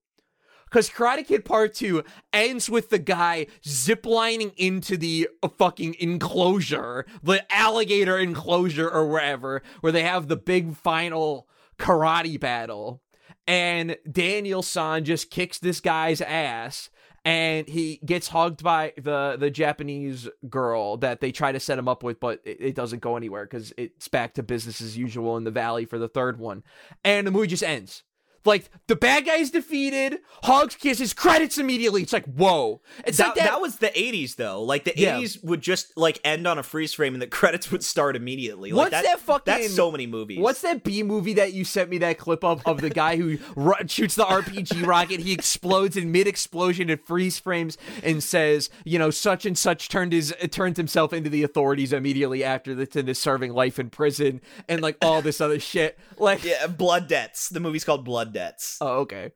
[0.70, 2.04] Cuz Karate Kid Part 2
[2.34, 9.92] ends with the guy ziplining into the fucking enclosure, the alligator enclosure or wherever, where
[9.92, 11.48] they have the big final
[11.80, 13.02] karate battle.
[13.46, 16.90] And Daniel San just kicks this guy's ass
[17.28, 21.90] and he gets hugged by the the Japanese girl that they try to set him
[21.90, 25.36] up with, but it, it doesn't go anywhere because it's back to business as usual
[25.36, 26.64] in the valley for the third one,
[27.04, 28.04] and the movie just ends.
[28.48, 32.02] Like the bad guy is defeated, hugs, kisses, credits immediately.
[32.02, 32.82] It's like whoa.
[33.06, 33.44] It's That, like that.
[33.46, 34.64] that was the 80s, though.
[34.64, 35.18] Like, the Yeah.
[35.20, 38.72] 80s would just, like, end on a freeze frame and the credits would start immediately.
[38.72, 40.40] Like, What's that fucking- That's so many movies.
[40.40, 43.38] What's that B movie that you sent me that clip of of the guy who
[43.88, 45.20] shoots the RPG rocket?
[45.20, 49.90] He explodes in mid explosion and freeze frames and says, you know, such and such
[49.90, 54.40] turned his turned himself into the authorities immediately after the into serving life in prison
[54.70, 56.00] and like all this other shit.
[56.18, 57.50] Like, Yeah, Blood Debts.
[57.50, 58.37] The movie's called Blood Debts.
[58.82, 59.32] Oh okay,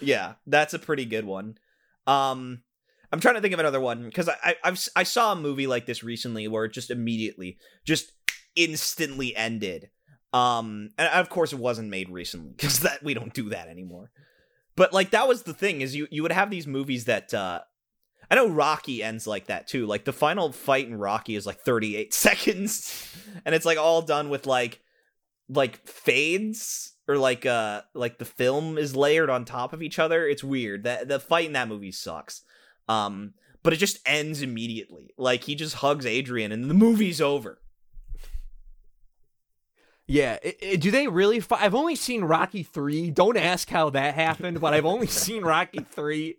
[0.00, 1.58] Yeah, that's a pretty good one.
[2.06, 2.62] Um,
[3.12, 5.36] I'm trying to think of another one because I, I I've s- I saw a
[5.36, 8.12] movie like this recently where it just immediately, just
[8.54, 9.90] instantly ended.
[10.32, 14.10] Um, and of course it wasn't made recently because that we don't do that anymore.
[14.76, 17.60] But like that was the thing is you you would have these movies that uh
[18.30, 19.86] I know Rocky ends like that too.
[19.86, 23.08] Like the final fight in Rocky is like 38 seconds
[23.44, 24.80] and it's like all done with like
[25.48, 30.26] like fades or like uh like the film is layered on top of each other.
[30.26, 30.84] It's weird.
[30.84, 32.42] That the fight in that movie sucks.
[32.88, 35.10] Um but it just ends immediately.
[35.16, 37.60] Like he just hugs Adrian and the movie's over.
[40.06, 40.38] yeah.
[40.42, 41.40] It, it- do they really?
[41.40, 43.10] Fi- I've only seen Rocky three.
[43.10, 46.36] Don't ask how that happened, but I've only seen Rocky three.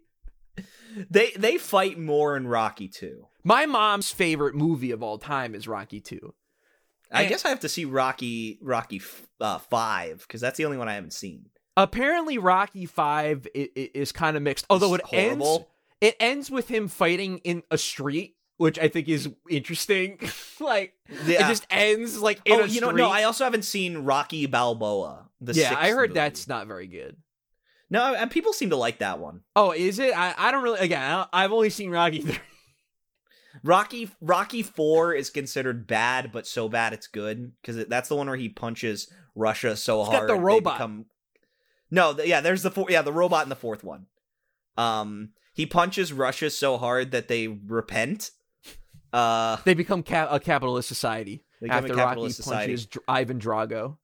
[1.09, 3.27] They they fight more in Rocky 2.
[3.43, 6.33] My mom's favorite movie of all time is Rocky two.
[7.11, 9.01] I And- guess I have to see Rocky Rocky
[9.39, 11.49] uh, 5 cuz that's the only one I haven't seen.
[11.77, 14.65] apparently Rocky Five i- i- is kind of mixed.
[14.69, 15.69] Although it It's ends, horrible.
[16.01, 20.19] it ends with him fighting in a street, which I think is interesting.
[20.59, 23.01] like it just ends like in oh, a you know, street.
[23.01, 25.29] no, I also haven't seen Rocky Balboa.
[25.39, 26.19] The yeah, I heard movie.
[26.19, 27.15] that's not very good.
[27.91, 29.41] no, and people seem to like that one.
[29.55, 30.17] Oh, is it?
[30.17, 30.79] I, I don't really.
[30.79, 32.39] Again, I I've only seen Rocky three.
[33.63, 38.27] Rocky Rocky Four is considered bad, but so bad it's good because that's the one
[38.27, 40.75] where he punches Russia so It's got hard the they robot.
[40.77, 41.05] become-
[41.91, 42.87] No, th- yeah, there's the four.
[42.89, 44.07] Yeah, the robot in the fourth one.
[44.77, 48.31] Um, he punches Russia so hard that they repent.
[49.13, 52.71] Uh, They become ca- a capitalist society They become a after Rocky society.
[52.73, 53.97] punches Dr- Ivan Drago.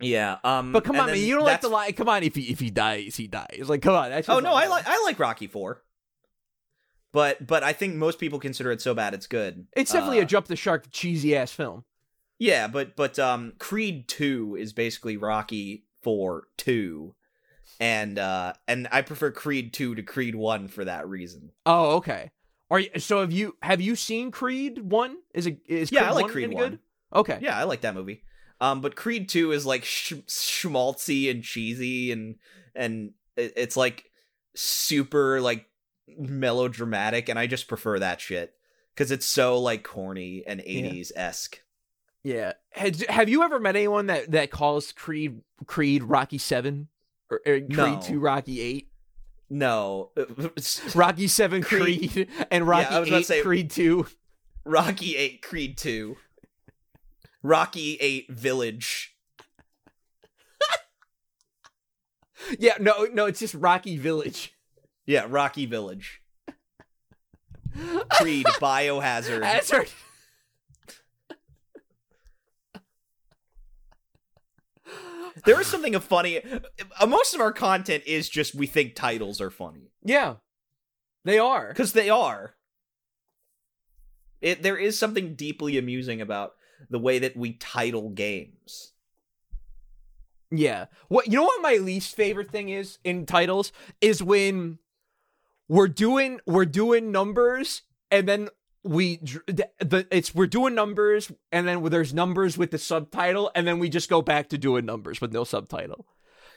[0.00, 0.36] yeah.
[0.44, 1.92] Um, But come on, man, you don't like the line.
[1.94, 3.64] Come on, if he if he dies, he dies.
[3.66, 4.10] Like, come on.
[4.10, 5.82] That's Oh no, I like I like Rocky Four.
[7.12, 9.66] But but I think most people consider it so bad it's good.
[9.76, 11.84] It's definitely Uh, a jump the shark, cheesy ass film.
[12.38, 17.14] Yeah, but but um Creed 2 is basically Rocky 4 2
[17.80, 21.50] and uh and I prefer Creed 2 to Creed 1 for that reason.
[21.66, 22.30] Oh, okay.
[22.70, 25.18] Are you, so have you have you seen Creed one?
[25.34, 26.70] Is it is Yeah, Creed I like 1 Creed 1.
[26.70, 26.78] good?
[27.14, 27.38] Okay.
[27.42, 28.22] Yeah, I like that movie.
[28.60, 32.36] Um, but Creed Two is like sh- schmaltzy and cheesy, and
[32.74, 34.10] and it's like
[34.54, 35.66] super like
[36.18, 38.54] melodramatic, and I just prefer that shit
[38.94, 41.60] because it's so like corny and eighties esque.
[42.22, 42.52] Yeah.
[42.70, 46.88] Has, have you ever met anyone that that calls Creed Creed Rocky Seven
[47.30, 48.00] or, or Creed No.
[48.00, 48.88] Two Rocky Eight?
[49.50, 50.10] No,
[50.94, 54.06] Rocky Seven Creed- Creed, and Rocky I was about to Eight say- Creed Two.
[54.64, 56.16] Rocky Eight, Creed Two,
[57.42, 59.14] Rocky Eight Village.
[62.58, 64.52] Yeah, no, no, it's just Rocky Village.
[65.06, 66.20] Yeah, Rocky Village.
[68.10, 69.42] Creed Biohazard.
[69.44, 69.88] Hazard.
[75.44, 76.40] There is something of funny.
[77.00, 80.36] uh, Most of our content is just we think titles are funny Yeah,
[81.24, 81.68] they are.
[81.68, 82.54] because they are.
[84.40, 86.54] It there is something deeply amusing about
[86.90, 88.92] the way that we title games.
[90.50, 90.86] Yeah.
[91.08, 94.78] What you know what my least favorite thing is in titles is when
[95.68, 98.48] we're doing we're doing numbers and then
[98.84, 99.16] we
[99.46, 103.78] the, the it's we're doing numbers and then there's numbers with the subtitle and then
[103.78, 106.06] we just go back to doing numbers with no subtitle.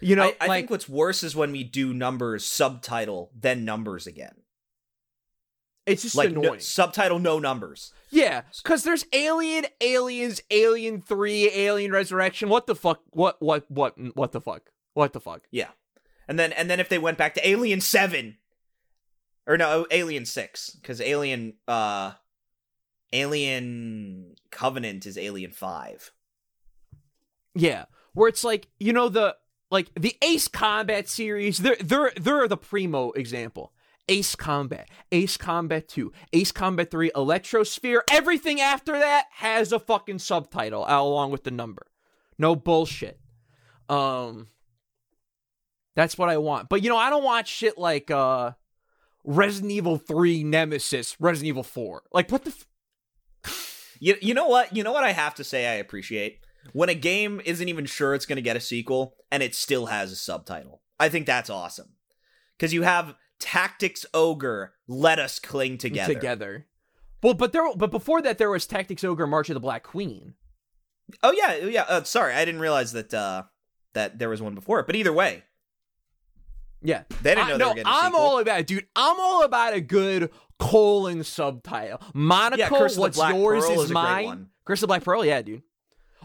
[0.01, 3.63] You know, I, I like think what's worse is when we do numbers subtitle then
[3.63, 4.33] numbers again.
[5.85, 6.59] it's just Like no, annoying.
[6.59, 7.93] subtitle no numbers.
[8.09, 12.49] yeah, cuz there's Alien, Aliens, Alien 3, Alien Resurrection.
[12.49, 13.01] What the fuck?
[13.11, 14.71] What what what what the fuck?
[14.93, 15.43] What the fuck?
[15.51, 15.69] Yeah.
[16.27, 18.37] And then and then if they went back to Alien 7
[19.47, 22.13] or no, Alien 6 cuz Alien uh
[23.13, 26.11] Alien Covenant is Alien 5.
[27.53, 29.35] Yeah, where it's like you know the
[29.71, 31.59] like the Ace Combat series.
[31.59, 33.73] They're they're they're the primo example.
[34.07, 38.01] Ace Combat, Ace Combat Two, Ace Combat Three, Electrosphere.
[38.11, 41.87] Everything after that has a fucking subtitle along with the number.
[42.37, 43.19] No bullshit.
[43.89, 44.47] Um,
[45.95, 46.69] that's what I want.
[46.69, 48.51] But you know, I don't want shit like uh
[49.25, 52.03] Resident Evil Three Nemesis, Resident Evil Four.
[52.13, 52.51] Like what the.
[52.51, 52.65] F-
[53.99, 54.75] You you know what?
[54.75, 56.39] You know what I have to say I appreciate?
[56.73, 59.85] When a game isn't even sure it's going to get a sequel and it still
[59.87, 60.81] has a subtitle.
[60.99, 61.89] I think that's awesome.
[62.59, 66.13] Cuz you have Tactics Ogre, Let Us Cling Together.
[66.13, 66.67] together.
[67.21, 70.33] Well, but there, but before that, there was Tactics Ogre, March of the Black Queen.
[71.23, 72.33] Oh yeah, yeah, uh, sorry.
[72.33, 73.43] I didn't realize that uh
[73.93, 74.87] that there was one before it.
[74.87, 75.43] But either way,
[76.85, 78.19] Yeah, they didn't I- know they no, were getting I'm sequel.
[78.21, 78.87] all about it, dude.
[78.95, 81.99] I'm all about a good colon subtitle.
[82.13, 84.47] Monocle, Yeah, Curse what's Black yours Pearl is, is mine.
[84.65, 85.63] Curse of the Black Pearl, yeah, dude.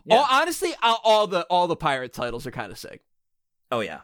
[0.05, 0.17] Yeah.
[0.17, 3.03] All, honestly, all, all the all the pirate titles are kind of sick.
[3.71, 4.01] Oh yeah.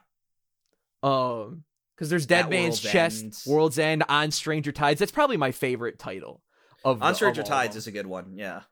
[1.03, 1.65] Um,
[1.95, 3.47] because there's Dead Man's World's Chest.
[3.47, 4.99] World's End, On Stranger Tides.
[4.99, 6.43] That's probably my favorite title.
[6.85, 8.35] Of On the- Stranger of Tides is a good one.
[8.37, 8.63] Yeah.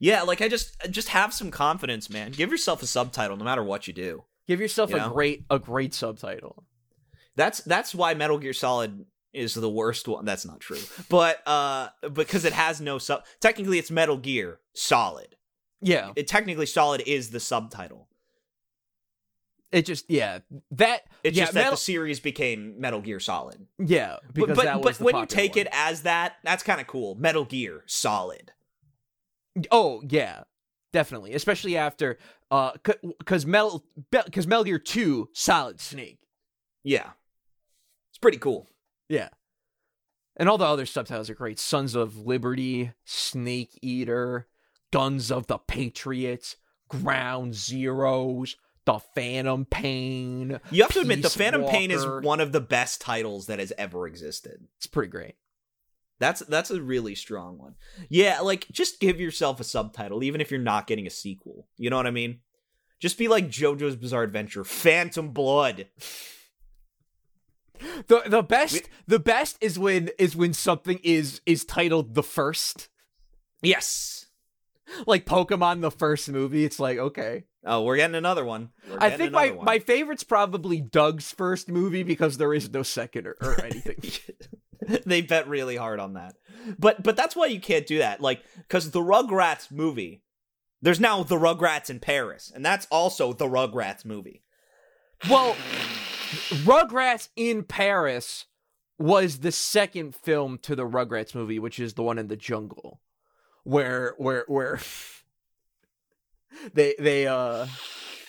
[0.00, 2.30] Yeah, like I just just have some confidence, man.
[2.32, 4.24] Give yourself a subtitle no matter what you do.
[4.48, 5.10] Give yourself You a know?
[5.10, 6.64] great a great subtitle.
[7.36, 10.24] That's that's why Metal Gear Solid is the worst one.
[10.24, 10.80] That's not true.
[11.08, 15.36] But uh because it has no sub technically it's Metal Gear Solid.
[15.80, 18.08] Yeah, It technically Solid is the subtitle.
[19.70, 20.38] it just yeah
[20.72, 23.66] that It's yeah just that Metal- the series became Metal Gear Solid.
[23.78, 25.66] yeah But because but, that but the when you take one.
[25.66, 27.14] it as that, that's kind of cool.
[27.16, 28.52] Metal Gear Solid.
[29.70, 30.44] Oh yeah,
[30.92, 31.34] definitely.
[31.34, 32.18] Especially after
[32.50, 32.72] uh,
[33.18, 36.20] because Mel because Metal Gear Two Solid Snake.
[36.82, 37.10] Yeah.
[38.10, 38.68] It's pretty cool.
[39.08, 39.28] Yeah,
[40.38, 41.58] and all the other subtitles are great.
[41.58, 44.46] Sons of Liberty, Snake Eater,
[44.92, 46.56] Guns of the Patriots,
[46.88, 48.54] Ground Zeroes,
[48.86, 50.60] The Phantom Pain.
[50.70, 53.58] You have to admit, the Peace Phantom Pain is one of the best titles that
[53.58, 54.66] has ever existed.
[54.76, 55.34] It's pretty great.
[56.20, 57.74] That's that's a really strong one.
[58.08, 61.68] Yeah, like just give yourself a subtitle, even if you're not getting a sequel.
[61.76, 62.40] You know what I mean?
[63.00, 65.86] Just be like JoJo's Bizarre Adventure, Phantom Blood.
[68.08, 72.24] The the best We- the best is when is when something is is titled the
[72.24, 72.88] first.
[73.62, 74.26] Yes.
[75.06, 76.64] Like Pokemon the first movie.
[76.64, 77.44] It's like okay.
[77.64, 78.70] Oh, we're getting another one.
[78.90, 79.64] We're I think my, one.
[79.66, 83.98] my favorite's probably Doug's first movie because there is no second or, or anything.
[85.06, 86.36] they bet really hard on that.
[86.78, 88.20] But but that's why you can't do that.
[88.20, 90.22] Like cuz the Rugrats movie
[90.80, 94.42] there's now the Rugrats in Paris, and that's also the Rugrats movie.
[95.28, 95.56] well,
[96.64, 98.46] Rugrats in Paris
[98.98, 103.00] was the second film to the Rugrats movie, which is the one in the jungle,
[103.64, 104.78] where where where
[106.74, 107.66] they they uh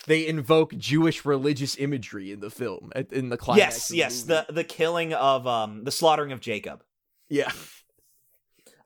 [0.06, 3.64] they invoke Jewish religious imagery in the film in the climax.
[3.64, 4.44] yes, the yes, movie.
[4.48, 6.82] the the killing of um the slaughtering of Jacob.
[7.28, 7.50] yeah.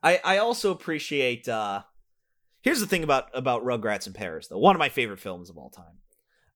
[0.03, 1.83] I I also appreciate uh
[2.61, 4.57] Here's the thing about about Rugrats in Paris though.
[4.57, 5.97] One of my favorite films of all time.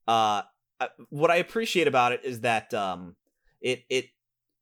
[0.07, 0.41] Uh
[0.79, 3.15] I- what I appreciate about it is that um
[3.61, 4.05] it it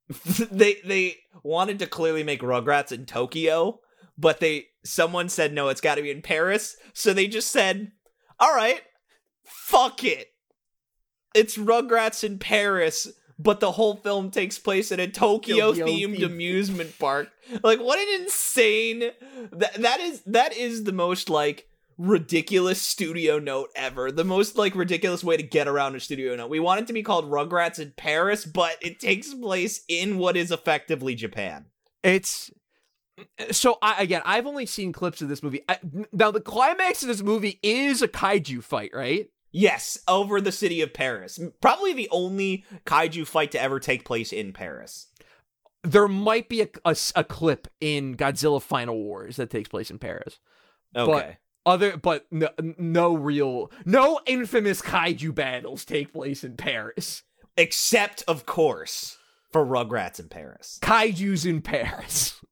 [0.50, 3.80] they they wanted to clearly make Rugrats in Tokyo,
[4.16, 7.92] but they someone said no, it's got to be in Paris, so they just said,
[8.40, 8.80] "All right,
[9.48, 10.28] fuck it.
[11.34, 13.08] It's Rugrats in Paris."
[13.40, 16.24] But the whole film takes place in a Tokyo themed.
[16.24, 17.28] amusement park.
[17.62, 19.12] Like what an insane
[19.52, 21.68] that that is that is the most like
[21.98, 24.10] ridiculous studio note ever.
[24.10, 26.50] The most like ridiculous way to get around a studio note.
[26.50, 30.36] We want it to be called Rugrats in Paris, but it takes place in what
[30.36, 31.66] is effectively Japan.
[32.02, 32.50] It's
[33.50, 35.62] so I again I've only seen clips of this movie.
[35.68, 35.78] I,
[36.12, 39.28] now the climax of this movie is a kaiju fight, right?
[39.50, 41.38] Yes, over the city of Paris.
[41.60, 45.06] Probably the only kaiju fight to ever take place in Paris.
[45.82, 50.38] There might be a a clip in Godzilla Final Wars that takes place in Paris.
[50.94, 51.38] Okay.
[51.66, 52.48] Other, but no,
[52.78, 57.24] no real, no infamous kaiju battles take place in Paris.
[57.58, 59.18] Except, of course,
[59.52, 60.78] for Rugrats in Paris.
[60.80, 62.40] Kaiju's in Paris.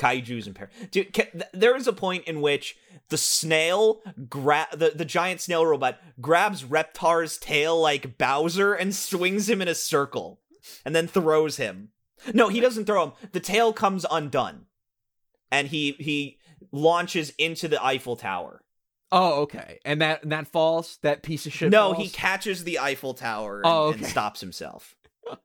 [0.00, 0.72] Kaiju's in Paris.
[0.90, 2.76] Dude, ca- th- there is a point in which
[3.10, 9.48] the snail, gra- the, the giant snail robot, grabs Reptar's tail like Bowser and swings
[9.50, 10.40] him in a circle
[10.84, 11.90] and then throws him.
[12.34, 13.12] No, he doesn't throw him.
[13.32, 14.66] The tail comes undone.
[15.52, 16.38] And he he
[16.72, 18.62] launches into the Eiffel Tower.
[19.10, 19.80] Oh, okay.
[19.84, 20.98] And that and that falls.
[21.02, 21.70] That piece of shit.
[21.72, 22.04] no, falls?
[22.04, 24.94] he catches the Eiffel Tower and, Oh, and stops himself.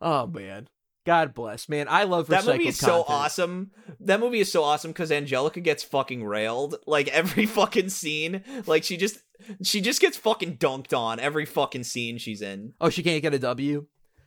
[0.00, 0.68] Oh man,
[1.04, 1.86] God bless, man.
[1.88, 3.72] I love That movie is so awesome.
[4.00, 8.42] That movie is so awesome because Angelica gets fucking railed like every fucking scene.
[8.66, 9.18] Like she just
[9.64, 12.74] she just gets fucking dunked on every fucking scene she's in.
[12.80, 13.86] Oh, she can't get a W.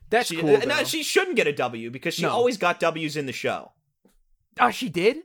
[0.09, 0.55] That's She, cool.
[0.57, 2.29] uh, no, she shouldn't get a W because she No.
[2.29, 3.71] always got W's in the show.
[4.59, 5.17] oh, she did.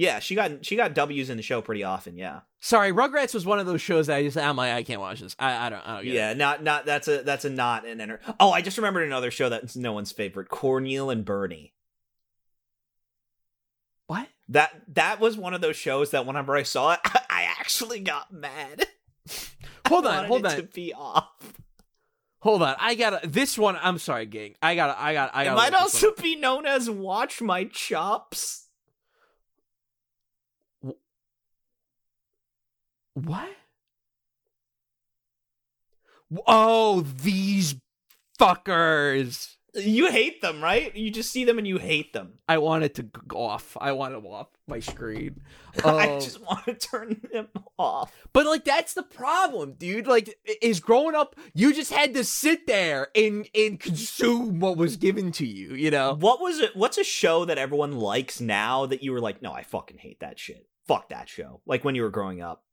[0.00, 2.16] Yeah, she got she got W's in the show pretty often.
[2.16, 4.98] Yeah, Sorry, Rugrats was one of those shows that I just I'm like I can't
[4.98, 5.36] watch this.
[5.38, 6.30] I, I don't I don't get yeah.
[6.30, 6.38] it.
[6.38, 8.18] Not not that's a that's a not an enter.
[8.40, 11.74] Oh, I just remembered another show that's no one's favorite: Corneil and Bernie.
[14.06, 14.28] What?
[14.48, 18.32] That that was one of those shows that whenever I saw it, I actually got
[18.32, 18.86] mad.
[19.86, 21.60] Hold I on, hold on, To be off.
[22.38, 22.74] hold on.
[22.78, 23.76] I gotta this one.
[23.78, 24.54] I'm sorry, gang.
[24.62, 28.68] I gotta I gotta, I It might also be known as Watch My Chops.
[33.26, 33.48] What?
[36.46, 37.76] Oh, these
[38.38, 39.56] fuckers.
[39.72, 40.94] You hate them, right?
[40.96, 42.38] You just see them and you hate them.
[42.48, 43.76] I want it to go off.
[43.80, 45.42] I want it off my screen.
[45.84, 47.48] I Um, just want to turn them
[47.78, 48.12] off.
[48.32, 50.08] But like that's the problem, dude.
[50.08, 54.96] Like is growing up, you just had to sit there and and consume what was
[54.96, 56.14] given to you, you know?
[56.18, 56.74] What was it?
[56.74, 60.18] What's a show that everyone likes now that you were like, no, I fucking hate
[60.18, 60.66] that shit.
[60.88, 61.60] Fuck that show.
[61.64, 62.64] Like when you were growing up.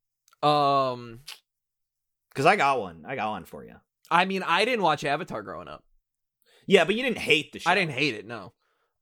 [0.43, 1.22] Um
[2.30, 3.03] Because I got one.
[3.07, 3.76] I got one for you.
[4.09, 5.84] I mean, I didn't watch Avatar growing up.
[6.65, 7.69] Yeah, but you didn't hate the show.
[7.69, 8.53] I didn't hate it, no.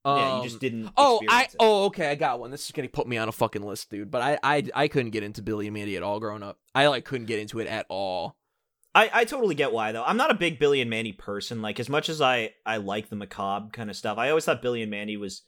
[0.06, 0.91] Yeah, Um, you just didn't.
[0.98, 1.56] Oh, I it.
[1.60, 2.52] oh okay, I got one.
[2.52, 4.12] This is gonna put me on a fucking list, dude.
[4.12, 6.60] But I I I couldn't get into Billy and Mandy at all growing up.
[6.76, 8.38] I like couldn't get into it at all.
[8.94, 10.03] I, I totally get why though.
[10.06, 11.62] I'm not a big Billy and Mandy person.
[11.62, 14.62] Like as much as I I like the macabre kind of stuff, I always thought
[14.62, 15.41] Billy and Mandy was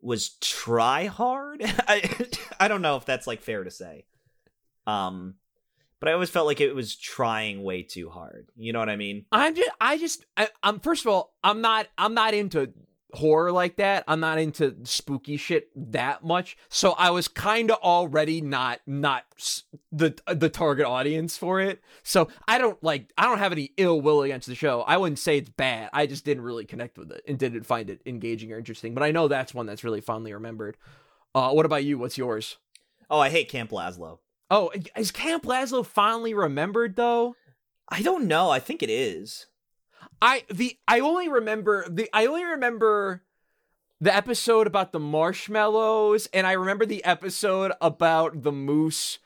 [0.00, 1.62] was try hard.
[1.64, 2.08] I
[2.60, 4.04] I don't know if that's like fair to say.
[4.86, 5.34] Um,
[6.00, 8.48] but I always felt like it was trying way too hard.
[8.56, 9.24] You know what I mean?
[9.32, 12.72] I'm just I just I, I'm first of all I'm not I'm not into
[13.12, 14.04] horror like that.
[14.06, 16.56] I'm not into spooky shit that much.
[16.68, 19.24] So I was kind of already not not
[19.90, 21.80] the the target audience for it.
[22.02, 24.82] So I don't like I don't have any ill will against the show.
[24.82, 25.90] I wouldn't say it's bad.
[25.92, 28.94] I just didn't really connect with it and didn't find it engaging or interesting.
[28.94, 30.76] But I know that's one that's really fondly remembered.
[31.34, 31.98] Uh, what about you?
[31.98, 32.58] What's yours?
[33.08, 34.18] Oh, I hate Camp Lazlo.
[34.50, 37.34] Oh, is Camp Lazlo fondly remembered though?
[37.88, 38.50] I don't know.
[38.50, 39.46] I think it is.
[40.22, 43.22] I the I only remember the I only remember
[44.00, 49.18] the episode about the marshmallows and I remember the episode about the moose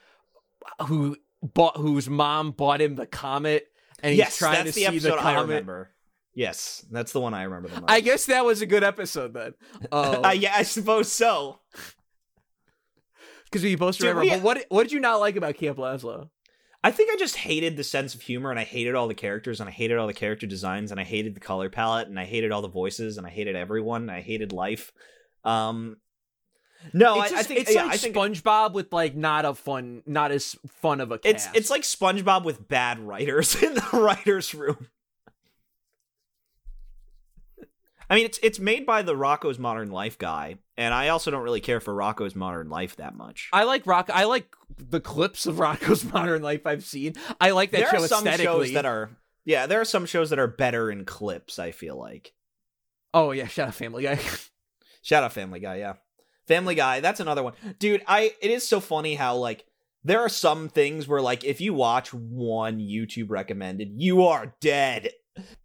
[0.86, 3.66] who bought whose mom bought him the comet
[4.02, 5.42] and he's yes, trying that's to the see the I comet.
[5.42, 5.90] remember.
[6.34, 7.90] Yes, that's the one I remember the most.
[7.90, 9.54] I guess that was a good episode then.
[9.90, 11.58] Um, Uh, yeah, I suppose so.
[13.50, 14.22] Because we both Dude, remember.
[14.22, 16.30] we- But what what did you not like about Camp Lazlo?
[16.82, 19.60] I think I just hated the sense of humor and I hated all the characters
[19.60, 22.24] and I hated all the character designs and I hated the color palette and I
[22.24, 24.90] hated all the voices and I hated everyone and I hated life.
[25.44, 25.98] Um
[26.94, 29.52] No, It's, I, just, I think it's yeah, like think SpongeBob with like not a
[29.54, 31.56] fun, not as fun of a it's cast.
[31.56, 34.86] it's like SpongeBob with bad writers in the writers' room.
[38.08, 41.42] I mean, it's it's made by the Rocko's Modern Life guy, and I also don't
[41.42, 43.50] really care for Rocko's Modern Life that much.
[43.52, 44.08] I like rock.
[44.10, 47.16] I like the clips of Rocko's Modern Life I've seen.
[47.38, 48.68] I like that there show are some aesthetically.
[48.68, 49.10] shows that are
[49.44, 51.58] yeah, there are some shows that are better in clips.
[51.58, 52.32] I feel like
[53.12, 54.18] oh yeah, shout out Family Guy.
[55.02, 55.94] shout out Family Guy, yeah,
[56.48, 57.00] Family Guy.
[57.00, 58.02] That's another one, dude.
[58.08, 59.66] I it is so funny how like
[60.02, 65.10] there are some things where like if you watch one YouTube recommended, you are dead.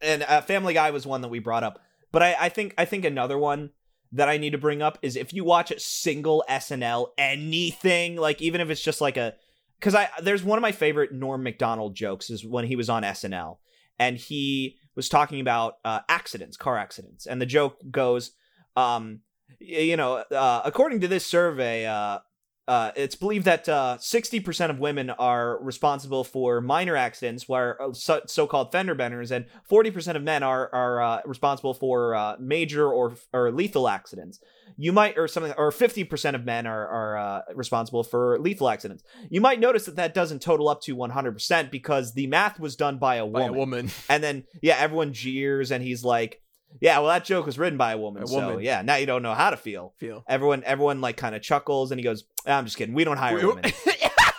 [0.02, 1.80] And uh, Family Guy was one that we brought up,
[2.12, 3.70] but I, I think I think another one
[4.16, 8.42] that I need to bring up is if you watch a single SNL anything, like
[8.42, 9.36] even if it's just like a
[9.80, 13.04] because I there's one of my favorite Norm Macdonald jokes is when he was on
[13.04, 13.58] SNL
[14.00, 18.32] and he was talking about uh, accidents, car accidents, and the joke goes,
[18.78, 19.20] um,
[19.60, 22.20] you know, uh, according to this survey, uh,
[22.68, 27.94] uh, it's believed that uh, 60% of women are responsible for minor accidents, where uh,
[27.94, 32.92] so- so-called fender benders, and 40% of men are are uh, responsible for uh, major
[32.92, 34.40] or or lethal accidents.
[34.78, 39.04] You might, or something, or 50% of men are are uh, responsible for lethal accidents.
[39.30, 42.98] You might notice that that doesn't total up to 100% because the math was done
[42.98, 43.50] by a By woman.
[43.50, 43.92] a woman.
[44.10, 46.42] And then yeah, everyone jeers, and he's like,
[46.82, 48.64] "Yeah, well, that joke was written by a woman, A so woman.
[48.64, 50.24] yeah, now you don't know how to feel." Feel.
[50.28, 52.96] Everyone, everyone like kind of chuckles, and he goes, "Ah, "I'm just kidding.
[52.96, 53.72] We don't hire women."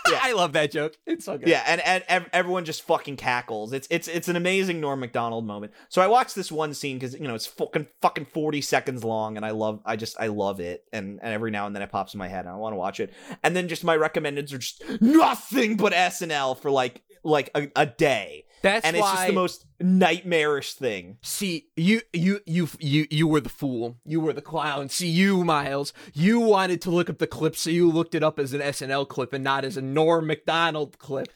[0.09, 0.21] Yeah.
[0.23, 0.95] I love that joke.
[1.05, 1.49] It's so good.
[1.49, 3.73] Yeah, and, and ev- everyone just fucking cackles.
[3.73, 5.73] It's it's it's an amazing Norm Macdonald moment.
[5.89, 9.37] So I watched this one scene because you know it's fucking fucking forty seconds long,
[9.37, 11.91] and I love I just I love it, and and every now and then it
[11.91, 13.13] pops in my head, and I want to watch it.
[13.43, 17.87] And then just my recommendeds are just nothing but SNL for like like a, a
[17.87, 21.19] day, That's and it's just the most nightmarish thing.
[21.23, 23.97] See, you, you, you, you, you were the fool.
[24.05, 24.89] You were the clown.
[24.89, 28.39] See, you, Miles, you wanted to look up the clip, so you looked it up
[28.39, 31.29] as an SNL clip and not as a Norm Macdonald clip.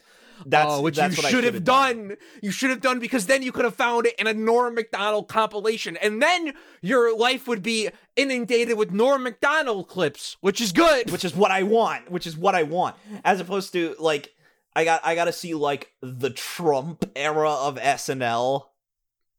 [0.47, 2.17] That's Oh, which that's you should have should've done.
[2.43, 5.29] You should have done because then you could have found it in a Norm Macdonald
[5.29, 11.11] compilation, and then your life would be inundated with Norm Macdonald clips, which is good.
[11.11, 14.35] which is what I want, which is what I want, as opposed to like
[14.75, 18.65] I got I got to see like the Trump era of SNL.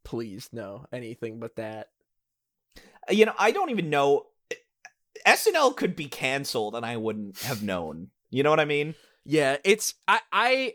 [0.03, 1.89] Please, no, anything but that.
[3.09, 4.27] You know, I don't even know
[5.25, 8.09] SNL could be canceled and I wouldn't have known.
[8.29, 8.95] You know what I mean?
[9.25, 10.73] Yeah, it's I, I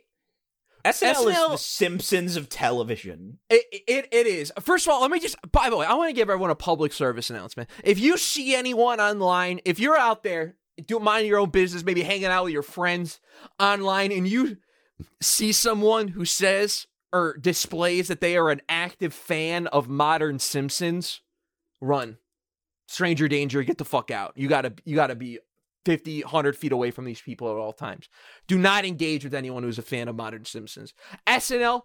[0.84, 3.38] SNL, is the Simpsons of television.
[3.50, 4.52] It, it it is.
[4.60, 5.36] First of all, let me just.
[5.50, 7.68] By the way, I want to give everyone a public service announcement.
[7.82, 12.02] If you see anyone online, if you're out there, do mind your own business, maybe
[12.02, 13.20] hanging out with your friends
[13.58, 14.58] online, and you
[15.20, 21.22] see someone who says or displays that they are an active fan of modern Simpsons,
[21.80, 22.18] run.
[22.88, 24.32] Stranger danger, get the fuck out.
[24.36, 25.40] You gotta you gotta be
[25.86, 28.08] 50, 100 feet away from these people at all times.
[28.48, 30.94] Do not engage with anyone who's a fan of modern Simpsons.
[31.26, 31.82] SNL,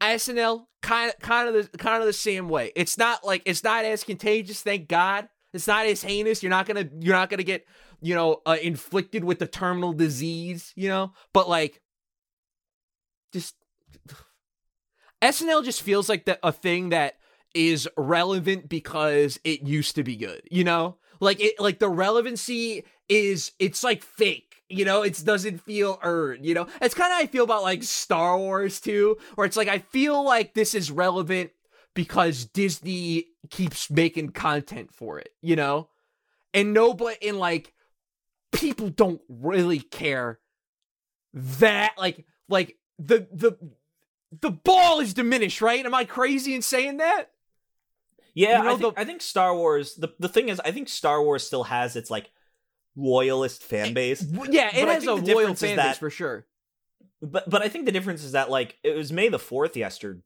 [0.00, 2.72] SNL, kind of, kind of the, kind of the same way.
[2.76, 4.62] It's not like it's not as contagious.
[4.62, 5.28] Thank God.
[5.56, 6.42] It's not as heinous.
[6.42, 7.66] You're not gonna, you're not gonna get,
[8.00, 10.72] you know, uh, inflicted with the terminal disease.
[10.76, 11.82] You know, but like,
[13.32, 13.54] just
[15.22, 17.14] SNL just feels like the, a thing that
[17.54, 20.42] is relevant because it used to be good.
[20.50, 24.62] You know, like it, like the relevancy is it's like fake.
[24.68, 26.44] You know, it doesn't feel earned.
[26.44, 29.68] You know, it's kind of I feel about like Star Wars too, where it's like
[29.68, 31.50] I feel like this is relevant
[31.96, 35.30] because Disney keeps making content for it.
[35.42, 35.88] You know,
[36.54, 37.72] and nobody and like
[38.52, 40.38] people don't really care
[41.34, 43.58] that like like the the
[44.40, 45.84] the ball is diminished, right?
[45.84, 47.30] Am I crazy in saying that?
[48.34, 49.94] Yeah, You know, I, think, the- I think Star Wars.
[49.94, 52.30] The the thing is, I think Star Wars still has its like
[52.94, 54.20] loyalist fan base.
[54.20, 56.46] W- Yeah, it But has a loyal fan base that- for sure.
[57.22, 60.20] But but I think the difference is that like it was May the fourth yesterday.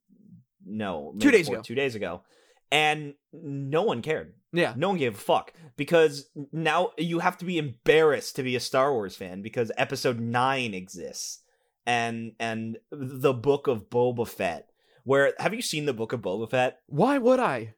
[0.70, 1.62] No, Two days 4th, ago.
[1.62, 2.22] Two days ago,
[2.70, 4.34] and no one cared.
[4.52, 4.74] Yeah.
[4.76, 8.60] No one gave a fuck because now you have to be embarrassed to be a
[8.60, 11.42] Star Wars fan because Episode Nine exists
[11.86, 14.68] and and the Book of Boba Fett.
[15.04, 16.80] Where have you seen the Book of Boba Fett?
[16.86, 17.74] Why would I?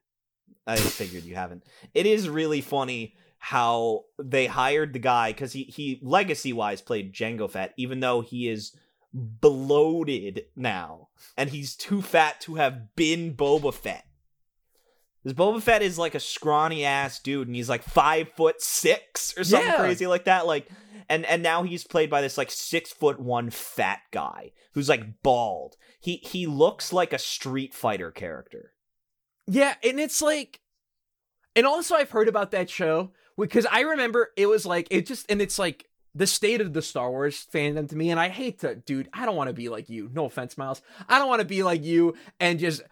[0.67, 1.65] I figured you haven't.
[1.95, 7.13] It is really funny how they hired the guy because he he legacy wise played
[7.13, 8.75] Jango Fett, even though he is
[9.13, 14.07] bloated now and he's too fat to have been Boba Fett.
[15.23, 19.37] Because Boba Fett is like a scrawny ass dude, and he's like five foot six
[19.39, 19.77] or something Yeah.
[19.79, 20.47] crazy like that.
[20.47, 20.69] Like,
[21.09, 25.23] and and now he's played by this like six foot one fat guy who's like
[25.23, 25.77] bald.
[26.01, 28.73] He he looks like a Street Fighter character.
[29.47, 30.61] Yeah, and it's like,
[31.55, 33.13] and also I've heard about that show.
[33.39, 36.83] because I remember it was like it just and it's like the state of the
[36.83, 39.09] Star Wars fandom to me, and I hate to, dude.
[39.13, 40.11] I don't want to be like you.
[40.13, 40.83] No offense, Miles.
[41.09, 42.83] I don't want to be like you and just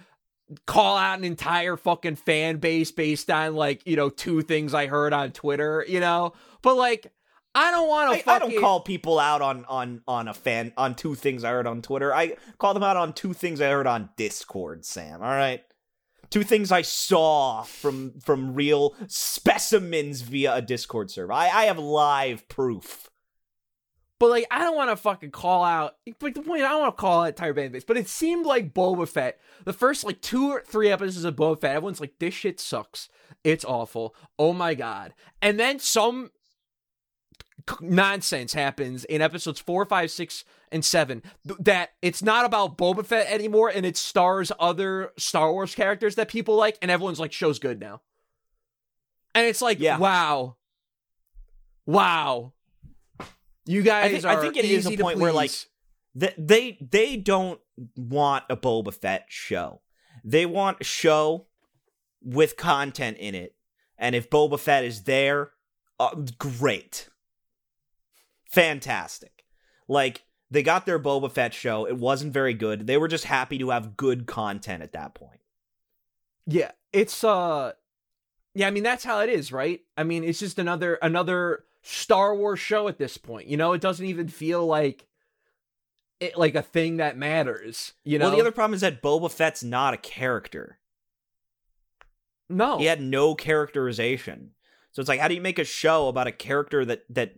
[0.66, 4.86] call out an entire fucking fan base based on like you know two things I
[4.86, 5.84] heard on Twitter.
[5.86, 6.32] You know,
[6.62, 7.12] but like.
[7.52, 8.30] I don't want to.
[8.30, 11.50] I, I don't call people out on on on a fan on two things I
[11.50, 12.14] heard on Twitter.
[12.14, 14.84] I call them out on two things I heard on Discord.
[14.84, 15.60] Sam, all right.
[16.30, 21.32] Two things I saw from from real specimens via a Discord server.
[21.32, 23.10] I, I have live proof.
[24.20, 25.96] But like, I don't want to fucking call out.
[26.20, 27.84] Like the point, I don't want to call out entire fan base.
[27.84, 29.40] But it seemed like Boba Fett.
[29.64, 33.08] The first like two or three episodes of Boba Fett, everyone's like, "This shit sucks.
[33.42, 34.14] It's awful.
[34.38, 36.30] Oh my god!" And then some
[37.80, 41.22] nonsense happens in episodes four, five, six, and seven
[41.58, 46.28] that it's not about Boba Fett anymore and it stars other Star Wars characters that
[46.28, 48.00] people like, and everyone's like, show's good now.
[49.34, 49.98] And it's like, Yeah.
[49.98, 50.56] wow.
[51.86, 52.52] Wow.
[53.66, 55.50] You guys I think, are I think it is a point where like
[56.14, 57.60] they they don't
[57.96, 59.80] want a Boba Fett show.
[60.24, 61.46] They want a show
[62.22, 63.54] with content in it,
[63.96, 65.52] and if Boba Fett is there,
[65.98, 67.08] uh, great,
[68.50, 69.44] fantastic.
[69.88, 71.86] Like they got their Boba Fett show.
[71.86, 72.86] It wasn't very good.
[72.86, 75.40] They were just happy to have good content at that point.
[76.46, 77.72] Yeah, it's uh
[78.54, 79.80] yeah, I mean that's how it is, right?
[79.96, 83.46] I mean, it's just another another Star Wars show at this point.
[83.46, 85.06] You know, it doesn't even feel like
[86.18, 88.26] it like a thing that matters, you know.
[88.26, 90.78] Well, the other problem is that Boba Fett's not a character.
[92.48, 92.78] no.
[92.78, 94.50] He had no characterization.
[94.92, 97.36] So it's like, how do you make a show about a character that that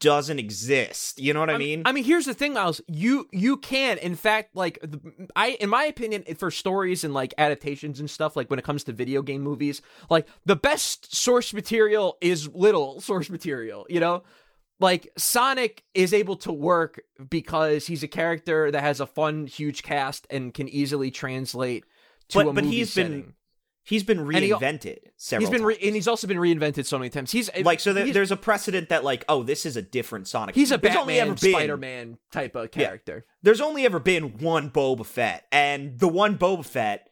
[0.00, 1.20] doesn't exist?
[1.20, 1.82] You know what I, mean?
[1.84, 2.80] I mean, here's the thing, Miles.
[2.88, 5.00] You you can, in fact, like the,
[5.36, 8.84] I, in my opinion, for stories and like adaptations and stuff, like when it comes
[8.84, 13.86] to video game movies, like the best source material is little source material.
[13.88, 14.22] You know,
[14.80, 19.82] like Sonic is able to work because he's a character that has a fun, huge
[19.82, 21.84] cast and can easily translate
[22.30, 23.34] to But- a but movie he's been setting.
[23.84, 25.46] He's been And he- reinvented several.
[25.50, 25.86] He's been re- times.
[25.86, 27.32] and he's also been reinvented so many times.
[27.32, 27.92] He's uh, like so.
[27.92, 30.54] There, he's- there's a precedent that like, oh, this is a different Sonic.
[30.54, 33.24] he's a There's only Batman, ever been- Spider-Man type of character.
[33.42, 37.08] There's only ever been one Boba Fett, and the one Boba Fett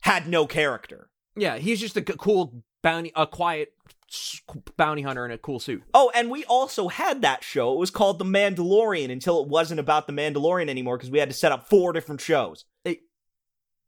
[0.00, 1.10] had no character.
[1.36, 3.72] Yeah, he's just a cool bounty, a quiet
[4.76, 5.82] bounty hunter in a cool suit.
[5.92, 7.72] Oh, and we also had that show.
[7.74, 11.28] It was called The Mandalorian until it wasn't about The Mandalorian anymore because we had
[11.28, 12.64] to set up four different shows.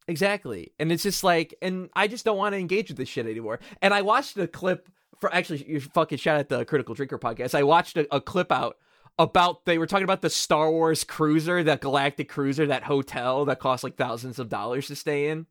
[0.09, 3.27] Exactly, and it's just like, and I just don't want to engage with this shit
[3.27, 3.60] anymore.
[3.81, 4.89] And I watched a clip
[5.20, 7.55] for actually, you fucking shout out the Critical Drinker podcast.
[7.55, 8.77] I watched a, a clip out
[9.18, 13.60] about they were talking about the Star Wars cruiser, that Galactic cruiser, that hotel that
[13.60, 15.47] costs like thousands of dollars to stay in.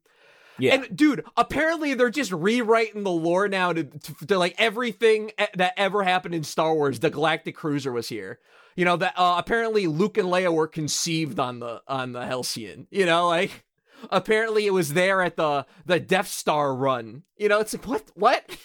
[0.57, 0.76] Yeah.
[0.76, 5.73] And dude, apparently they're just rewriting the lore now to, to, to, like everything that
[5.77, 6.99] ever happened in Star Wars.
[6.99, 8.39] The Galactic Cruiser was here.
[8.76, 12.88] You know that uh, apparently Luke and Leia were conceived on the on the Halcyon.
[12.91, 13.65] You know, like
[14.11, 17.23] apparently it was there at the the Death Star run.
[17.38, 18.57] You know, it's like what what?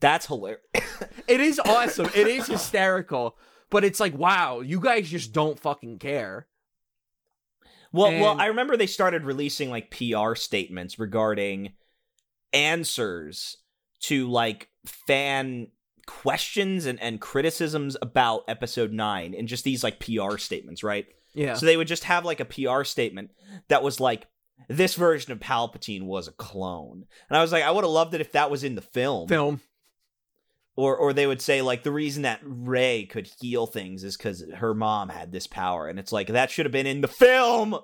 [0.00, 0.60] That's hilarious.
[1.28, 2.10] It is awesome.
[2.14, 3.36] it is hysterical.
[3.70, 6.46] But it's like, wow, you guys just don't fucking care.
[7.92, 11.72] Well, well, I remember they started releasing like PR statements regarding
[12.52, 13.56] answers
[14.00, 15.68] to like fan
[16.06, 21.06] questions and, and criticisms about episode 9 and just these like PR statements, right?
[21.34, 21.54] Yeah.
[21.54, 23.30] So they would just have like a PR statement
[23.68, 24.26] that was like
[24.68, 27.06] this version of Palpatine was a clone.
[27.28, 29.28] And I was like I would have loved it if that was in the film.
[29.28, 29.60] Film.
[30.74, 34.44] Or or they would say like the reason that Rey could heal things is cuz
[34.56, 37.78] her mom had this power and it's like that should have been in the film.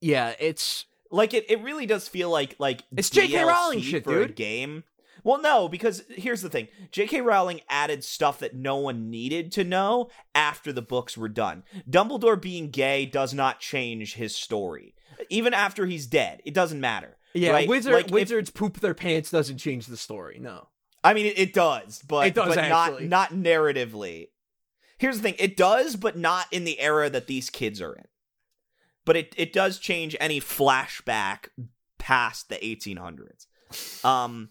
[0.00, 3.34] Yeah, it's like it, it really does feel like like It's J.K.
[3.34, 4.84] DLC Rowling shit, for a game.
[5.24, 7.20] Well, no, because here's the thing: J.K.
[7.22, 11.64] Rowling added stuff that no one needed to know after the books were done.
[11.90, 14.94] Dumbledore being gay does not change his story,
[15.30, 16.42] even after he's dead.
[16.44, 17.16] It doesn't matter.
[17.32, 17.50] yeah.
[17.52, 17.68] right?
[17.68, 20.38] Wizard Like, if- wizards poop their pants doesn't change the story.
[20.40, 20.68] No.
[21.02, 23.08] I mean, it, it does, but It does, but actually.
[23.08, 24.28] not not narratively.
[24.98, 28.04] Here's the thing: it does, but not in the era that these kids are in.
[29.06, 31.48] But it it does change any flashback
[31.98, 33.46] past the 1800s.
[34.04, 34.50] Um,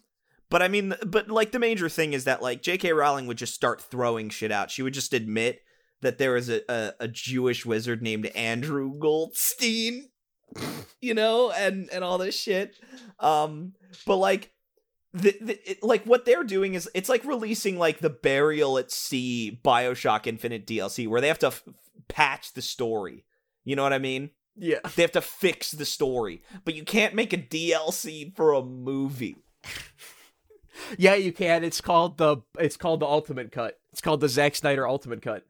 [0.54, 2.94] but I mean, but like the major thing is that like J.K.
[2.94, 4.70] Rowling would just start throwing shit out.
[4.70, 5.62] She would just admit
[6.02, 10.10] that there was a a, a Jewish wizard named Andrew Goldstein,
[11.02, 12.76] you know, and and all this shit.
[13.20, 13.74] Um,
[14.06, 14.52] but like
[15.14, 18.92] the, the it, like what they're doing is it's like releasing like the burial at
[18.92, 21.64] sea bioshock infinite dlc where they have to f-
[22.08, 23.24] patch the story
[23.64, 24.80] you know what i mean Yeah.
[24.96, 29.36] they have to fix the story but you can't make a dlc for a movie
[30.98, 31.64] Yeah, you can.
[31.64, 33.80] It's called the it's called the Ultimate Cut.
[33.92, 35.46] It's called the Zack Snyder Ultimate Cut.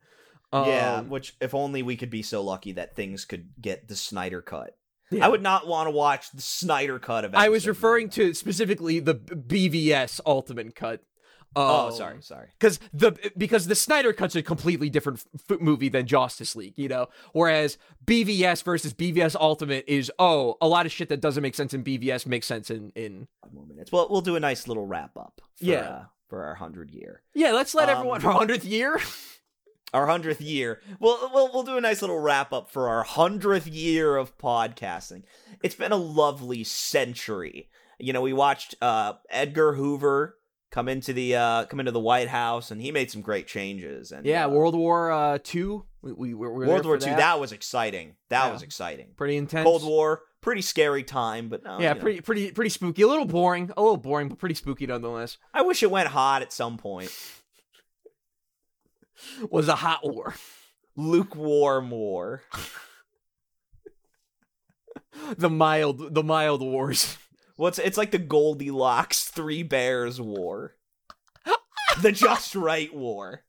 [0.52, 3.96] yeah, Um, which if only we could be so lucky that things could get the
[3.96, 4.76] Snyder cut.
[5.12, 5.26] Yeah.
[5.26, 7.36] I would not want to watch the Snyder cut of.
[7.36, 11.02] I was referring to specifically the BVS Ultimate Cut.
[11.56, 12.48] Oh, Um, sorry, sorry.
[12.60, 16.88] because the because the Snyder Cut's a completely different f- movie than Justice League, you
[16.88, 17.08] know.
[17.34, 21.74] Whereas BVS versus BVS Ultimate is oh, a lot of shit that doesn't make sense
[21.74, 23.92] in BVS makes sense in in Five more minutes.
[23.92, 25.42] Well, we'll do a nice little wrap up.
[25.58, 25.80] For, Yeah.
[25.80, 27.52] uh, for our hundred year, yeah.
[27.52, 29.00] Let's let Um, everyone our hundredth year.
[29.94, 30.82] our hundredth year.
[31.00, 35.24] We'll, we'll we'll do a nice little wrap up for our hundredth year of podcasting.
[35.62, 37.70] It's been a lovely century.
[38.00, 40.38] You know, we watched uh, Edgar Hoover
[40.74, 44.12] come into the uh, come into the White House, and he made some great changes.
[44.12, 45.86] And yeah, uh, World War uh, Two.
[46.02, 47.06] We, we we were World War Two.
[47.12, 47.18] That.
[47.18, 48.16] That was exciting.
[48.30, 48.54] That Yeah.
[48.54, 49.10] was exciting.
[49.16, 49.64] pretty intense.
[49.64, 52.02] Cold War, pretty scary time, but no, Yeah, you know.
[52.02, 53.04] pretty pretty pretty spooky.
[53.04, 53.72] A little boring.
[53.78, 55.38] A little boring, but pretty spooky nonetheless.
[55.54, 57.12] I wish it went hot at some point.
[59.50, 60.34] Was a hot war.
[60.98, 62.42] Lukewarm war.
[65.38, 67.18] The mild the mild wars.
[67.64, 70.76] What's it's like the Goldilocks Three Bears war.
[72.02, 73.46] the just right war.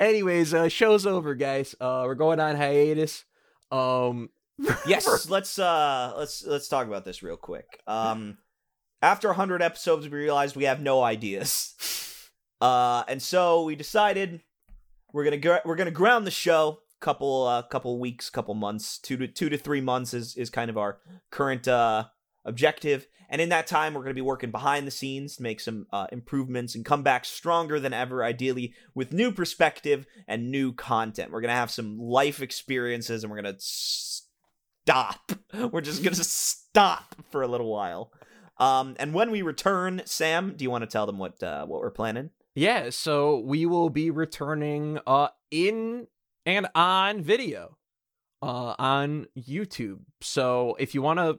[0.00, 1.76] Anyways, uh, show's over, guys.
[1.80, 3.24] Uh, we're going on hiatus.
[3.70, 4.30] Um,
[4.84, 7.80] Yes, let's uh let's let's talk about this real quick.
[7.86, 8.38] Um
[9.00, 11.74] after 100 episodes we realized we have no ideas.
[12.60, 14.42] Uh and so we decided
[15.12, 18.98] we're to gr- we're going to ground the show couple uh couple weeks, couple months,
[18.98, 20.98] 2 to 2 to 3 months is is kind of our
[21.30, 22.04] current uh
[22.44, 23.06] objective.
[23.30, 25.86] And in that time we're going to be working behind the scenes to make some
[25.92, 31.30] uh improvements and come back stronger than ever ideally with new perspective and new content.
[31.30, 33.60] We're going to have some life experiences and we're going to
[34.88, 35.32] stop.
[35.72, 38.10] We're just gonna stop for a little while.
[38.56, 41.80] Um, and when we return, Sam, do you want to tell them what uh, what
[41.80, 42.30] we're planning?
[42.54, 46.06] yeah, so we will be returning uh in
[46.48, 47.76] and on video
[48.40, 49.98] uh on YouTube.
[50.20, 51.38] So if you want to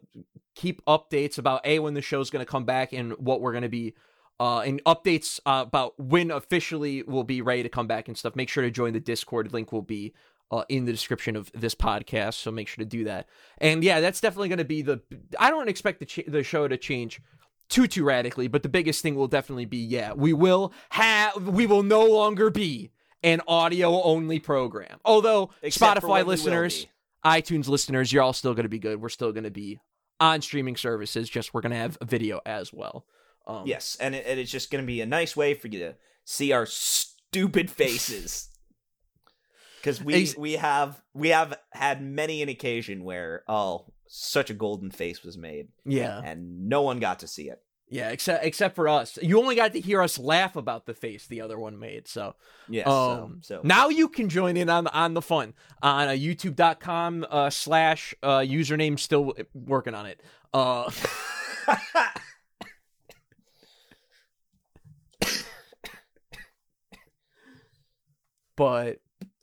[0.56, 3.64] keep updates about a when the show's going to come back and what we're going
[3.64, 3.96] to be
[4.40, 8.36] uh and updates uh, about when officially we'll be ready to come back and stuff,
[8.36, 9.52] make sure to join the Discord.
[9.52, 10.14] Link will be
[10.52, 13.28] uh, in the description of this podcast, so make sure to do that.
[13.60, 15.00] And yeah, that's definitely going to be the.
[15.38, 17.22] I don't expect the ch- the show to change
[17.70, 21.66] too too radically, but the biggest thing will definitely be yeah, we will have we
[21.66, 22.92] will no longer be
[23.24, 25.00] an audio only program.
[25.06, 26.88] Although Except Spotify when we will listeners,
[27.26, 29.02] iTunes listeners, you're all still going to be good.
[29.02, 29.80] We're still going to be
[30.20, 31.30] on streaming services.
[31.30, 33.06] Just we're going to have a video as well.
[33.50, 35.96] Um, yes, and, it, and it's just gonna be a nice way for you to
[36.24, 38.50] see our stupid faces.
[39.78, 44.54] Because we Ex- we have we have had many an occasion where oh such a
[44.54, 47.62] golden face was made yeah, and no one got to see it.
[47.90, 48.10] Yeah.
[48.10, 51.42] Except except for us, you only got to hear us laugh about the face the
[51.42, 52.08] other one made.
[52.08, 52.36] So
[52.68, 56.12] yeah, Um, so, so now you can join in on on the fun on uh,
[56.12, 60.22] youtube.com uh, slash uh, username still working on it.
[60.54, 60.90] Uh,
[68.56, 69.00] but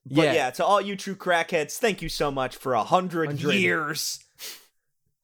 [0.09, 0.51] But yeah, yeah.
[0.51, 4.20] to all you true crackheads, thank you so much for a hundred years.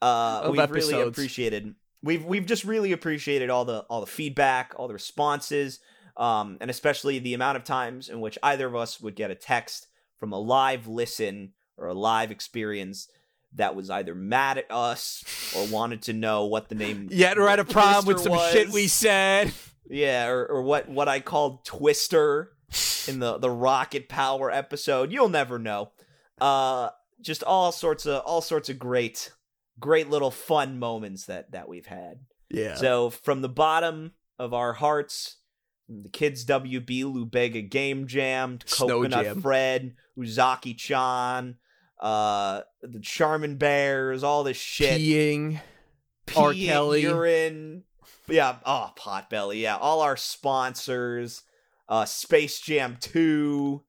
[0.00, 1.76] Uh, we've really appreciated.
[2.02, 5.80] We've we've just really appreciated all the all the feedback, all the responses,
[6.16, 9.34] um, and especially the amount of times in which either of us would get a
[9.34, 9.86] text
[10.18, 13.08] from a live listen or a live experience
[13.54, 15.24] that was either mad at us
[15.56, 17.08] or wanted to know what the name.
[17.12, 19.52] yet we're at a problem with some shit we said.
[19.88, 22.52] Yeah, or, or what what I called Twister
[23.06, 25.12] in the the Rocket Power episode.
[25.12, 25.92] You'll never know.
[26.40, 29.30] Uh just all sorts of all sorts of great
[29.78, 32.20] great little fun moments that that we've had.
[32.50, 32.74] Yeah.
[32.74, 35.36] So from the bottom of our hearts,
[35.88, 39.40] the kids WB Lubega Game Jam, Snow Coconut Jam.
[39.40, 41.56] Fred, Uzaki Chan,
[42.00, 45.60] uh the Charmin Bears, all this shit Peeing.
[46.36, 46.54] R.
[46.54, 47.02] Kelly.
[47.02, 47.84] urine.
[48.28, 49.60] Yeah, oh, Potbelly.
[49.60, 51.42] Yeah, all our sponsors.
[51.88, 53.82] Uh, Space Jam Two.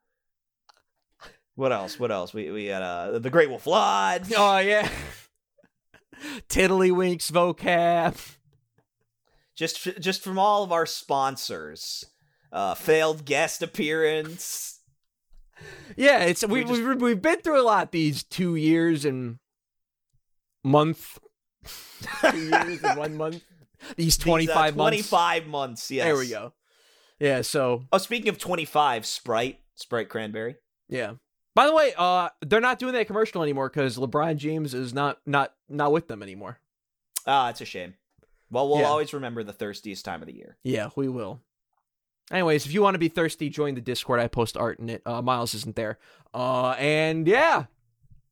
[1.56, 2.00] What else?
[2.00, 2.34] What else?
[2.34, 4.32] We we had uh the Great Wolf Lodge.
[4.36, 4.90] Oh yeah.
[6.50, 8.36] Tiddlywinks vocab.
[9.56, 12.06] Just just from all of our sponsors.
[12.52, 14.80] Uh, failed guest appearance.
[15.98, 19.40] Yeah, it's we, We just- we we've been through a lot these two years and
[20.64, 21.18] month.
[22.22, 23.44] two years and one month.
[23.98, 25.10] These uh, twenty five months.
[25.10, 25.92] 25 months.
[25.92, 26.06] Yes.
[26.06, 26.54] There we go.
[27.20, 27.42] Yeah.
[27.42, 30.56] So Oh, speaking of twenty five, Sprite, Sprite Cranberry.
[30.88, 31.14] yeah.
[31.56, 35.20] By the way, uh, they're not doing that commercial anymore because LeBron James is not
[35.26, 36.60] not not with them anymore.
[37.28, 37.94] Ah, it's a shame.
[38.50, 38.88] Well, we'll Yeah.
[38.88, 40.58] always remember the thirstiest time of the year.
[40.64, 41.42] Yeah, we will.
[42.32, 44.20] Anyways, if you want to be thirsty, join the Discord.
[44.20, 45.02] I post art in it.
[45.06, 46.00] Uh, Miles isn't there.
[46.34, 47.66] Uh, and yeah,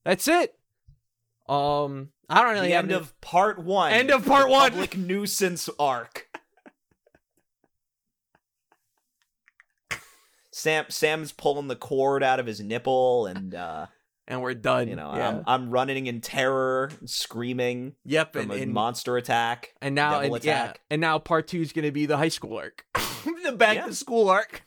[0.03, 0.57] that's it.
[1.49, 3.91] Um, I don't really the have end any- of part one.
[3.91, 4.71] End of part one.
[4.71, 6.27] Public nuisance arc.
[10.51, 13.87] Sam Sam's pulling the cord out of his nipple, and uh,
[14.27, 14.87] and we're done.
[14.87, 15.29] you know yeah.
[15.29, 19.73] I'm I'm running in terror, screaming yep, and, and, monster attack.
[19.81, 22.85] and now and, yeah, and now part two is gonna be the high school arc,
[23.43, 23.85] the back Yeah.
[23.85, 24.63] to school arc.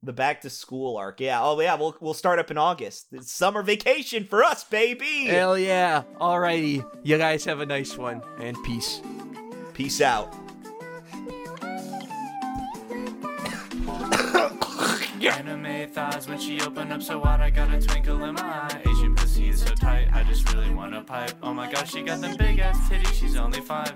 [0.00, 1.20] The back to school arc.
[1.20, 1.42] Yeah.
[1.42, 1.74] Oh yeah.
[1.74, 3.08] We'll we'll start up in August.
[3.10, 5.24] It's summer vacation for us, baby.
[5.26, 6.04] Hell yeah!
[6.20, 9.00] Alrighty, you guys have a nice one, and peace.
[9.74, 10.32] Peace out.
[15.26, 18.80] Anime thighs when she open up so wide, I got a twinkle in my eye.
[18.80, 21.32] Asian pussy is so tight, I just really wanna pipe.
[21.42, 23.94] Oh my gosh, she got them big ass titties, she's only five.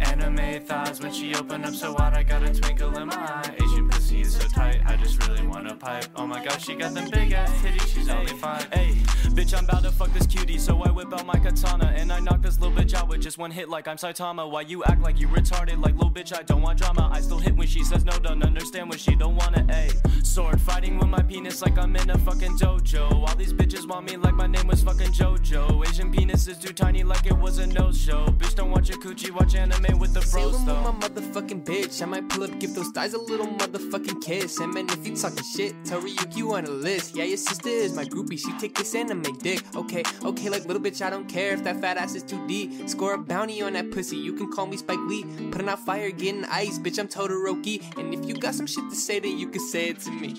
[0.00, 3.54] Anime thighs when she open up so wide, I got a twinkle in my eye.
[3.54, 3.79] Asian
[4.12, 6.06] is so tight, I just really wanna pipe.
[6.16, 8.66] Oh my gosh, she got them big ass titties, she's only five.
[8.72, 8.92] Hey,
[9.36, 12.20] bitch, I'm about to fuck this cutie, so I whip out my katana and I
[12.20, 14.50] knock this little bitch out with just one hit, like I'm Saitama.
[14.50, 16.36] Why you act like you retarded, like little bitch?
[16.36, 17.08] I don't want drama.
[17.12, 19.64] I still hit when she says no, don't understand when she don't wanna.
[19.70, 19.90] A
[20.24, 23.12] sword fighting with my penis like I'm in a fucking dojo.
[23.12, 25.86] All these bitches want me like my name was fucking JoJo.
[25.88, 28.26] Asian penis is too tiny, like it was a no show.
[28.26, 30.82] Bitch, don't watch your coochie, watch anime with the bros though.
[30.82, 32.02] with my motherfucking bitch.
[32.02, 34.58] I might pull up, give those thighs a little motherfucking fucking kiss.
[34.60, 37.16] And man, if you talking shit, tell Ryuki on a list.
[37.16, 38.38] Yeah, your sister is my groupie.
[38.38, 39.62] She take this anime dick.
[39.74, 42.88] Okay, okay, like little bitch, I don't care if that fat ass is too deep.
[42.88, 44.16] Score a bounty on that pussy.
[44.16, 45.24] You can call me Spike Lee.
[45.50, 46.98] Putting out fire, getting ice, bitch.
[46.98, 47.96] I'm Todoroki.
[47.98, 50.36] And if you got some shit to say, then you can say it to me.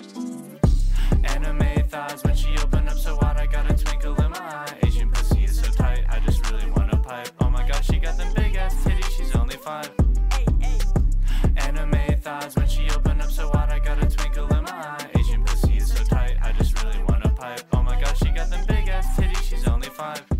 [1.24, 4.78] Anime thighs when she opened up so wide, I got a twinkle in my eye.
[4.82, 7.28] Asian pussy is so tight, I just really wanna pipe.
[7.40, 9.10] Oh my gosh, she got them big ass titties.
[9.16, 9.90] She's only five.
[11.56, 12.88] Anime thighs when she
[20.02, 20.31] five.